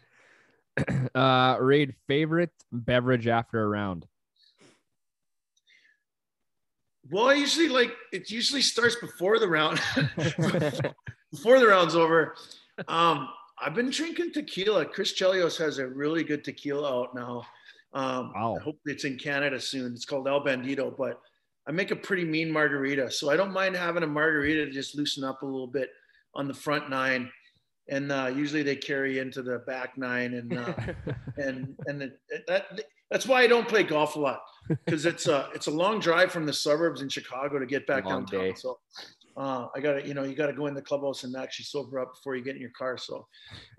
[1.15, 4.07] uh, Reid, favorite beverage after a round?
[7.11, 8.31] Well, I usually like it.
[8.31, 9.81] Usually starts before the round,
[11.31, 12.35] before the round's over.
[12.87, 13.29] Um,
[13.61, 14.85] I've been drinking tequila.
[14.85, 17.47] Chris Chelios has a really good tequila out now.
[17.95, 18.57] Um, wow.
[18.61, 19.93] I hope it's in Canada soon.
[19.95, 21.21] It's called El Bandito, but
[21.67, 24.97] I make a pretty mean margarita, so I don't mind having a margarita to just
[24.97, 25.91] loosen up a little bit
[26.35, 27.31] on the front nine
[27.89, 30.73] and uh, usually they carry into the back nine, and uh,
[31.37, 32.13] and and
[32.47, 35.99] that that's why I don't play golf a lot because it's a it's a long
[35.99, 38.41] drive from the suburbs in Chicago to get back long downtown.
[38.41, 38.55] Day.
[38.55, 38.79] So
[39.37, 41.65] uh, I got to you know you got to go in the clubhouse and actually
[41.65, 42.99] sober up before you get in your car.
[42.99, 43.27] So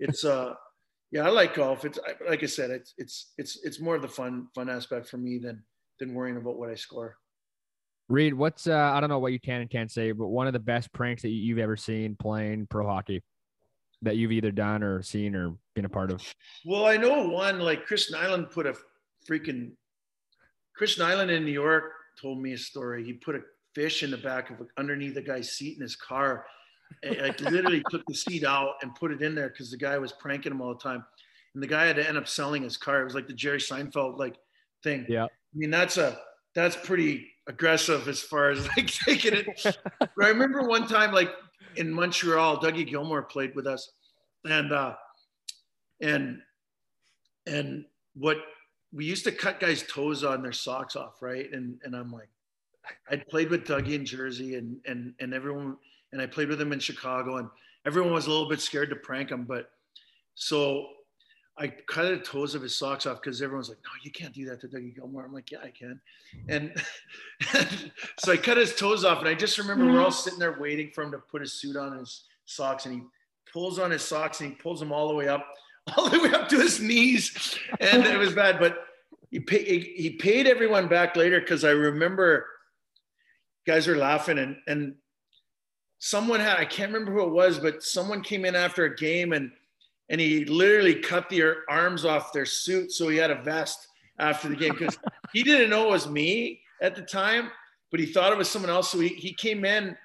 [0.00, 0.54] it's uh
[1.12, 1.84] yeah I like golf.
[1.84, 5.18] It's like I said it's it's it's it's more of the fun fun aspect for
[5.18, 5.62] me than
[6.00, 7.16] than worrying about what I score.
[8.08, 10.52] Reid, what's uh, I don't know what you can and can't say, but one of
[10.52, 13.22] the best pranks that you've ever seen playing pro hockey
[14.02, 16.22] that you've either done or seen or been a part of?
[16.64, 18.74] Well, I know one like Chris Nilan put a
[19.28, 19.72] freaking
[20.76, 23.04] Chris Nilan in New York told me a story.
[23.04, 23.40] He put a
[23.74, 26.46] fish in the back of underneath the guy's seat in his car.
[27.04, 29.96] I like literally took the seat out and put it in there because the guy
[29.98, 31.04] was pranking him all the time,
[31.54, 33.00] and the guy had to end up selling his car.
[33.00, 34.36] It was like the Jerry Seinfeld like
[34.82, 35.06] thing.
[35.08, 35.24] Yeah.
[35.24, 36.18] I mean that's a
[36.54, 39.46] that's pretty aggressive as far as like taking it.
[39.98, 41.30] but I remember one time like
[41.76, 43.92] in Montreal, Dougie Gilmour played with us,
[44.44, 44.94] and uh,
[46.00, 46.40] and
[47.46, 47.84] and
[48.14, 48.38] what
[48.92, 51.50] we used to cut guys' toes on their socks off, right?
[51.52, 52.28] And and I'm like,
[53.10, 55.76] I'd played with Dougie in Jersey, and and and everyone,
[56.12, 57.48] and I played with him in Chicago, and
[57.86, 59.70] everyone was a little bit scared to prank him, but
[60.34, 60.88] so
[61.60, 64.46] I cut the toes of his socks off because everyone's like, no, you can't do
[64.46, 65.26] that to Dougie Gilmour.
[65.26, 66.00] I'm like, yeah, I can.
[66.48, 66.72] And,
[68.18, 69.18] so I cut his toes off.
[69.18, 71.76] And I just remember we're all sitting there waiting for him to put his suit
[71.76, 72.86] on his socks.
[72.86, 73.02] And he
[73.52, 75.46] pulls on his socks and he pulls them all the way up,
[75.96, 77.58] all the way up to his knees.
[77.78, 78.58] And it was bad.
[78.58, 78.78] But
[79.30, 82.46] he, pay, he, he paid everyone back later because I remember
[83.66, 84.94] guys were laughing and, and
[85.98, 89.34] someone had, I can't remember who it was, but someone came in after a game
[89.34, 89.50] and
[90.10, 93.86] and he literally cut the arms off their suit so he had a vest
[94.18, 94.98] after the game because
[95.32, 97.50] he didn't know it was me at the time,
[97.90, 98.90] but he thought it was someone else.
[98.90, 99.96] So he, he came in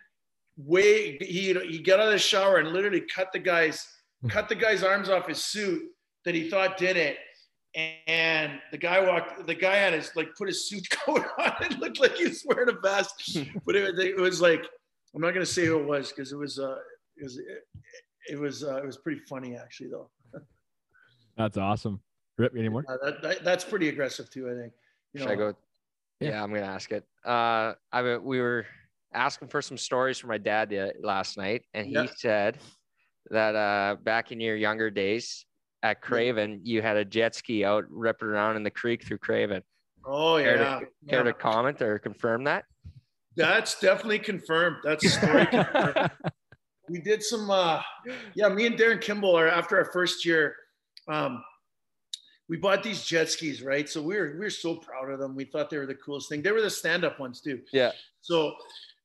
[0.57, 3.85] way he he got out of the shower and literally cut the guy's
[4.29, 5.83] cut the guy's arms off his suit
[6.23, 7.17] that he thought did it.
[8.07, 9.45] And the guy walked.
[9.45, 11.53] The guy had his like put his suit coat on.
[11.59, 14.63] It looked like he was wearing a vest, but it, it was like
[15.13, 16.77] I'm not gonna say who it was because it was uh
[17.17, 17.39] it was
[18.29, 20.09] it was uh, it was pretty funny actually though.
[21.37, 21.99] That's awesome.
[22.37, 22.85] Rip anymore?
[22.87, 24.49] Uh, that, that, that's pretty aggressive too.
[24.49, 24.73] I think.
[25.13, 25.53] You know, Should I go?
[26.19, 26.29] Yeah.
[26.29, 27.03] yeah, I'm gonna ask it.
[27.25, 28.65] Uh, I mean, we were
[29.13, 32.05] asking for some stories from my dad last night, and he yeah.
[32.15, 32.57] said
[33.31, 35.45] that uh, back in your younger days
[35.83, 39.61] at Craven, you had a jet ski out ripping around in the creek through Craven.
[40.05, 40.45] Oh yeah.
[40.45, 41.23] Care to, yeah.
[41.23, 42.65] to comment or confirm that?
[43.35, 44.77] That's definitely confirmed.
[44.83, 46.11] That's story confirmed
[46.89, 47.81] we did some uh
[48.35, 50.55] yeah me and darren kimball are after our first year
[51.07, 51.43] um
[52.47, 53.89] we bought these jet skis right?
[53.89, 55.35] So we were we were so proud of them.
[55.35, 56.41] We thought they were the coolest thing.
[56.41, 57.61] They were the stand-up ones too.
[57.71, 57.91] Yeah.
[58.21, 58.55] So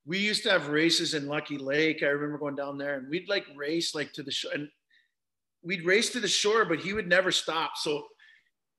[0.06, 2.02] we used to have races in lucky lake.
[2.02, 4.68] I remember going down there and we'd like race like to the shore and
[5.62, 7.72] we'd race to the shore but he would never stop.
[7.76, 8.06] So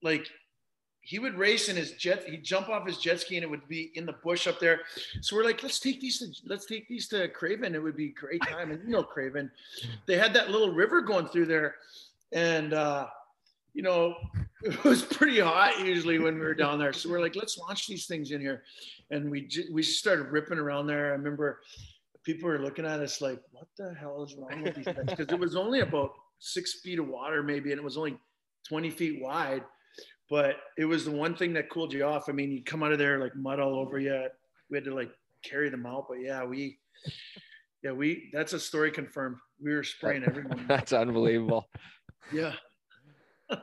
[0.02, 0.28] like
[1.04, 2.24] he would race in his jet.
[2.24, 4.80] He'd jump off his jet ski and it would be in the bush up there.
[5.20, 7.74] So we're like, let's take these to let's take these to Craven.
[7.74, 8.70] It would be great time.
[8.70, 9.50] And you know, Craven,
[10.06, 11.74] they had that little river going through there,
[12.30, 13.08] and uh,
[13.74, 14.14] you know,
[14.62, 16.92] it was pretty hot usually when we were down there.
[16.92, 18.62] So we're like, let's launch these things in here,
[19.10, 21.06] and we we started ripping around there.
[21.06, 21.62] I remember
[22.22, 25.04] people were looking at us like, what the hell is wrong with these guys?
[25.04, 28.16] Because it was only about six feet of water maybe, and it was only
[28.68, 29.64] 20 feet wide
[30.32, 32.30] but it was the one thing that cooled you off.
[32.30, 34.28] I mean, you come out of there like mud all over you.
[34.70, 35.10] We had to like
[35.44, 36.78] carry them out, but yeah, we,
[37.82, 38.30] yeah, we.
[38.32, 39.36] That's a story confirmed.
[39.62, 40.64] We were spraying everyone.
[40.68, 41.68] that's unbelievable.
[42.32, 42.54] yeah.
[43.50, 43.58] all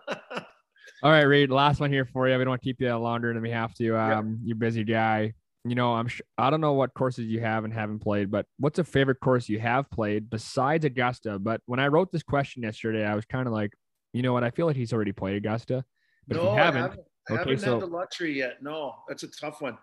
[1.02, 1.50] right, Reid.
[1.50, 2.38] Last one here for you.
[2.38, 3.98] We don't want to keep you out longer than we have to.
[3.98, 4.50] Um, yeah.
[4.50, 5.34] You're busy guy.
[5.66, 6.08] You know, I'm.
[6.08, 9.22] Sh- I don't know what courses you have and haven't played, but what's a favorite
[9.22, 11.40] course you have played besides Augusta?
[11.40, 13.74] But when I wrote this question yesterday, I was kind of like,
[14.14, 14.44] you know what?
[14.44, 15.84] I feel like he's already played Augusta.
[16.30, 17.00] But no, if you haven't, I haven't,
[17.30, 17.74] I okay, haven't so...
[17.74, 18.62] had the luxury yet.
[18.62, 19.78] No, that's a tough one.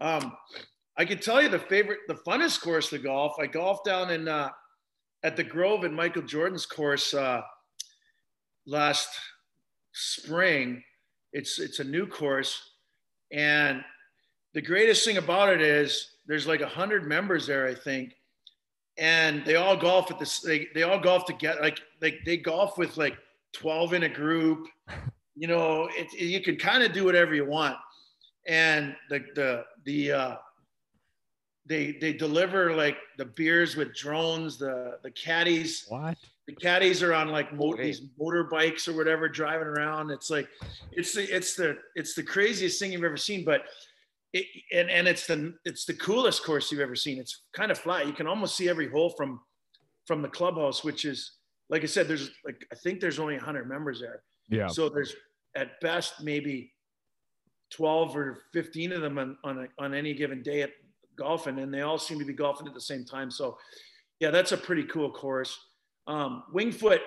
[0.00, 0.36] Um,
[0.98, 3.36] I can tell you the favorite, the funnest course to golf.
[3.40, 4.50] I golfed down in uh,
[5.22, 7.40] at the Grove in Michael Jordan's course uh,
[8.66, 9.08] last
[9.92, 10.82] spring.
[11.32, 12.72] It's it's a new course,
[13.32, 13.82] and
[14.54, 18.14] the greatest thing about it is there's like a hundred members there, I think,
[18.98, 20.40] and they all golf at this.
[20.40, 21.60] They they all golf together.
[21.62, 23.16] Like like they golf with like
[23.52, 24.66] twelve in a group
[25.38, 27.76] you know, it, it, you can kind of do whatever you want.
[28.46, 30.36] And the, the, the, uh,
[31.66, 35.84] they, they deliver like the beers with drones, the, the caddies.
[35.88, 36.16] What?
[36.46, 40.10] The caddies are on like mo- these motorbikes or whatever driving around.
[40.10, 40.48] It's like,
[40.92, 43.64] it's the, it's the, it's the craziest thing you've ever seen, but
[44.32, 47.18] it, and, and it's the, it's the coolest course you've ever seen.
[47.18, 48.06] It's kind of flat.
[48.06, 49.40] You can almost see every hole from,
[50.06, 51.32] from the clubhouse, which is,
[51.68, 54.22] like I said, there's like, I think there's only hundred members there.
[54.48, 54.68] Yeah.
[54.68, 55.14] So there's
[55.54, 56.72] at best maybe
[57.70, 60.70] 12 or 15 of them on, on, a, on any given day at
[61.16, 63.30] golfing and they all seem to be golfing at the same time.
[63.30, 63.58] So
[64.20, 65.58] yeah that's a pretty cool course.
[66.06, 67.02] Um, Winged Foot.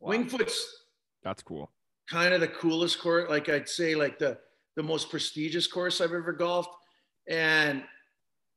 [0.00, 0.10] Wow.
[0.10, 0.84] Winged Foot's
[1.22, 1.70] that's cool.
[2.08, 4.38] kind of the coolest course like i'd say like the
[4.76, 6.70] the most prestigious course i've ever golfed.
[7.28, 7.82] And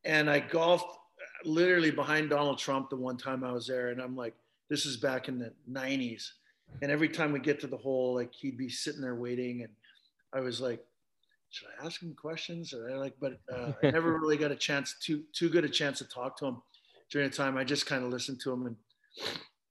[0.05, 0.97] and i golfed
[1.43, 4.33] literally behind donald trump the one time i was there and i'm like
[4.69, 6.29] this is back in the 90s
[6.81, 9.71] and every time we get to the hole, like he'd be sitting there waiting, and
[10.33, 10.83] I was like,
[11.49, 12.73] should I ask him questions?
[12.73, 15.69] Or I like, but uh, I never really got a chance too too good a
[15.69, 16.61] chance to talk to him
[17.11, 17.57] during the time.
[17.57, 18.75] I just kind of listened to him, and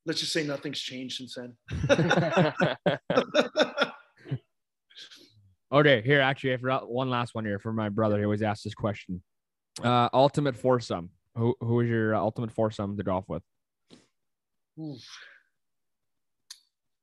[0.06, 1.56] let's just say nothing's changed since then.
[5.72, 8.18] Okay, here actually, I forgot one last one here for my brother.
[8.18, 9.22] He always asks this question.
[9.82, 11.08] Uh, ultimate foursome.
[11.34, 13.42] Who who is your ultimate foursome to golf with?
[14.78, 15.02] Oof.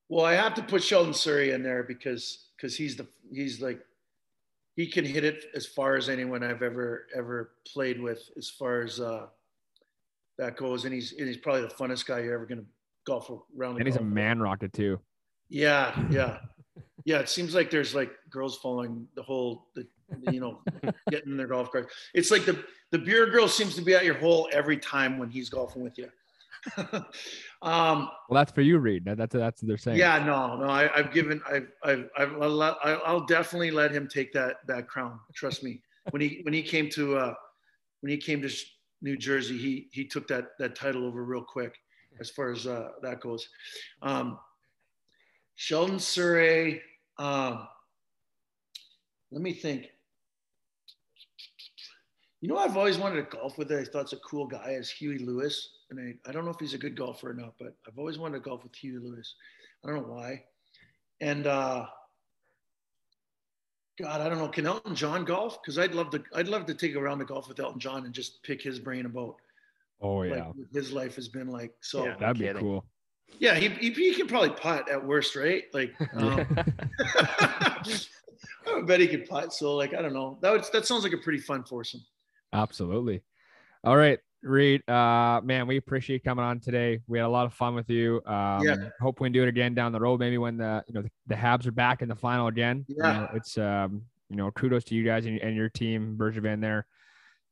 [0.10, 3.80] Well, I have to put Sheldon Souray in there because because he's the he's like
[4.76, 8.82] he can hit it as far as anyone I've ever ever played with as far
[8.82, 9.28] as uh,
[10.40, 12.64] that goes, and he's and he's probably the funnest guy you're ever gonna
[13.06, 13.78] golf around.
[13.78, 15.00] And he's a man rocket too.
[15.50, 16.40] Yeah, yeah,
[17.06, 17.20] yeah.
[17.20, 19.86] It seems like there's like girls following the whole, the,
[20.32, 20.62] you know,
[21.12, 21.92] getting in their golf cart.
[22.14, 25.30] It's like the the beer girl seems to be at your hole every time when
[25.30, 26.10] he's golfing with you.
[27.62, 29.06] um, Well, that's for you, Reid.
[29.06, 29.98] That's that's what they're saying.
[29.98, 30.66] yeah, no, no.
[30.66, 34.58] I, I've given, I've, I've, I've, I'll, let- I'll I'll definitely let him take that
[34.68, 35.20] that crown.
[35.34, 35.82] Trust me.
[36.12, 37.34] When he when he came to uh,
[38.02, 38.50] when he came to
[39.02, 41.76] New Jersey, he he took that that title over real quick
[42.20, 43.48] as far as uh, that goes.
[44.02, 44.38] Um,
[45.56, 46.82] Sheldon Souray.
[47.18, 47.68] Um,
[49.32, 49.88] let me think.
[52.42, 53.72] You know, I've always wanted to golf with.
[53.72, 53.80] It.
[53.88, 56.60] I thought it's a cool guy is Huey Lewis, and I, I don't know if
[56.60, 59.36] he's a good golfer or not, but I've always wanted to golf with Huey Lewis.
[59.84, 60.44] I don't know why.
[61.22, 61.86] And uh,
[64.00, 64.48] God, I don't know.
[64.48, 65.62] Can Elton John golf?
[65.62, 66.24] Because I'd love to.
[66.34, 68.80] I'd love to take a round of golf with Elton John and just pick his
[68.80, 69.36] brain about
[70.02, 70.46] Oh yeah.
[70.48, 71.74] like his life has been like.
[71.82, 72.12] So Yeah.
[72.12, 72.62] yeah, That'd be kidding.
[72.62, 72.86] cool.
[73.38, 75.64] he, he he can probably putt at worst, right?
[75.74, 76.46] Like, um,
[78.68, 79.54] I bet he could putt.
[79.54, 80.38] So like, I don't know.
[80.42, 82.02] That would that sounds like a pretty fun foursome.
[82.54, 83.22] Absolutely.
[83.84, 84.88] All right, Reid.
[84.90, 87.00] Uh, man, we appreciate you coming on today.
[87.08, 88.22] We had a lot of fun with you.
[88.26, 88.76] Um, Yeah.
[89.02, 90.20] Hope we can do it again down the road.
[90.20, 92.86] Maybe when the you know the, the Habs are back in the final again.
[92.88, 93.12] You Yeah.
[93.14, 96.86] know, it's um, you know, kudos to you guys and, and your team, Bergevin there.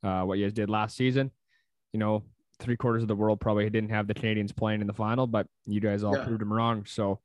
[0.02, 1.30] Uh, what you guys did last season.
[1.92, 2.22] You know,
[2.60, 5.46] three quarters of the world probably didn't have the Canadiens playing in the final, but
[5.66, 6.24] you guys all Yeah.
[6.24, 6.84] proved them wrong.
[6.86, 7.20] So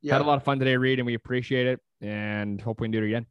[0.00, 0.14] Yeah.
[0.14, 1.80] had a lot of fun today, Reid, and we appreciate it.
[2.00, 3.26] And hope we can do it again.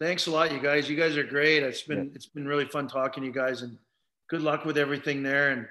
[0.00, 0.88] Thanks a lot, you guys.
[0.88, 1.62] You guys are great.
[1.62, 3.76] It's been it's been really fun talking to you guys, and
[4.30, 5.50] good luck with everything there.
[5.50, 5.66] And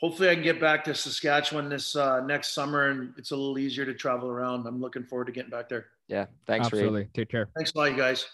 [0.00, 3.58] hopefully, I can get back to Saskatchewan this uh, next summer, and it's a little
[3.58, 4.66] easier to travel around.
[4.66, 5.86] I'm looking forward to getting back there.
[6.06, 6.26] Yeah.
[6.46, 6.84] Thanks, Reid.
[6.84, 7.08] Absolutely.
[7.12, 7.48] Take care.
[7.54, 8.26] Thanks a lot, you guys.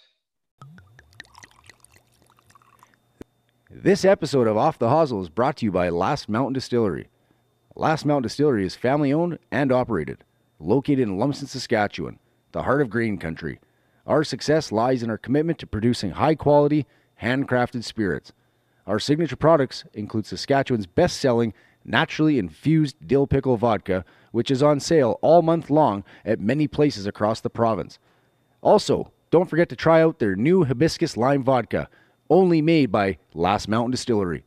[3.70, 7.08] This episode of Off the Hosel is brought to you by Last Mountain Distillery.
[7.74, 10.22] Last Mountain Distillery is family owned and operated,
[10.60, 12.20] located in Lumsden, Saskatchewan,
[12.52, 13.58] the heart of grain country.
[14.06, 16.86] Our success lies in our commitment to producing high quality,
[17.20, 18.32] handcrafted spirits.
[18.86, 21.54] Our signature products include Saskatchewan's best selling
[21.84, 27.06] naturally infused dill pickle vodka, which is on sale all month long at many places
[27.06, 27.98] across the province.
[28.62, 31.88] Also, don't forget to try out their new hibiscus lime vodka,
[32.30, 34.44] only made by Last Mountain Distillery.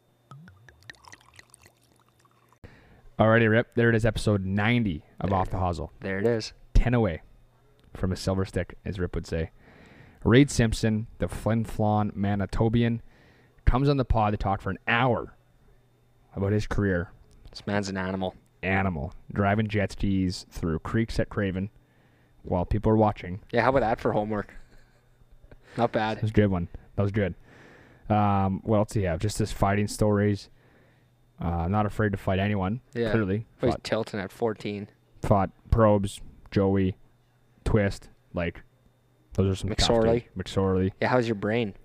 [3.19, 3.73] Alrighty, Rip.
[3.75, 5.89] There it is, episode 90 of Off the Hosel.
[6.01, 6.53] There it is.
[6.75, 7.21] 10 away
[7.95, 9.51] from a silver stick, as Rip would say.
[10.23, 12.99] Reid Simpson, the Flin Flon Manitobian,
[13.67, 15.35] comes on the pod to talk for an hour
[16.35, 17.11] about his career.
[17.51, 18.33] This man's an animal.
[18.63, 21.69] Animal, driving jet skis through creeks at Craven
[22.43, 23.39] while people are watching.
[23.51, 23.61] Yeah.
[23.61, 24.53] How about that for homework?
[25.77, 26.17] Not bad.
[26.17, 26.67] That was a good one.
[26.95, 27.35] That was good.
[28.09, 29.19] Um, what else do you have?
[29.19, 30.49] Just his fighting stories.
[31.39, 32.81] Uh, not afraid to fight anyone.
[32.95, 33.11] Yeah.
[33.11, 34.87] Clearly, He's tilting at 14.
[35.21, 36.19] fought probes,
[36.49, 36.97] Joey,
[37.63, 38.09] Twist.
[38.33, 38.63] Like
[39.33, 40.23] those are some McSorley.
[40.35, 40.91] McSorley.
[40.99, 41.09] Yeah.
[41.09, 41.75] How's your brain?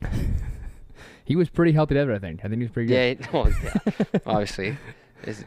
[1.24, 2.40] He was pretty healthy together, I think.
[2.40, 3.18] I think he was pretty good.
[3.20, 3.26] Yeah.
[3.32, 4.02] Well, yeah.
[4.26, 4.76] Obviously,
[5.24, 5.44] he's,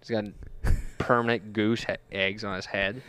[0.00, 0.24] he's got
[0.98, 3.02] permanent goose he- eggs on his head.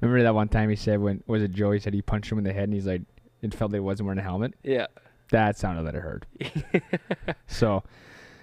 [0.00, 2.44] Remember that one time he said when was it Joey said he punched him in
[2.44, 3.02] the head and he's like
[3.42, 4.54] it felt like he wasn't wearing a helmet.
[4.62, 4.86] Yeah.
[5.30, 6.26] That sounded like it hurt.
[7.46, 7.82] so,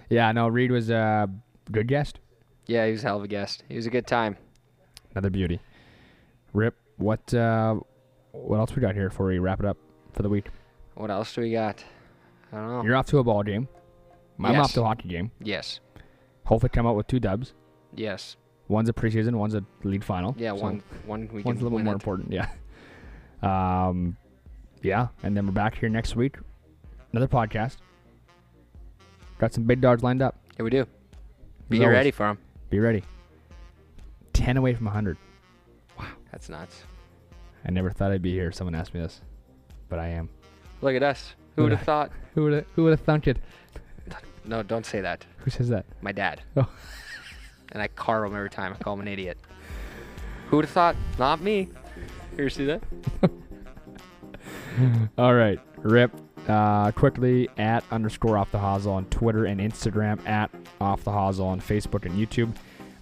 [0.09, 1.29] yeah, no, Reid was a
[1.71, 2.19] good guest.
[2.65, 3.63] Yeah, he was a hell of a guest.
[3.69, 4.37] He was a good time.
[5.11, 5.59] Another beauty.
[6.53, 7.75] Rip, what uh,
[8.31, 9.77] what else we got here before we wrap it up
[10.13, 10.47] for the week?
[10.95, 11.83] What else do we got?
[12.53, 12.83] I don't know.
[12.83, 13.67] You're off to a ball game.
[14.39, 15.31] I'm off to a hockey game.
[15.41, 15.79] yes.
[16.45, 17.53] Hopefully, come out with two dubs.
[17.95, 18.35] Yes.
[18.67, 20.35] One's a preseason, one's a league final.
[20.37, 20.55] Yeah.
[20.55, 20.83] So one.
[21.05, 21.29] One.
[21.31, 21.95] We one's a little win more it.
[21.95, 22.31] important.
[22.31, 22.47] Yeah.
[23.41, 24.15] Um,
[24.81, 26.37] yeah, and then we're back here next week.
[27.11, 27.77] Another podcast.
[29.37, 30.37] Got some big dogs lined up.
[30.57, 30.85] Yeah, we do.
[31.69, 32.37] Be always, ready for them.
[32.69, 33.03] Be ready.
[34.33, 35.17] Ten away from hundred.
[35.99, 36.83] Wow, That's nuts.
[37.65, 38.51] I never thought I'd be here.
[38.51, 39.21] Someone asked me this,
[39.89, 40.29] but I am.
[40.81, 41.35] Look at us.
[41.55, 42.11] Who would have thought?
[42.35, 43.37] Who would have who would have thunk it?
[44.45, 45.25] No, don't say that.
[45.39, 45.85] Who says that?
[46.01, 46.41] My dad.
[46.57, 46.67] Oh.
[47.71, 48.71] And I carve him every time.
[48.71, 49.35] I call him an idiot.
[50.49, 50.95] Who would have thought?
[51.17, 51.69] Not me.
[52.33, 52.83] You ever see that?
[55.17, 55.59] All right.
[55.77, 56.11] Rip.
[56.47, 60.51] Uh, quickly at underscore off the hosel on Twitter and Instagram, at
[60.81, 62.53] off the hosel on Facebook and YouTube.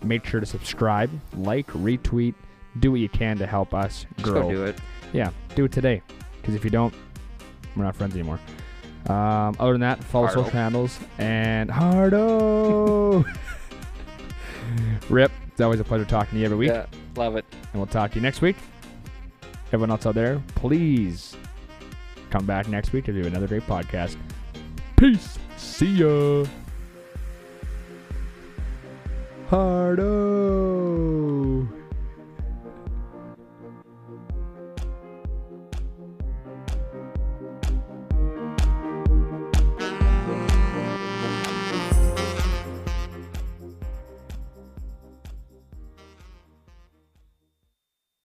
[0.03, 2.35] Make sure to subscribe, like, retweet,
[2.79, 4.43] do what you can to help us Just grow.
[4.43, 4.77] go do it.
[5.11, 6.01] Yeah, do it today.
[6.39, 6.93] Because if you don't,
[7.75, 8.39] we're not friends anymore.
[9.07, 10.43] Um, other than that, follow Hardo.
[10.43, 13.25] social handles and Hardo.
[15.09, 16.85] Rip, it's always a pleasure talking to you every week, Yeah,
[17.15, 17.45] love it.
[17.51, 18.55] and we'll talk to you next week.
[19.67, 21.35] Everyone else out there, please
[22.29, 24.17] come back next week to do another great podcast.
[24.97, 25.37] Peace.
[25.57, 26.45] See ya.
[29.49, 31.67] Hardo.